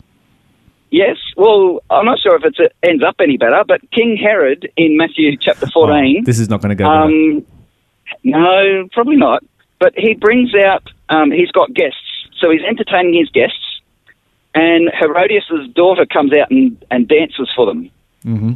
Yes. 0.94 1.18
Well, 1.36 1.82
I'm 1.89 2.06
not 2.06 2.20
sure 2.20 2.36
if 2.36 2.44
it 2.46 2.72
ends 2.84 3.04
up 3.04 3.16
any 3.20 3.36
better, 3.36 3.64
but 3.68 3.82
King 3.89 4.16
Herod 4.16 4.72
in 4.78 4.96
Matthew 4.96 5.36
chapter 5.38 5.66
14. 5.66 6.18
Oh, 6.20 6.24
this 6.24 6.38
is 6.38 6.50
not 6.50 6.62
going 6.62 6.70
to 6.70 6.76
go. 6.76 6.86
Um, 6.86 7.44
no, 8.24 8.88
probably 8.91 9.16
not. 9.16 9.44
But 9.80 9.94
he 9.98 10.14
brings 10.14 10.54
out, 10.54 10.84
um, 11.10 11.32
he's 11.32 11.50
got 11.50 11.74
guests. 11.74 11.98
So 12.39 12.52
he's 12.52 12.62
entertaining 12.62 13.16
his 13.18 13.28
guests, 13.32 13.82
and 14.54 14.91
Herodias' 14.94 15.68
daughter 15.74 16.06
comes 16.06 16.32
out 16.32 16.52
and, 16.52 16.78
and 16.91 17.08
dances 17.08 17.50
for 17.56 17.66
them. 17.66 17.89
mm-hmm. 18.24 18.54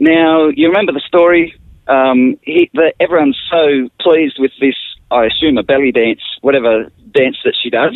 Now, 0.00 0.48
you 0.48 0.66
remember 0.66 0.90
the 0.90 1.02
story? 1.06 1.54
Um, 1.86 2.36
he, 2.42 2.68
the, 2.74 2.92
everyone's 2.98 3.40
so 3.48 3.88
pleased 4.00 4.38
with 4.40 4.50
this, 4.60 4.74
I 5.12 5.26
assume, 5.26 5.56
a 5.58 5.62
belly 5.62 5.92
dance, 5.92 6.22
whatever 6.40 6.90
dance 7.12 7.36
that 7.44 7.54
she 7.62 7.70
does. 7.70 7.94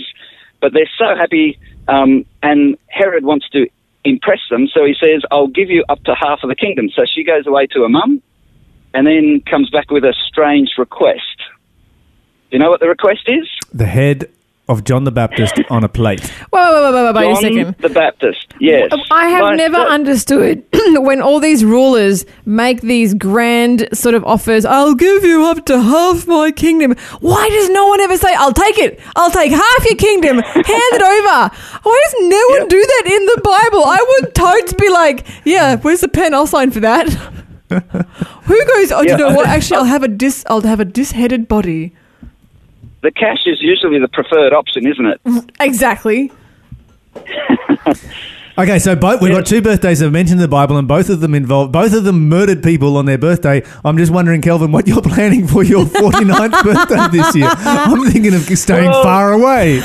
But 0.61 0.73
they're 0.73 0.91
so 0.99 1.17
happy, 1.17 1.59
um, 1.87 2.25
and 2.43 2.77
Herod 2.89 3.25
wants 3.25 3.49
to 3.51 3.69
impress 4.05 4.41
them, 4.51 4.69
so 4.73 4.85
he 4.85 4.95
says, 4.99 5.23
I'll 5.31 5.49
give 5.49 5.71
you 5.71 5.85
up 5.89 6.03
to 6.05 6.15
half 6.15 6.41
of 6.43 6.49
the 6.49 6.57
kingdom. 6.57 6.89
So 6.95 7.03
she 7.05 7.25
goes 7.25 7.47
away 7.47 7.67
to 7.69 7.83
her 7.83 7.89
mum, 7.89 8.23
and 8.95 9.07
then 9.07 9.43
comes 9.49 9.71
back 9.71 9.91
with 9.91 10.05
a 10.05 10.15
strange 10.27 10.71
request. 10.79 11.39
Do 12.51 12.57
you 12.57 12.59
know 12.59 12.71
what 12.71 12.81
the 12.81 12.89
request 12.89 13.29
is? 13.29 13.47
The 13.73 13.87
head 13.87 14.31
of 14.69 14.85
John 14.85 15.05
the 15.05 15.11
Baptist 15.11 15.55
on 15.71 15.83
a 15.85 15.89
plate. 15.89 16.21
Wait, 16.53 16.61
wait, 16.61 16.93
wait, 16.93 16.93
wait, 16.93 17.05
wait, 17.05 17.15
wait 17.15 17.25
a 17.31 17.33
John 17.33 17.43
second. 17.43 17.77
the 17.79 17.89
Baptist. 17.89 18.47
Yes. 18.61 18.93
I 19.11 19.29
have 19.29 19.43
Like 19.43 19.57
never 19.57 19.77
that- 19.79 19.89
understood 19.89 20.63
when 20.97 21.23
all 21.23 21.41
these 21.41 21.65
rulers 21.65 22.25
make 22.45 22.81
these 22.83 23.15
grand 23.15 23.89
sort 23.93 24.15
of 24.15 24.25
offers. 24.25 24.65
I'll 24.65 24.95
give 24.95 25.25
you 25.25 25.45
up 25.47 25.65
to 25.67 25.81
half 25.81 26.27
my 26.27 26.51
kingdom. 26.51 26.95
Why 27.21 27.49
does 27.49 27.71
no 27.71 27.87
one 27.87 28.01
ever 28.01 28.17
say, 28.19 28.35
"I'll 28.35 28.53
take 28.53 28.79
it. 28.79 29.01
I'll 29.17 29.31
take 29.31 29.53
half 29.53 29.85
your 29.87 29.97
kingdom. 29.97 30.39
Hand 30.43 30.65
it 30.67 31.03
over." 31.03 31.55
Why 31.83 32.03
does 32.05 32.15
no 32.29 32.45
one 32.51 32.61
Yep. 32.63 32.69
do 32.69 32.81
that 32.81 33.03
in 33.07 33.25
the 33.27 33.41
Bible? 33.43 33.85
I 33.85 33.99
would 34.21 34.35
totes 34.35 34.73
be 34.75 34.89
like, 34.91 35.27
"Yeah, 35.45 35.77
where's 35.77 36.01
the 36.01 36.09
pen? 36.09 36.35
I'll 36.35 36.47
sign 36.47 36.71
for 36.71 36.81
that." 36.81 37.09
Who 37.71 38.65
goes? 38.67 38.93
Oh, 38.93 39.03
do 39.03 39.09
Yeah. 39.09 39.17
you 39.17 39.17
know 39.19 39.35
what? 39.35 39.47
Actually, 39.47 39.79
I'll 39.79 39.85
have 39.85 40.03
a 40.03 40.09
dis. 40.09 40.45
I'll 40.49 40.61
have 40.63 40.81
a 40.81 40.85
disheaded 40.85 41.49
body. 41.49 41.95
The 43.01 43.11
cash 43.13 43.47
is 43.47 43.59
usually 43.61 43.99
the 44.01 44.09
preferred 44.09 44.53
option, 44.53 44.87
isn't 44.87 45.07
it? 45.07 45.21
Mm, 45.25 45.51
exactly. 45.61 46.33
Okay, 48.59 48.81
so 48.81 48.97
both 48.97 49.23
we've 49.23 49.33
got 49.33 49.47
two 49.47 49.63
birthdays 49.63 50.01
that 50.01 50.07
are 50.07 50.11
mentioned 50.11 50.41
in 50.41 50.43
the 50.43 50.49
Bible, 50.49 50.79
and 50.79 50.89
both 50.89 51.11
of 51.11 51.21
them 51.21 51.33
involve 51.33 51.71
both 51.71 51.93
of 51.93 52.03
them 52.03 52.29
murdered 52.29 52.61
people 52.61 52.97
on 52.97 53.07
their 53.07 53.17
birthday. 53.17 53.63
I'm 53.85 53.97
just 53.97 54.11
wondering, 54.11 54.43
Kelvin, 54.43 54.73
what 54.73 54.89
you're 54.89 55.01
planning 55.15 55.47
for 55.47 55.63
your 55.63 55.85
49th 55.85 56.63
birthday 56.65 57.17
this 57.17 57.37
year? 57.37 57.47
I'm 57.53 58.11
thinking 58.11 58.35
of 58.35 58.41
staying 58.59 58.91
Well- 58.91 59.05
far 59.05 59.33
away. 59.33 59.81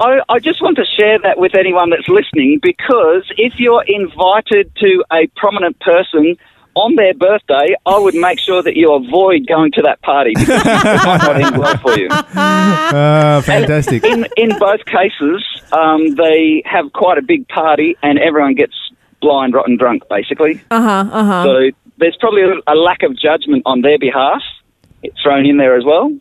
I, 0.00 0.20
I 0.30 0.38
just 0.38 0.62
want 0.62 0.78
to 0.78 0.86
share 0.86 1.18
that 1.18 1.38
with 1.38 1.54
anyone 1.54 1.90
that's 1.90 2.08
listening 2.08 2.60
because 2.62 3.30
if 3.36 3.60
you're 3.60 3.84
invited 3.86 4.74
to 4.76 5.04
a 5.12 5.26
prominent 5.36 5.78
person 5.80 6.36
on 6.74 6.96
their 6.96 7.14
birthday, 7.14 7.74
I 7.84 7.98
would 7.98 8.14
make 8.14 8.38
sure 8.38 8.62
that 8.62 8.76
you 8.76 8.92
avoid 8.92 9.46
going 9.46 9.72
to 9.72 9.82
that 9.82 10.00
party 10.02 10.32
because 10.34 10.60
it 10.60 11.04
might 11.04 11.22
not 11.22 11.42
end 11.42 11.58
well 11.62 11.76
for 11.78 11.98
you. 11.98 12.08
Uh, 12.08 13.42
fantastic. 13.42 14.04
In 14.04 14.26
in 14.36 14.58
both 14.58 14.84
cases, 14.84 15.44
um, 15.72 16.14
they 16.14 16.62
have 16.64 16.92
quite 16.92 17.18
a 17.18 17.22
big 17.22 17.46
party 17.48 17.96
and 18.02 18.18
everyone 18.18 18.54
gets 18.54 18.74
blind, 19.20 19.54
rotten 19.54 19.76
drunk, 19.76 20.08
basically. 20.08 20.60
Uh 20.70 20.82
huh. 20.82 21.10
Uh 21.12 21.24
huh. 21.24 21.44
So 21.44 21.70
there's 21.98 22.16
probably 22.18 22.42
a, 22.42 22.72
a 22.72 22.76
lack 22.76 23.02
of 23.02 23.18
judgment 23.18 23.62
on 23.66 23.82
their 23.82 23.98
behalf 23.98 24.42
thrown 25.22 25.46
in 25.46 25.56
there 25.56 25.76
as 25.76 25.84
well. 25.84 26.12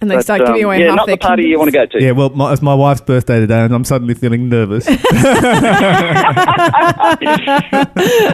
And 0.00 0.08
they 0.08 0.16
But, 0.16 0.22
start 0.22 0.40
um, 0.42 0.46
giving 0.48 0.64
away 0.64 0.80
yeah, 0.80 0.88
half 0.88 0.96
not 0.96 1.06
their 1.06 1.16
the 1.16 1.20
party 1.20 1.42
you 1.44 1.58
want 1.58 1.72
to 1.72 1.76
go 1.76 1.84
to. 1.84 2.00
Yeah, 2.00 2.12
well, 2.12 2.30
my, 2.30 2.52
it's 2.52 2.62
my 2.62 2.74
wife's 2.74 3.00
birthday 3.00 3.40
today, 3.40 3.64
and 3.64 3.74
I'm 3.74 3.84
suddenly 3.84 4.14
feeling 4.14 4.48
nervous. 4.48 4.86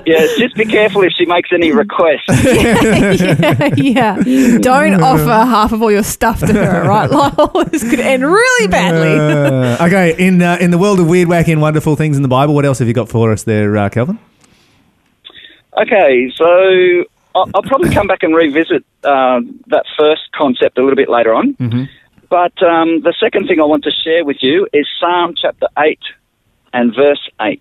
Yeah, 0.06 0.26
just 0.36 0.54
be 0.56 0.64
careful 0.66 1.02
if 1.02 1.12
she 1.16 1.24
makes 1.24 1.50
any 1.52 1.72
requests. 1.72 2.24
yeah, 3.76 4.18
yeah. 4.26 4.58
Don't 4.58 5.02
offer 5.02 5.24
half 5.24 5.72
of 5.72 5.82
all 5.82 5.90
your 5.90 6.02
stuff 6.02 6.40
to 6.40 6.52
her, 6.52 6.86
right? 6.86 7.10
Lyle? 7.10 7.64
this 7.70 7.88
could 7.88 8.00
end 8.00 8.24
really 8.24 8.68
badly. 8.68 9.18
Uh, 9.18 9.86
okay, 9.86 10.14
in 10.18 10.42
uh, 10.42 10.58
in 10.60 10.70
the 10.70 10.78
world 10.78 11.00
of 11.00 11.08
weird, 11.08 11.28
wacky, 11.28 11.52
and 11.52 11.62
wonderful 11.62 11.96
things 11.96 12.16
in 12.16 12.22
the 12.22 12.28
Bible, 12.28 12.54
what 12.54 12.64
else 12.64 12.78
have 12.80 12.88
you 12.88 12.94
got 12.94 13.08
for 13.08 13.32
us 13.32 13.44
there, 13.44 13.76
uh, 13.76 13.88
Kelvin? 13.88 14.18
Okay, 15.80 16.30
so 16.36 17.04
I'll, 17.34 17.50
I'll 17.54 17.62
probably 17.62 17.90
come 17.90 18.06
back 18.06 18.22
and 18.22 18.34
revisit 18.34 18.84
uh, 19.02 19.40
that 19.68 19.84
first 19.98 20.22
concept 20.32 20.78
a 20.78 20.82
little 20.82 20.96
bit 20.96 21.08
later 21.08 21.34
on. 21.34 21.56
But 22.30 22.62
um, 22.62 23.00
the 23.02 23.14
second 23.18 23.46
thing 23.46 23.60
I 23.60 23.64
want 23.64 23.84
to 23.84 23.90
share 23.90 24.24
with 24.24 24.38
you 24.40 24.66
is 24.72 24.86
Psalm 25.00 25.34
chapter 25.40 25.68
8 25.78 25.98
and 26.72 26.94
verse 26.94 27.28
8. 27.40 27.60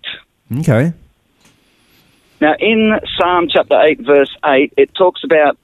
Okay. 0.58 0.92
Now, 2.40 2.54
in 2.58 2.98
Psalm 3.16 3.48
chapter 3.48 3.80
8, 3.80 4.00
verse 4.00 4.34
8, 4.44 4.72
it 4.76 4.94
talks 4.94 5.22
about 5.24 5.56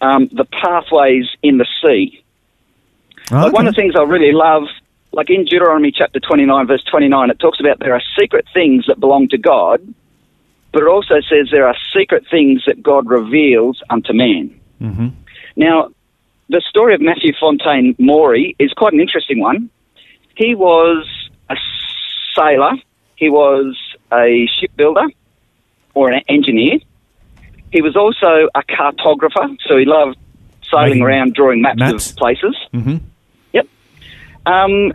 um, 0.00 0.28
the 0.32 0.44
pathways 0.44 1.26
in 1.42 1.58
the 1.58 1.66
sea. 1.82 2.22
Like 3.30 3.52
one 3.52 3.66
of 3.66 3.74
the 3.74 3.80
things 3.80 3.94
I 3.96 4.02
really 4.02 4.32
love, 4.32 4.64
like 5.12 5.30
in 5.30 5.44
Deuteronomy 5.44 5.92
chapter 5.92 6.18
29, 6.18 6.66
verse 6.66 6.84
29, 6.84 7.30
it 7.30 7.38
talks 7.38 7.60
about 7.60 7.78
there 7.78 7.94
are 7.94 8.02
secret 8.18 8.46
things 8.52 8.86
that 8.88 8.98
belong 9.00 9.28
to 9.28 9.38
God, 9.38 9.82
but 10.72 10.82
it 10.82 10.88
also 10.88 11.14
says 11.28 11.48
there 11.50 11.66
are 11.66 11.76
secret 11.96 12.24
things 12.30 12.62
that 12.66 12.82
God 12.82 13.08
reveals 13.08 13.82
unto 13.90 14.12
man. 14.12 14.60
Mm-hmm. 14.80 15.08
Now, 15.56 15.90
the 16.48 16.62
story 16.68 16.94
of 16.94 17.00
Matthew 17.00 17.32
Fontaine 17.38 17.94
Maury 17.98 18.54
is 18.58 18.72
quite 18.72 18.92
an 18.92 19.00
interesting 19.00 19.40
one. 19.40 19.70
He 20.36 20.54
was 20.54 21.06
a 21.50 21.56
sailor, 22.36 22.72
he 23.16 23.28
was 23.28 23.76
a 24.12 24.46
shipbuilder 24.58 25.08
or 25.94 26.10
an 26.10 26.22
engineer. 26.28 26.78
He 27.72 27.82
was 27.82 27.96
also 27.96 28.48
a 28.54 28.62
cartographer, 28.62 29.56
so 29.66 29.76
he 29.76 29.84
loved 29.84 30.16
sailing 30.70 30.90
Making 30.90 31.02
around 31.02 31.34
drawing 31.34 31.62
maps, 31.62 31.78
maps. 31.78 32.10
of 32.10 32.16
places. 32.16 32.56
Mm-hmm. 32.72 32.96
Yep. 33.52 33.66
Um, 34.46 34.92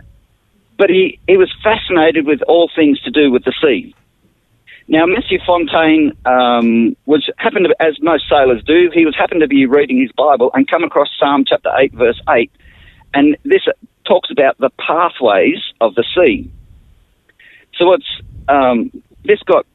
but 0.76 0.90
he, 0.90 1.18
he 1.28 1.36
was 1.36 1.52
fascinated 1.62 2.26
with 2.26 2.42
all 2.42 2.70
things 2.74 3.00
to 3.02 3.10
do 3.10 3.30
with 3.30 3.44
the 3.44 3.52
sea. 3.62 3.94
Now, 4.86 5.06
Matthew 5.06 5.38
Fontaine 5.46 6.12
um, 6.26 6.94
was 7.06 7.28
happened 7.38 7.66
to, 7.68 7.82
as 7.82 7.96
most 8.02 8.24
sailors 8.28 8.62
do, 8.64 8.90
he 8.92 9.06
was 9.06 9.16
happened 9.16 9.40
to 9.40 9.48
be 9.48 9.64
reading 9.66 10.00
his 10.00 10.12
Bible 10.12 10.50
and 10.52 10.68
come 10.68 10.84
across 10.84 11.08
Psalm 11.18 11.44
chapter 11.46 11.70
eight, 11.78 11.92
verse 11.94 12.20
eight, 12.28 12.50
and 13.14 13.36
this 13.44 13.62
talks 14.06 14.30
about 14.30 14.58
the 14.58 14.70
pathways 14.78 15.58
of 15.80 15.94
the 15.94 16.04
sea. 16.14 16.50
So 17.78 17.94
it's 17.94 18.20
um, 18.48 18.90
this 19.24 19.40
got 19.46 19.66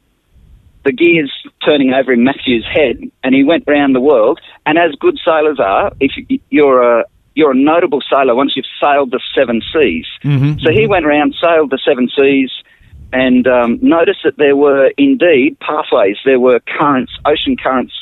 the 0.85 0.91
gears 0.91 1.31
turning 1.67 1.91
over 1.93 2.13
in 2.13 2.23
Matthew's 2.23 2.65
head, 2.71 3.01
and 3.23 3.33
he 3.33 3.43
went 3.43 3.63
round 3.67 3.95
the 3.95 3.99
world. 3.99 4.39
And 4.65 4.77
as 4.77 4.91
good 4.99 5.19
sailors 5.25 5.59
are, 5.59 5.91
if 5.99 6.11
you- 6.15 6.39
you're 6.49 6.99
a 6.99 7.05
you're 7.35 7.51
a 7.51 7.55
notable 7.55 8.01
sailor 8.13 8.35
once 8.35 8.55
you've 8.55 8.65
sailed 8.83 9.11
the 9.11 9.21
seven 9.33 9.61
seas. 9.73 10.05
Mm-hmm. 10.23 10.59
So 10.59 10.71
he 10.71 10.87
went 10.87 11.05
around, 11.05 11.35
sailed 11.41 11.69
the 11.69 11.79
seven 11.85 12.09
seas, 12.09 12.51
and 13.11 13.47
um, 13.47 13.79
noticed 13.81 14.19
that 14.23 14.37
there 14.37 14.55
were 14.55 14.91
indeed 14.97 15.57
pathways. 15.59 16.17
There 16.25 16.39
were 16.39 16.59
currents, 16.59 17.11
ocean 17.25 17.57
currents. 17.57 17.93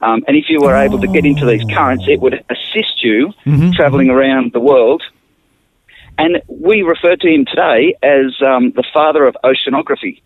Um, 0.00 0.24
and 0.26 0.36
if 0.36 0.46
you 0.48 0.60
were 0.60 0.74
able 0.74 1.00
to 1.00 1.06
get 1.06 1.24
into 1.24 1.46
these 1.46 1.64
currents, 1.72 2.04
it 2.08 2.20
would 2.20 2.34
assist 2.50 3.02
you 3.04 3.32
Mhm. 3.46 3.72
traveling 3.74 4.10
around 4.10 4.52
the 4.52 4.60
world. 4.60 5.02
And 6.18 6.42
we 6.48 6.82
refer 6.82 7.16
to 7.16 7.28
him 7.28 7.44
today 7.46 7.94
as 8.02 8.34
um, 8.42 8.72
the 8.72 8.84
father 8.92 9.26
of 9.26 9.36
oceanography. 9.44 10.20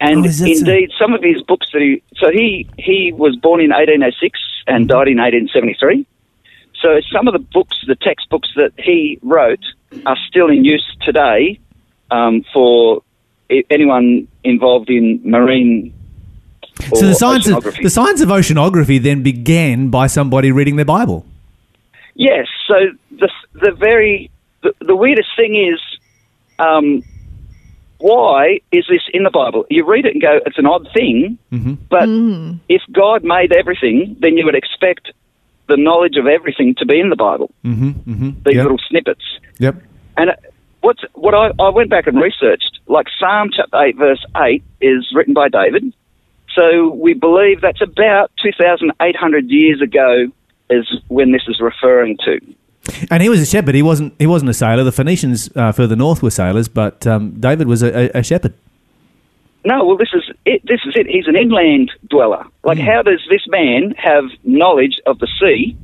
And 0.00 0.18
Oh, 0.20 0.22
that 0.22 0.32
so? 0.32 0.44
indeed, 0.44 0.90
some 0.98 1.12
of 1.14 1.22
his 1.22 1.42
books 1.42 1.66
that 1.72 1.80
he 1.80 2.02
so 2.16 2.30
he 2.30 2.66
he 2.78 3.12
was 3.12 3.34
born 3.36 3.60
in 3.60 3.70
1806 3.72 4.38
and 4.66 4.86
died 4.88 5.08
in 5.08 5.18
1873. 5.18 6.04
So 6.80 7.00
some 7.12 7.26
of 7.26 7.32
the 7.32 7.38
books, 7.38 7.76
the 7.86 7.94
textbooks 7.96 8.50
that 8.56 8.72
he 8.78 9.18
wrote, 9.22 9.64
are 10.04 10.16
still 10.28 10.48
in 10.50 10.64
use 10.64 10.84
today 11.00 11.58
um, 12.10 12.44
for 12.52 13.02
anyone 13.70 14.26
involved 14.42 14.90
in 14.90 15.20
marine. 15.24 15.92
So 16.94 17.06
the 17.06 17.14
science 17.14 17.46
of 17.48 17.62
oceanography. 17.62 17.82
the 17.82 17.90
science 17.90 18.20
of 18.20 18.28
oceanography 18.28 19.00
then 19.02 19.22
began 19.22 19.88
by 19.90 20.06
somebody 20.08 20.50
reading 20.52 20.76
their 20.76 20.84
Bible. 20.84 21.24
Yes. 22.14 22.46
So 22.68 22.74
the 23.10 23.30
the 23.54 23.72
very 23.72 24.30
the, 24.62 24.72
the 24.80 24.96
weirdest 24.96 25.28
thing 25.36 25.54
is, 25.54 25.78
um, 26.58 27.02
why 27.98 28.60
is 28.72 28.84
this 28.88 29.02
in 29.12 29.22
the 29.22 29.30
Bible? 29.30 29.66
You 29.70 29.84
read 29.86 30.04
it 30.06 30.12
and 30.14 30.22
go, 30.22 30.40
it's 30.46 30.58
an 30.58 30.66
odd 30.66 30.88
thing, 30.92 31.38
Mhm. 31.52 31.78
but 31.88 32.08
if 32.68 32.82
God 32.92 33.24
made 33.24 33.52
everything, 33.52 34.16
then 34.20 34.36
you 34.36 34.44
would 34.44 34.54
expect 34.56 35.12
the 35.68 35.76
knowledge 35.76 36.16
of 36.16 36.26
everything 36.26 36.74
to 36.78 36.86
be 36.86 36.98
in 37.00 37.08
the 37.08 37.16
Bible. 37.16 37.50
Mm-hmm. 37.64 37.88
Mm-hmm. 38.10 38.30
These 38.44 38.54
Yep. 38.56 38.62
little 38.64 38.78
snippets. 38.88 39.24
yep. 39.58 39.76
And 40.16 40.30
what's 40.84 41.02
what 41.14 41.34
I, 41.34 41.50
I 41.58 41.70
went 41.70 41.90
back 41.90 42.06
and 42.06 42.20
researched, 42.20 42.78
like 42.86 43.06
Psalm 43.18 43.50
chapter 43.54 43.82
eight, 43.82 43.96
verse 43.96 44.24
eight, 44.36 44.62
is 44.80 45.10
written 45.14 45.34
by 45.34 45.48
David. 45.48 45.92
So 46.54 46.90
we 46.90 47.14
believe 47.14 47.60
that's 47.60 47.80
about 47.80 48.30
two 48.40 48.52
thousand 48.60 48.92
eight 49.00 49.16
hundred 49.16 49.46
years 49.48 49.80
ago 49.80 50.26
is 50.70 50.86
when 51.08 51.32
this 51.32 51.42
is 51.48 51.60
referring 51.60 52.16
to. 52.24 52.40
And 53.10 53.22
he 53.22 53.28
was 53.28 53.40
a 53.40 53.46
shepherd. 53.46 53.74
He 53.74 53.82
wasn't. 53.82 54.14
He 54.18 54.26
wasn't 54.26 54.50
a 54.50 54.54
sailor. 54.54 54.84
The 54.84 54.92
Phoenicians 54.92 55.50
uh, 55.56 55.72
further 55.72 55.96
north 55.96 56.22
were 56.22 56.30
sailors, 56.30 56.68
but 56.68 57.06
um, 57.06 57.32
David 57.40 57.66
was 57.66 57.82
a, 57.82 58.10
a, 58.16 58.22
shepherd. 58.22 58.52
No, 59.64 59.84
well, 59.84 59.96
this 59.96 60.10
is 60.12 60.30
it. 60.44 60.60
This 60.66 60.80
is 60.86 60.94
it. 60.94 61.06
He's 61.06 61.26
an 61.26 61.36
inland 61.36 61.90
dweller. 62.10 62.44
Like, 62.62 62.78
how 62.78 63.00
does 63.02 63.22
this 63.30 63.40
man 63.48 63.94
have 63.96 64.24
knowledge 64.44 65.00
of 65.06 65.18
the 65.18 65.28
sea, 65.40 65.74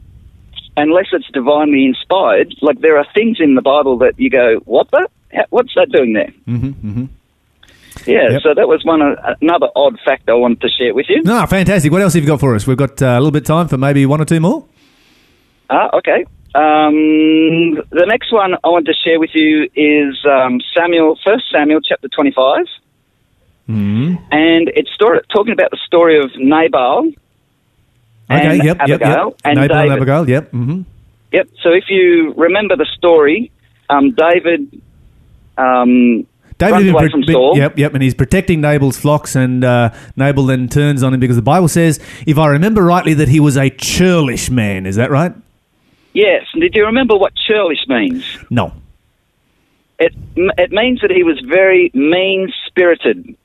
unless 0.76 1.06
it's 1.12 1.28
divinely 1.32 1.84
inspired? 1.84 2.54
Like, 2.62 2.80
there 2.80 2.96
are 2.98 3.06
things 3.14 3.38
in 3.40 3.54
the 3.54 3.62
Bible 3.62 3.98
that 3.98 4.18
you 4.18 4.30
go, 4.30 4.56
"What 4.64 4.90
the? 4.90 5.08
What's 5.50 5.74
that 5.74 5.90
doing 5.92 6.12
there?" 6.14 6.32
Mm-hmm. 6.48 6.66
Mm-hmm. 6.88 7.04
Yeah. 8.06 8.30
Yep. 8.30 8.42
So 8.42 8.54
that 8.54 8.66
was 8.68 8.84
one 8.84 9.02
uh, 9.02 9.34
another 9.42 9.68
odd 9.76 9.98
fact 10.04 10.28
I 10.28 10.34
wanted 10.34 10.60
to 10.62 10.68
share 10.68 10.94
with 10.94 11.06
you. 11.08 11.22
No, 11.22 11.44
fantastic. 11.46 11.90
What 11.92 12.00
else 12.02 12.14
have 12.14 12.22
you 12.22 12.28
got 12.28 12.40
for 12.40 12.54
us? 12.54 12.66
We've 12.66 12.76
got 12.76 13.00
uh, 13.02 13.06
a 13.06 13.20
little 13.20 13.30
bit 13.30 13.42
of 13.42 13.46
time 13.46 13.68
for 13.68 13.76
maybe 13.76 14.06
one 14.06 14.20
or 14.20 14.24
two 14.24 14.40
more. 14.40 14.64
Ah, 15.68 15.90
okay. 15.98 16.24
Um, 16.52 17.74
the 17.90 18.06
next 18.06 18.32
one 18.32 18.54
I 18.64 18.68
want 18.68 18.86
to 18.86 18.92
share 18.94 19.20
with 19.20 19.30
you 19.34 19.68
is 19.74 20.18
um, 20.24 20.60
Samuel, 20.76 21.18
First 21.24 21.44
Samuel, 21.52 21.80
chapter 21.80 22.08
twenty-five, 22.08 22.66
Mm-hmm. 23.68 24.14
and 24.32 24.68
it's 24.74 24.92
story, 24.92 25.20
talking 25.32 25.52
about 25.52 25.70
the 25.70 25.78
story 25.86 26.18
of 26.18 26.30
Nabal. 26.36 27.12
Okay. 28.30 28.46
and 28.58 28.64
yep. 28.64 28.76
Yep. 28.86 29.00
Abigail 29.02 29.24
Yep. 29.26 29.34
and 29.44 29.54
Nabal 29.60 29.76
and 29.76 29.88
David. 29.88 29.96
Abigail. 29.96 30.28
Yep. 30.28 30.52
Mm-hmm. 30.52 30.80
Yep. 31.32 31.48
So 31.62 31.70
if 31.72 31.84
you 31.88 32.32
remember 32.36 32.76
the 32.76 32.86
story, 32.96 33.50
um, 33.88 34.12
David. 34.12 34.80
Um, 35.58 36.26
David 36.58 36.72
Runs 36.72 36.88
away 36.90 37.02
been- 37.04 37.10
from 37.10 37.24
Saul. 37.24 37.56
Yep, 37.56 37.78
yep, 37.78 37.94
and 37.94 38.02
he's 38.02 38.12
protecting 38.14 38.60
Nabal's 38.60 38.98
flocks, 38.98 39.34
and 39.34 39.64
uh, 39.64 39.90
Nabal 40.16 40.44
then 40.44 40.68
turns 40.68 41.02
on 41.02 41.14
him 41.14 41.20
because 41.20 41.36
the 41.36 41.40
Bible 41.42 41.68
says, 41.68 41.98
if 42.26 42.36
I 42.36 42.48
remember 42.48 42.82
rightly, 42.82 43.14
that 43.14 43.28
he 43.28 43.40
was 43.40 43.56
a 43.56 43.70
churlish 43.70 44.50
man. 44.50 44.84
Is 44.86 44.96
that 44.96 45.10
right? 45.10 45.32
yes. 46.12 46.44
And 46.52 46.60
did 46.60 46.74
you 46.74 46.84
remember 46.84 47.16
what 47.16 47.32
churlish 47.34 47.86
means? 47.88 48.24
No. 48.50 48.72
It 49.98 50.14
it 50.36 50.70
means 50.72 51.00
that 51.02 51.10
he 51.10 51.22
was 51.22 51.40
very 51.40 51.90
mean 51.94 52.52
spirited. 52.66 53.36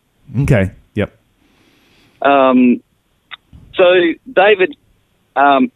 Okay. 0.42 0.72
Yep. 0.96 1.18
Um, 2.22 2.82
so 3.76 4.14
David 4.32 4.76
um, 5.36 5.72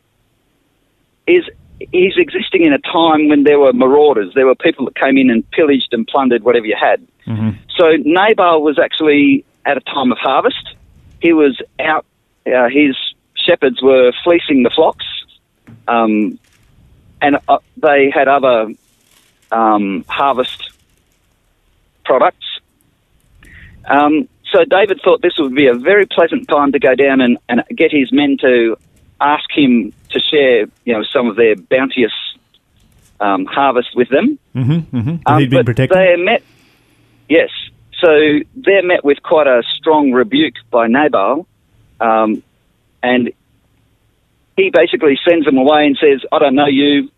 is 1.28 1.44
he's 1.92 2.18
existing 2.18 2.64
in 2.64 2.74
a 2.74 2.80
time 2.80 3.30
when 3.30 3.44
there 3.44 3.60
were 3.60 3.74
marauders. 3.74 4.34
There 4.34 4.46
were 4.46 4.56
people 4.56 4.86
that 4.86 4.96
came 4.96 5.18
in 5.18 5.30
and 5.30 5.50
pillaged 5.52 5.94
and 5.94 6.06
plundered 6.08 6.44
whatever 6.44 6.66
you 6.66 6.76
had. 6.80 7.06
So 7.78 7.86
Nabal 8.04 8.62
was 8.62 8.78
actually 8.80 9.46
at 9.66 9.78
a 9.78 9.82
time 9.82 10.12
of 10.12 10.18
harvest. 10.18 10.76
He 11.22 11.34
was 11.34 11.62
out. 11.80 12.06
Uh, 12.46 12.68
his 12.70 12.96
shepherds 13.36 13.82
were 13.82 14.12
fleecing 14.24 14.64
the 14.64 14.70
flocks, 14.70 15.06
um, 15.88 16.40
and 17.22 17.38
uh, 17.48 17.60
they 17.78 18.10
had 18.10 18.28
other 18.28 18.74
um, 19.52 20.04
harvest 20.08 20.72
products. 22.06 22.46
Um, 23.86 24.28
so 24.52 24.66
David 24.66 25.02
thought 25.04 25.22
this 25.22 25.38
would 25.38 25.56
be 25.56 25.68
a 25.68 25.74
very 25.74 26.06
pleasant 26.06 26.48
time 26.48 26.72
to 26.72 26.80
go 26.80 26.96
down 26.96 27.22
and, 27.22 27.38
and 27.48 27.64
get 27.76 27.92
his 27.92 28.12
men 28.12 28.38
to 28.42 28.78
ask 29.22 29.46
him 29.52 29.94
to 30.12 30.20
share, 30.20 30.62
you 30.86 30.94
know, 30.94 31.04
some 31.04 31.28
of 31.28 31.36
their 31.36 31.56
bounteous 31.56 32.14
um, 33.20 33.46
harvest 33.46 33.96
with 33.96 34.10
them. 34.10 34.40
Mm-hmm, 34.56 34.98
mm-hmm. 34.98 35.16
Um, 35.26 35.40
He'd 35.40 35.50
been 35.50 35.66
protected. 35.66 35.98
They're 35.98 36.18
met, 36.18 36.44
yes. 37.28 37.50
So 38.02 38.08
they're 38.56 38.84
met 38.84 39.04
with 39.04 39.22
quite 39.22 39.48
a 39.48 39.62
strong 39.78 40.12
rebuke 40.12 40.56
by 40.72 40.88
Nabal, 40.88 41.46
um, 42.00 42.42
and 43.04 43.32
he 44.56 44.72
basically 44.74 45.20
sends 45.28 45.46
them 45.46 45.58
away 45.58 45.86
and 45.86 45.98
says, 46.00 46.22
"I 46.32 46.40
don't 46.40 46.56
know 46.56 46.68
you. 46.68 47.10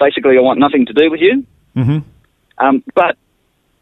Basically, 0.00 0.38
I 0.38 0.40
want 0.40 0.58
nothing 0.58 0.86
to 0.86 0.94
do 0.94 1.10
with 1.10 1.20
you." 1.20 1.46
Mm-hmm. 1.76 1.98
Um, 2.56 2.82
but 2.94 3.18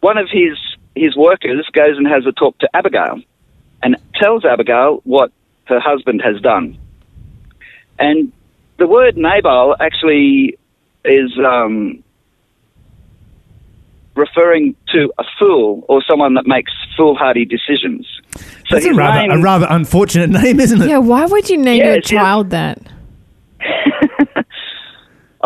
one 0.01 0.18
of 0.18 0.29
his 0.29 0.59
his 0.97 1.14
workers 1.16 1.66
goes 1.72 1.97
and 1.99 2.07
has 2.07 2.26
a 2.26 2.32
talk 2.32 2.59
to 2.59 2.68
Abigail, 2.74 3.20
and 3.82 3.97
tells 4.14 4.44
Abigail 4.44 5.01
what 5.05 5.30
her 5.64 5.78
husband 5.80 6.22
has 6.24 6.40
done. 6.40 6.76
And 7.99 8.32
the 8.78 8.86
word 8.86 9.16
Nabal 9.16 9.76
actually 9.80 10.59
is 11.05 11.30
um, 11.38 12.03
referring 14.14 14.74
to 14.88 15.12
a 15.18 15.24
fool 15.38 15.84
or 15.88 16.03
someone 16.09 16.34
that 16.34 16.47
makes 16.47 16.72
foolhardy 16.97 17.44
decisions. 17.44 18.07
So 18.68 18.76
That's 18.76 18.86
a 18.86 18.94
rather, 18.94 19.28
name, 19.28 19.30
a 19.38 19.42
rather 19.42 19.66
unfortunate 19.70 20.30
name, 20.30 20.59
isn't 20.61 20.82
it? 20.82 20.88
Yeah, 20.88 20.99
why 20.99 21.26
would 21.26 21.49
you 21.49 21.57
name 21.59 21.78
Yeah, 21.80 21.86
your 21.86 21.94
it's- 21.97 22.11
yeah. 22.12 22.20
child 22.20 22.51
that? 22.51 22.80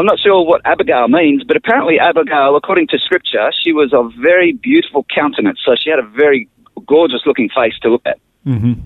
I'm 0.01 0.07
not 0.07 0.19
sure 0.19 0.43
what 0.47 0.63
Abigail 0.65 1.09
means, 1.09 1.45
but 1.45 1.59
apparently 1.59 1.99
Abigail, 1.99 2.57
according 2.57 2.87
to 2.89 2.99
scripture, 2.99 3.53
she 3.63 3.75
was 3.75 3.93
of 3.93 4.15
very 4.15 4.53
beautiful 4.53 5.05
countenance. 5.15 5.61
So 5.63 5.75
she 5.79 5.91
had 5.91 5.99
a 5.99 6.09
very 6.09 6.49
gorgeous 6.87 7.21
looking 7.27 7.51
face 7.51 7.75
to 7.83 7.91
look 7.91 8.07
at. 8.07 8.19
Mm-hmm. 8.47 8.81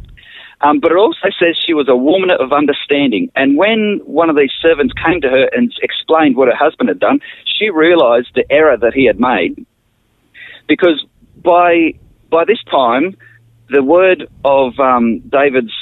Um, 0.63 0.81
but 0.81 0.91
it 0.91 0.97
also 0.97 1.29
says 1.39 1.57
she 1.65 1.73
was 1.73 1.89
a 1.89 1.95
woman 1.95 2.33
of 2.33 2.53
understanding. 2.53 3.31
And 3.37 3.57
when 3.57 4.01
one 4.05 4.29
of 4.29 4.35
these 4.35 4.51
servants 4.61 4.93
came 5.07 5.21
to 5.21 5.29
her 5.29 5.49
and 5.53 5.73
explained 5.83 6.35
what 6.37 6.49
her 6.49 6.57
husband 6.57 6.89
had 6.89 6.99
done, 6.99 7.21
she 7.45 7.71
realized 7.71 8.31
the 8.35 8.45
error 8.51 8.77
that 8.77 8.93
he 8.93 9.05
had 9.05 9.21
made. 9.21 9.65
Because 10.67 11.07
by, 11.45 11.95
by 12.29 12.45
this 12.45 12.59
time, 12.69 13.17
the 13.69 13.85
word 13.85 14.29
of 14.45 14.81
um, 14.81 15.21
David's 15.21 15.75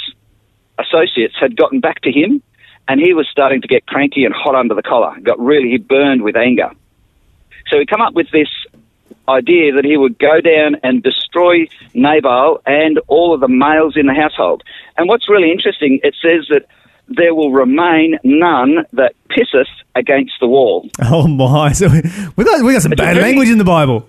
associates 0.78 1.36
had 1.40 1.56
gotten 1.56 1.80
back 1.80 2.02
to 2.02 2.12
him, 2.12 2.42
and 2.88 3.00
he 3.00 3.14
was 3.14 3.26
starting 3.30 3.60
to 3.62 3.68
get 3.68 3.86
cranky 3.86 4.24
and 4.24 4.34
hot 4.34 4.54
under 4.54 4.74
the 4.74 4.82
collar. 4.82 5.14
Got 5.22 5.38
really, 5.38 5.70
he 5.70 5.78
burned 5.78 6.22
with 6.22 6.36
anger. 6.36 6.70
So 7.68 7.78
he 7.78 7.86
come 7.86 8.00
up 8.02 8.14
with 8.14 8.30
this 8.32 8.48
idea 9.28 9.72
that 9.74 9.84
he 9.84 9.96
would 9.96 10.18
go 10.18 10.40
down 10.40 10.76
and 10.82 11.02
destroy 11.02 11.66
Nabal 11.94 12.60
and 12.66 12.98
all 13.06 13.32
of 13.34 13.40
the 13.40 13.48
males 13.48 13.96
in 13.96 14.06
the 14.06 14.14
household. 14.14 14.62
And 14.96 15.08
what's 15.08 15.28
really 15.28 15.50
interesting, 15.52 16.00
it 16.02 16.14
says 16.20 16.46
that 16.50 16.66
there 17.08 17.34
will 17.34 17.52
remain 17.52 18.18
none 18.24 18.84
that 18.92 19.14
pisseth 19.30 19.66
against 19.94 20.32
the 20.40 20.46
wall. 20.46 20.88
Oh 21.04 21.26
my! 21.28 21.72
So 21.72 21.88
we 22.36 22.44
got 22.44 22.64
we 22.64 22.72
got 22.72 22.82
some 22.82 22.92
It's 22.92 23.00
bad 23.00 23.14
very- 23.14 23.26
language 23.26 23.48
in 23.48 23.58
the 23.58 23.64
Bible. 23.64 24.08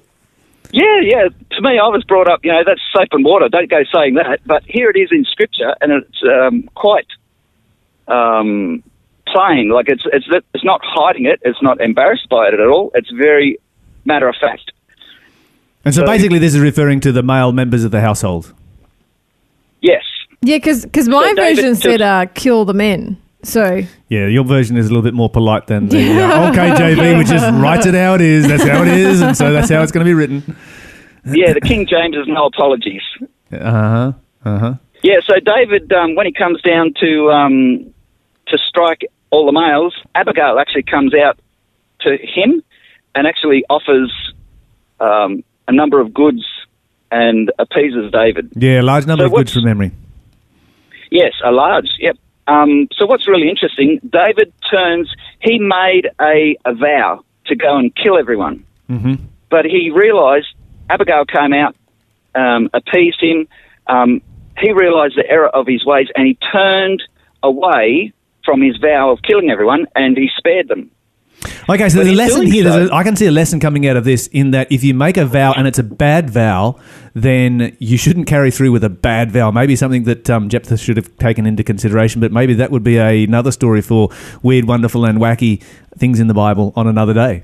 Yeah, 0.72 1.02
yeah. 1.02 1.28
To 1.52 1.62
me, 1.62 1.78
I 1.78 1.88
was 1.90 2.04
brought 2.08 2.28
up, 2.28 2.44
you 2.44 2.52
know, 2.52 2.64
that's 2.66 2.82
soap 2.92 3.10
and 3.12 3.24
water. 3.24 3.48
Don't 3.48 3.70
go 3.70 3.84
saying 3.94 4.16
that. 4.16 4.40
But 4.46 4.64
here 4.66 4.90
it 4.90 4.98
is 4.98 5.10
in 5.12 5.24
Scripture, 5.26 5.76
and 5.82 5.92
it's 5.92 6.24
um, 6.24 6.64
quite 6.74 7.06
um, 8.08 8.84
plain. 9.28 9.70
Like 9.70 9.88
it's 9.90 10.04
it's 10.12 10.26
it's 10.54 10.64
not 10.64 10.82
hiding 10.84 11.26
it. 11.26 11.40
It's 11.44 11.62
not 11.62 11.82
embarrassed 11.82 12.28
by 12.30 12.48
it 12.48 12.54
at 12.54 12.60
all. 12.68 12.92
It's 12.96 13.10
very 13.12 13.58
matter 14.06 14.28
of 14.28 14.36
fact. 14.40 14.72
And 15.86 15.94
so, 15.94 16.02
So- 16.02 16.08
basically, 16.08 16.40
this 16.40 16.54
is 16.56 16.62
referring 16.62 17.00
to 17.02 17.12
the 17.12 17.24
male 17.24 17.52
members 17.52 17.84
of 17.84 17.92
the 17.92 18.02
household. 18.02 18.54
Yes. 19.82 20.04
Yeah, 20.42 20.58
because 20.58 21.08
my 21.08 21.34
David 21.36 21.56
version 21.56 21.74
took- 21.76 21.84
said 21.84 22.02
uh, 22.02 22.26
kill 22.34 22.66
the 22.66 22.74
men. 22.74 23.18
So 23.46 23.82
Yeah, 24.08 24.28
your 24.28 24.46
version 24.46 24.78
is 24.78 24.86
a 24.86 24.90
little 24.90 25.04
bit 25.04 25.14
more 25.14 25.30
polite 25.30 25.68
than 25.68 25.90
the 25.90 25.98
uh, 26.22 26.54
KJV, 26.54 27.18
which 27.18 27.28
just 27.28 27.46
writes 27.62 27.86
it 27.86 27.94
how 27.94 28.14
it 28.16 28.22
is. 28.22 28.48
That's 28.48 28.64
how 28.64 28.82
it 28.84 28.88
is, 28.88 29.22
and 29.22 29.36
so 29.36 29.52
that's 29.52 29.70
how 29.70 29.82
it's 29.84 29.92
going 29.92 30.06
to 30.06 30.10
be 30.10 30.14
written. 30.14 30.56
Yeah, 31.26 31.52
the 31.54 31.60
King 31.62 31.86
James 31.86 32.16
has 32.16 32.26
no 32.28 32.46
apologies. 32.46 33.02
Uh 33.52 33.58
huh. 33.60 34.14
Uh 34.46 34.60
huh. 34.60 34.74
Yeah, 35.04 35.20
so 35.26 35.34
David, 35.42 35.92
um, 35.92 36.16
when 36.16 36.26
he 36.26 36.32
comes 36.32 36.62
down 36.62 36.94
to 37.02 37.30
um, 37.32 37.93
to 38.54 38.58
strike 38.58 39.02
all 39.32 39.46
the 39.46 39.52
males, 39.52 39.94
Abigail 40.16 40.58
actually 40.60 40.84
comes 40.84 41.14
out 41.16 41.40
to 42.02 42.12
him 42.36 42.62
and 43.16 43.28
actually 43.28 43.64
offers 43.70 44.12
um, 45.00 45.44
a 45.68 45.72
number 45.72 46.00
of 46.00 46.14
goods 46.14 46.44
and 47.12 47.52
appeases 47.60 48.12
David. 48.12 48.52
Yeah, 48.56 48.82
a 48.82 48.84
large 48.84 49.06
number 49.06 49.24
So 49.24 49.28
of 49.28 49.34
goods 49.34 49.54
from 49.54 49.66
memory. 49.66 49.92
Yes, 51.12 51.34
a 51.44 51.52
large. 51.52 51.90
Yep. 52.00 52.18
Um, 52.48 52.88
so 52.98 53.06
what's 53.06 53.28
really 53.28 53.50
interesting, 53.50 54.00
David 54.04 54.52
turns. 54.70 55.10
He 55.40 55.60
made 55.60 56.10
a, 56.20 56.58
a 56.66 56.74
vow 56.74 57.24
to 57.46 57.56
go 57.56 57.78
and 57.78 57.94
kill 57.96 58.18
everyone, 58.18 58.66
Mm-hmm. 58.90 59.14
but 59.50 59.66
he 59.66 59.92
realised 59.96 60.48
Abigail 60.90 61.24
came 61.26 61.54
out, 61.54 61.76
um, 62.36 62.70
appeased 62.74 63.22
him. 63.22 63.48
Um, 63.88 64.22
he 64.58 64.72
realised 64.74 65.16
the 65.16 65.28
error 65.28 65.48
of 65.48 65.66
his 65.68 65.86
ways, 65.86 66.08
and 66.16 66.28
he 66.28 66.38
turned 66.52 67.02
away 67.42 68.12
from 68.46 68.62
his 68.62 68.78
vow 68.78 69.12
of 69.12 69.22
killing 69.22 69.50
everyone, 69.50 69.86
and 69.96 70.18
he 70.18 70.30
spared 70.38 70.68
them. 70.68 70.92
Okay, 71.70 71.90
so 71.90 71.98
But 72.00 72.06
there's 72.06 72.10
a 72.10 72.12
lesson 72.14 72.46
here. 72.48 72.64
There's 72.64 72.88
so- 72.90 72.94
a, 72.94 72.98
I 72.98 73.04
can 73.04 73.16
see 73.16 73.26
a 73.26 73.32
lesson 73.32 73.60
coming 73.60 73.86
out 73.88 73.98
of 73.98 74.04
this 74.06 74.28
in 74.28 74.52
that 74.52 74.72
if 74.72 74.84
you 74.84 74.94
make 74.94 75.18
a 75.18 75.26
vow 75.26 75.54
and 75.54 75.68
it's 75.68 75.80
a 75.80 75.84
bad 75.84 76.30
vow, 76.30 76.80
then 77.14 77.76
you 77.80 77.98
shouldn't 77.98 78.28
carry 78.28 78.50
through 78.52 78.72
with 78.72 78.84
a 78.84 78.90
bad 78.90 79.32
vow. 79.32 79.52
Maybe 79.52 79.76
something 79.76 80.04
that 80.04 80.30
um, 80.30 80.48
Jephthah 80.50 80.78
should 80.78 80.96
have 80.98 81.16
taken 81.18 81.46
into 81.46 81.64
consideration, 81.64 82.22
but 82.22 82.32
maybe 82.32 82.54
that 82.56 82.72
would 82.72 82.84
be 82.84 82.98
a, 82.98 83.24
another 83.26 83.52
story 83.52 83.82
for 83.82 84.10
weird, 84.42 84.66
wonderful, 84.66 85.06
and 85.06 85.20
wacky 85.20 85.62
things 85.98 86.20
in 86.20 86.28
the 86.28 86.34
Bible 86.34 86.72
on 86.76 86.88
another 86.88 87.14
day. 87.14 87.44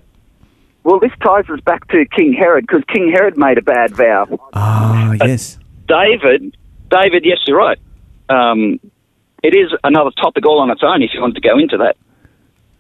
Well, 0.84 1.00
this 1.00 1.12
ties 1.22 1.50
us 1.50 1.60
back 1.62 1.88
to 1.90 2.06
King 2.06 2.34
Herod 2.34 2.66
because 2.68 2.84
King 2.94 3.12
Herod 3.14 3.38
made 3.38 3.58
a 3.58 3.62
bad 3.62 3.96
vow. 3.96 4.28
Ah, 4.54 5.14
yes. 5.20 5.60
David, 5.88 6.56
David, 6.90 7.26
yes, 7.26 7.40
you're 7.46 7.58
right. 7.58 7.78
Um, 8.30 8.80
it 9.44 9.56
is 9.56 9.72
another 9.84 10.12
topic 10.22 10.46
all 10.46 10.60
on 10.60 10.70
its 10.70 10.82
own 10.84 11.02
if 11.02 11.12
you 11.14 11.22
want 11.22 11.36
to 11.36 11.42
go 11.42 11.58
into 11.58 11.78
that. 11.78 11.98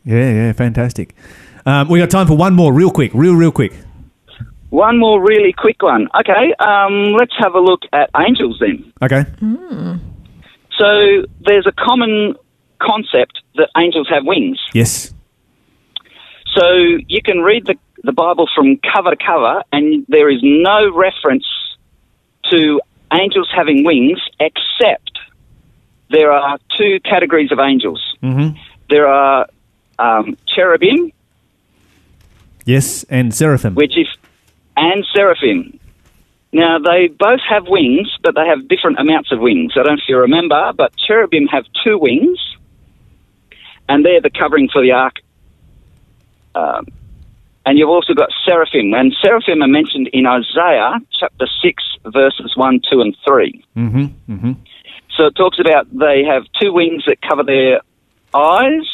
Yeah, 0.06 0.32
yeah, 0.32 0.54
fantastic. 0.54 1.16
Um, 1.66 1.90
we 1.90 2.00
got 2.00 2.10
time 2.10 2.28
for 2.28 2.38
one 2.38 2.54
more, 2.56 2.74
real 2.74 2.92
quick, 2.92 3.12
real, 3.14 3.36
real 3.36 3.52
quick. 3.52 3.74
One 4.70 5.00
more 5.00 5.22
really 5.22 5.54
quick 5.54 5.82
one. 5.82 6.08
Okay, 6.20 6.54
um, 6.60 7.14
let's 7.14 7.34
have 7.40 7.56
a 7.56 7.60
look 7.60 7.82
at 7.92 8.10
angels 8.20 8.58
then. 8.60 8.94
Okay. 9.02 9.26
So 10.78 11.26
there's 11.42 11.68
a 11.68 11.72
common 11.72 12.36
concept 12.80 13.42
that 13.56 13.70
angels 13.78 14.08
have 14.10 14.24
wings. 14.26 14.60
Yes. 14.74 15.14
So 16.56 16.72
you 17.08 17.22
can 17.24 17.40
read 17.40 17.66
the, 17.66 17.76
the 18.04 18.12
Bible 18.12 18.48
from 18.56 18.80
cover 18.94 19.12
to 19.12 19.18
cover, 19.18 19.64
and 19.72 20.06
there 20.08 20.30
is 20.30 20.40
no 20.42 20.92
reference 20.94 21.46
to 22.52 22.80
angels 23.12 23.50
having 23.56 23.84
wings 23.84 24.20
except 24.40 25.19
there 26.10 26.32
are 26.32 26.58
two 26.78 27.00
categories 27.02 27.52
of 27.52 27.60
angels. 27.60 28.02
Mm-hmm. 28.24 28.58
There 28.90 29.08
are 29.08 29.48
um, 29.98 30.38
cherubim, 30.48 31.12
Yes, 32.66 33.04
and 33.10 33.34
seraphim. 33.34 33.76
which 33.76 33.98
is 33.98 34.08
and 34.78 35.06
seraphim. 35.16 35.80
Now 36.52 36.80
they 36.80 37.08
both 37.08 37.42
have 37.48 37.68
wings, 37.68 38.08
but 38.24 38.34
they 38.36 38.46
have 38.48 38.68
different 38.68 39.00
amounts 39.00 39.32
of 39.32 39.40
wings. 39.40 39.74
I 39.76 39.84
don't 39.84 39.88
know 39.88 39.94
if 39.94 40.08
you 40.10 40.18
remember, 40.18 40.74
but 40.76 40.96
cherubim 40.98 41.48
have 41.48 41.66
two 41.84 41.98
wings, 41.98 42.40
and 43.88 44.04
they're 44.06 44.22
the 44.22 44.30
covering 44.32 44.70
for 44.72 44.82
the 44.82 44.92
ark. 44.92 45.16
Um, 46.56 46.88
and 47.66 47.78
you've 47.78 47.90
also 47.90 48.14
got 48.14 48.30
seraphim, 48.48 48.94
and 48.96 49.16
seraphim 49.22 49.62
are 49.62 49.68
mentioned 49.68 50.10
in 50.14 50.26
Isaiah 50.26 50.94
chapter 51.12 51.48
six, 51.62 51.84
verses 52.06 52.54
one, 52.56 52.82
two, 52.90 53.02
and 53.02 53.16
three. 53.28 53.64
Mm-hmm. 53.78 54.34
Mm-hmm. 54.34 54.52
So 55.18 55.26
it 55.26 55.36
talks 55.36 55.60
about 55.60 55.88
they 55.98 56.24
have 56.24 56.44
two 56.62 56.72
wings 56.72 57.04
that 57.08 57.22
cover 57.22 57.44
their 57.44 57.82
eyes, 58.34 58.88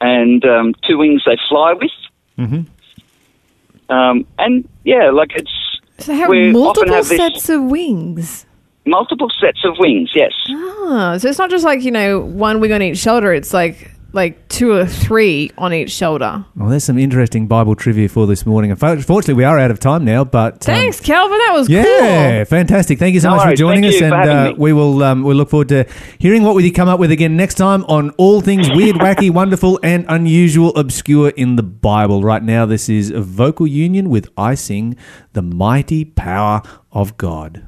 and 0.00 0.44
um, 0.44 0.74
two 0.88 0.98
wings 0.98 1.22
they 1.26 1.36
fly 1.48 1.74
with. 1.74 1.90
Mm-hmm. 2.38 3.92
Um, 3.92 4.26
and 4.38 4.68
yeah, 4.84 5.10
like 5.10 5.32
it's 5.34 5.50
so 5.98 6.12
they 6.12 6.18
have 6.18 6.28
We 6.30 6.48
often 6.48 6.52
multiple 6.88 6.94
have 6.94 7.06
sets 7.06 7.48
of 7.50 7.64
wings. 7.64 8.46
multiple 8.86 9.28
sets 9.40 9.64
of 9.64 9.74
wings. 9.78 10.10
Yes, 10.14 10.32
Ah, 10.48 11.18
so 11.18 11.28
it's 11.28 11.38
not 11.38 11.50
just 11.50 11.64
like 11.64 11.82
you 11.82 11.90
know 11.90 12.20
one 12.20 12.60
wing 12.60 12.72
on 12.72 12.82
each 12.82 12.98
shoulder. 12.98 13.34
It's 13.34 13.52
like 13.52 13.90
like 14.12 14.48
two 14.48 14.72
or 14.72 14.86
three 14.86 15.50
on 15.56 15.72
each 15.72 15.90
shoulder. 15.90 16.44
Well, 16.56 16.68
there's 16.68 16.84
some 16.84 16.98
interesting 16.98 17.46
Bible 17.46 17.74
trivia 17.76 18.08
for 18.08 18.26
this 18.26 18.44
morning. 18.44 18.70
Unfortunately, 18.70 19.34
we 19.34 19.44
are 19.44 19.58
out 19.58 19.70
of 19.70 19.78
time 19.80 20.04
now, 20.04 20.24
but 20.24 20.54
um, 20.54 20.58
Thanks, 20.74 21.00
Calvin. 21.00 21.38
That 21.38 21.52
was 21.52 21.68
Yeah, 21.68 22.44
fantastic. 22.44 22.98
Thank 22.98 23.14
you 23.14 23.20
so 23.20 23.30
No 23.30 23.36
much 23.36 23.48
for 23.50 23.54
joining 23.56 23.82
Thank 23.82 23.94
us, 23.94 24.00
you 24.00 24.06
and 24.06 24.14
having 24.14 24.36
uh, 24.36 24.44
me. 24.48 24.54
we 24.58 24.72
will 24.72 25.02
um, 25.02 25.22
we'll 25.22 25.36
look 25.36 25.50
forward 25.50 25.68
to 25.68 25.86
hearing 26.18 26.42
what 26.42 26.54
we 26.54 26.64
you 26.64 26.72
come 26.72 26.88
up 26.88 27.00
with 27.00 27.10
again 27.10 27.36
next 27.36 27.54
time 27.54 27.84
on 27.84 28.10
all 28.18 28.40
things 28.40 28.68
weird, 28.70 28.96
wacky, 28.96 29.30
wonderful, 29.40 29.78
and 29.82 30.04
unusual, 30.08 30.74
obscure 30.76 31.30
in 31.30 31.56
the 31.56 31.62
Bible. 31.62 32.22
Right 32.22 32.42
now, 32.42 32.66
this 32.66 32.88
is 32.88 33.10
Vocal 33.10 33.66
Union 33.66 34.10
with 34.10 34.28
"I 34.36 34.54
Sing 34.54 34.96
the 35.32 35.42
Mighty 35.42 36.04
Power 36.04 36.62
of 36.92 37.16
God." 37.16 37.66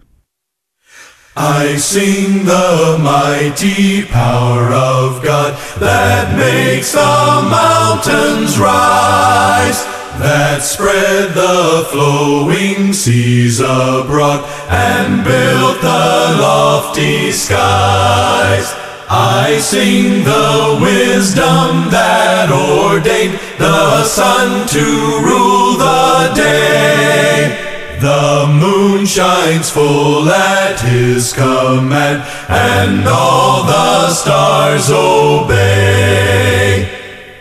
I 1.34 1.76
sing 1.76 2.44
the 2.44 2.98
mighty 3.00 4.04
power 4.04 4.68
of 4.70 5.22
God 5.22 5.54
that 5.80 6.36
makes 6.36 6.92
the 6.92 6.98
mountains 6.98 8.58
rise, 8.58 9.82
that 10.20 10.60
spread 10.60 11.32
the 11.32 11.88
flowing 11.90 12.92
seas 12.92 13.60
abroad 13.60 14.44
and 14.68 15.24
built 15.24 15.80
the 15.80 16.36
lofty 16.38 17.32
skies. 17.32 18.68
I 19.08 19.58
sing 19.62 20.24
the 20.24 20.78
wisdom 20.82 21.88
that 21.88 22.52
ordained 22.52 23.38
the 23.58 24.04
sun 24.04 24.68
to 24.68 24.84
rule 25.24 25.78
the 25.78 26.34
day. 26.34 27.71
The 28.02 28.48
moon 28.48 29.06
shines 29.06 29.70
full 29.70 30.28
at 30.28 30.80
his 30.80 31.32
command, 31.32 32.24
and 32.48 33.06
all 33.06 33.62
the 33.62 34.10
stars 34.10 34.90
obey. 34.90 35.62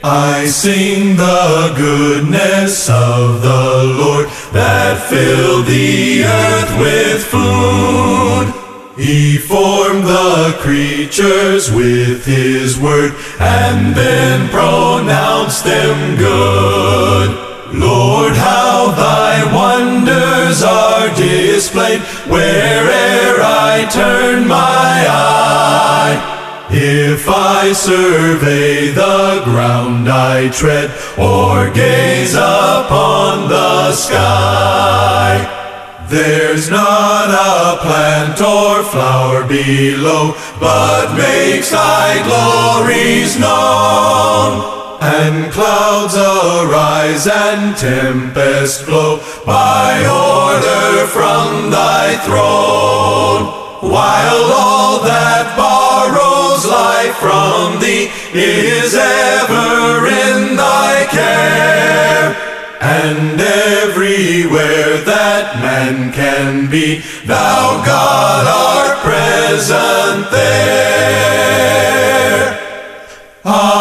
I 0.03 0.45
sing 0.45 1.16
the 1.16 1.74
goodness 1.76 2.88
of 2.91 3.41
the 3.41 3.95
Lord 3.97 4.28
that 4.53 5.01
filled 5.09 5.66
the 5.66 6.26
earth 6.26 6.80
with 6.80 7.26
food. 7.26 8.53
He 9.03 9.39
formed 9.39 10.03
the 10.03 10.55
creatures 10.59 11.72
with 11.72 12.24
his 12.24 12.78
word 12.80 13.16
and 13.39 13.95
then 13.95 14.47
pronounced 14.49 15.64
them 15.66 16.18
good. 16.18 17.32
Lord, 17.74 18.36
how 18.36 18.91
thy 18.91 19.41
wonders 20.52 20.64
are 20.64 21.16
displayed 21.16 22.02
where'er 22.30 23.41
I 23.41 23.88
turn 23.91 24.47
my 24.47 25.06
eye. 25.10 26.68
If 26.72 27.28
I 27.28 27.74
survey 27.74 28.91
the 28.91 29.41
ground 29.43 30.10
I 30.10 30.49
tread 30.49 30.91
or 31.18 31.70
gaze 31.74 32.34
upon 32.34 33.49
the 33.49 33.91
sky, 33.93 35.47
there's 36.10 36.70
not 36.70 37.30
a 37.30 37.82
plant 37.82 38.41
or 38.41 38.84
flower 38.84 39.45
below, 39.47 40.36
but 40.60 41.16
makes 41.16 41.72
thy 41.72 42.22
glories 42.24 43.39
known. 43.39 44.81
And 45.04 45.52
clouds 45.52 46.16
arise 46.16 47.26
and 47.26 47.76
tempests 47.76 48.86
blow 48.86 49.18
by 49.47 49.97
order 50.06 51.08
from 51.08 51.72
thy 51.72 52.18
throne. 52.24 53.49
While 53.82 54.45
all 54.54 55.02
that 55.02 55.58
borrows 55.58 56.68
life 56.70 57.16
from 57.18 57.82
thee 57.82 58.12
is 58.38 58.93
ever 58.93 60.06
in 60.06 60.56
thy 60.56 61.08
care. 61.10 62.38
And 62.80 63.41
everywhere 63.41 65.02
that 65.06 65.58
man 65.62 66.14
can 66.14 66.70
be, 66.70 67.02
thou 67.26 67.82
God 67.84 68.45
art 68.45 68.99
present 69.02 70.30
there. 70.30 70.62
Amen. 73.43 73.81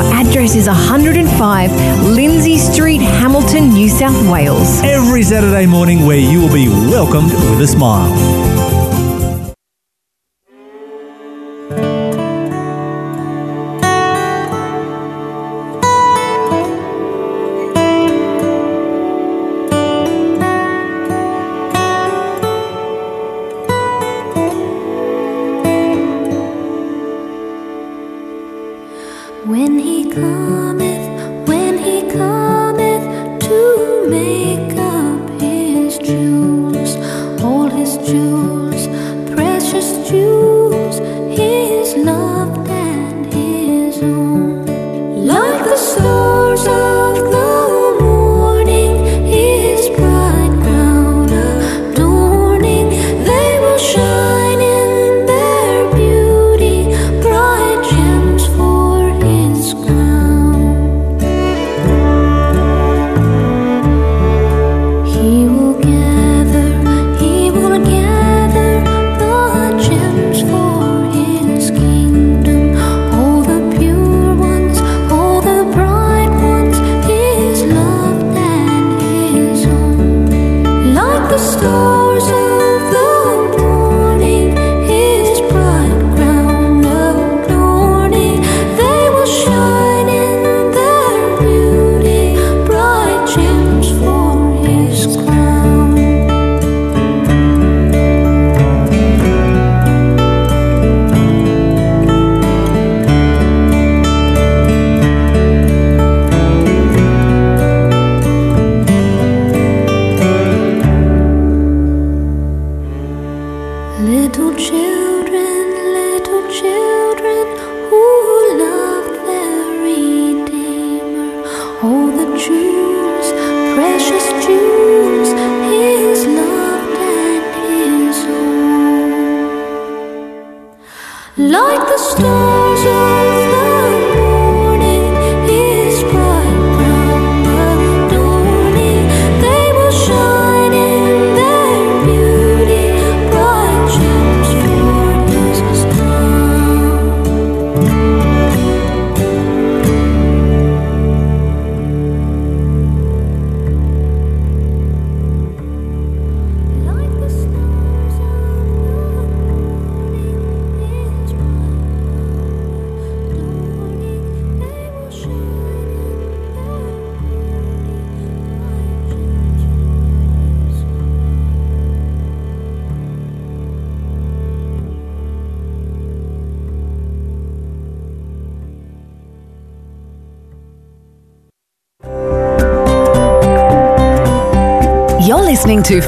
address 0.05 0.55
is 0.55 0.67
105 0.67 1.71
Lindsay 2.03 2.57
Street, 2.57 3.01
Hamilton, 3.01 3.69
New 3.69 3.89
South 3.89 4.29
Wales. 4.29 4.81
Every 4.83 5.23
Saturday 5.23 5.65
morning, 5.65 6.05
where 6.05 6.17
you 6.17 6.41
will 6.41 6.53
be 6.53 6.67
welcomed 6.67 7.31
with 7.33 7.61
a 7.61 7.67
smile. 7.67 8.50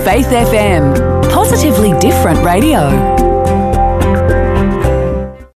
Faith 0.02 0.28
FM. 0.28 0.73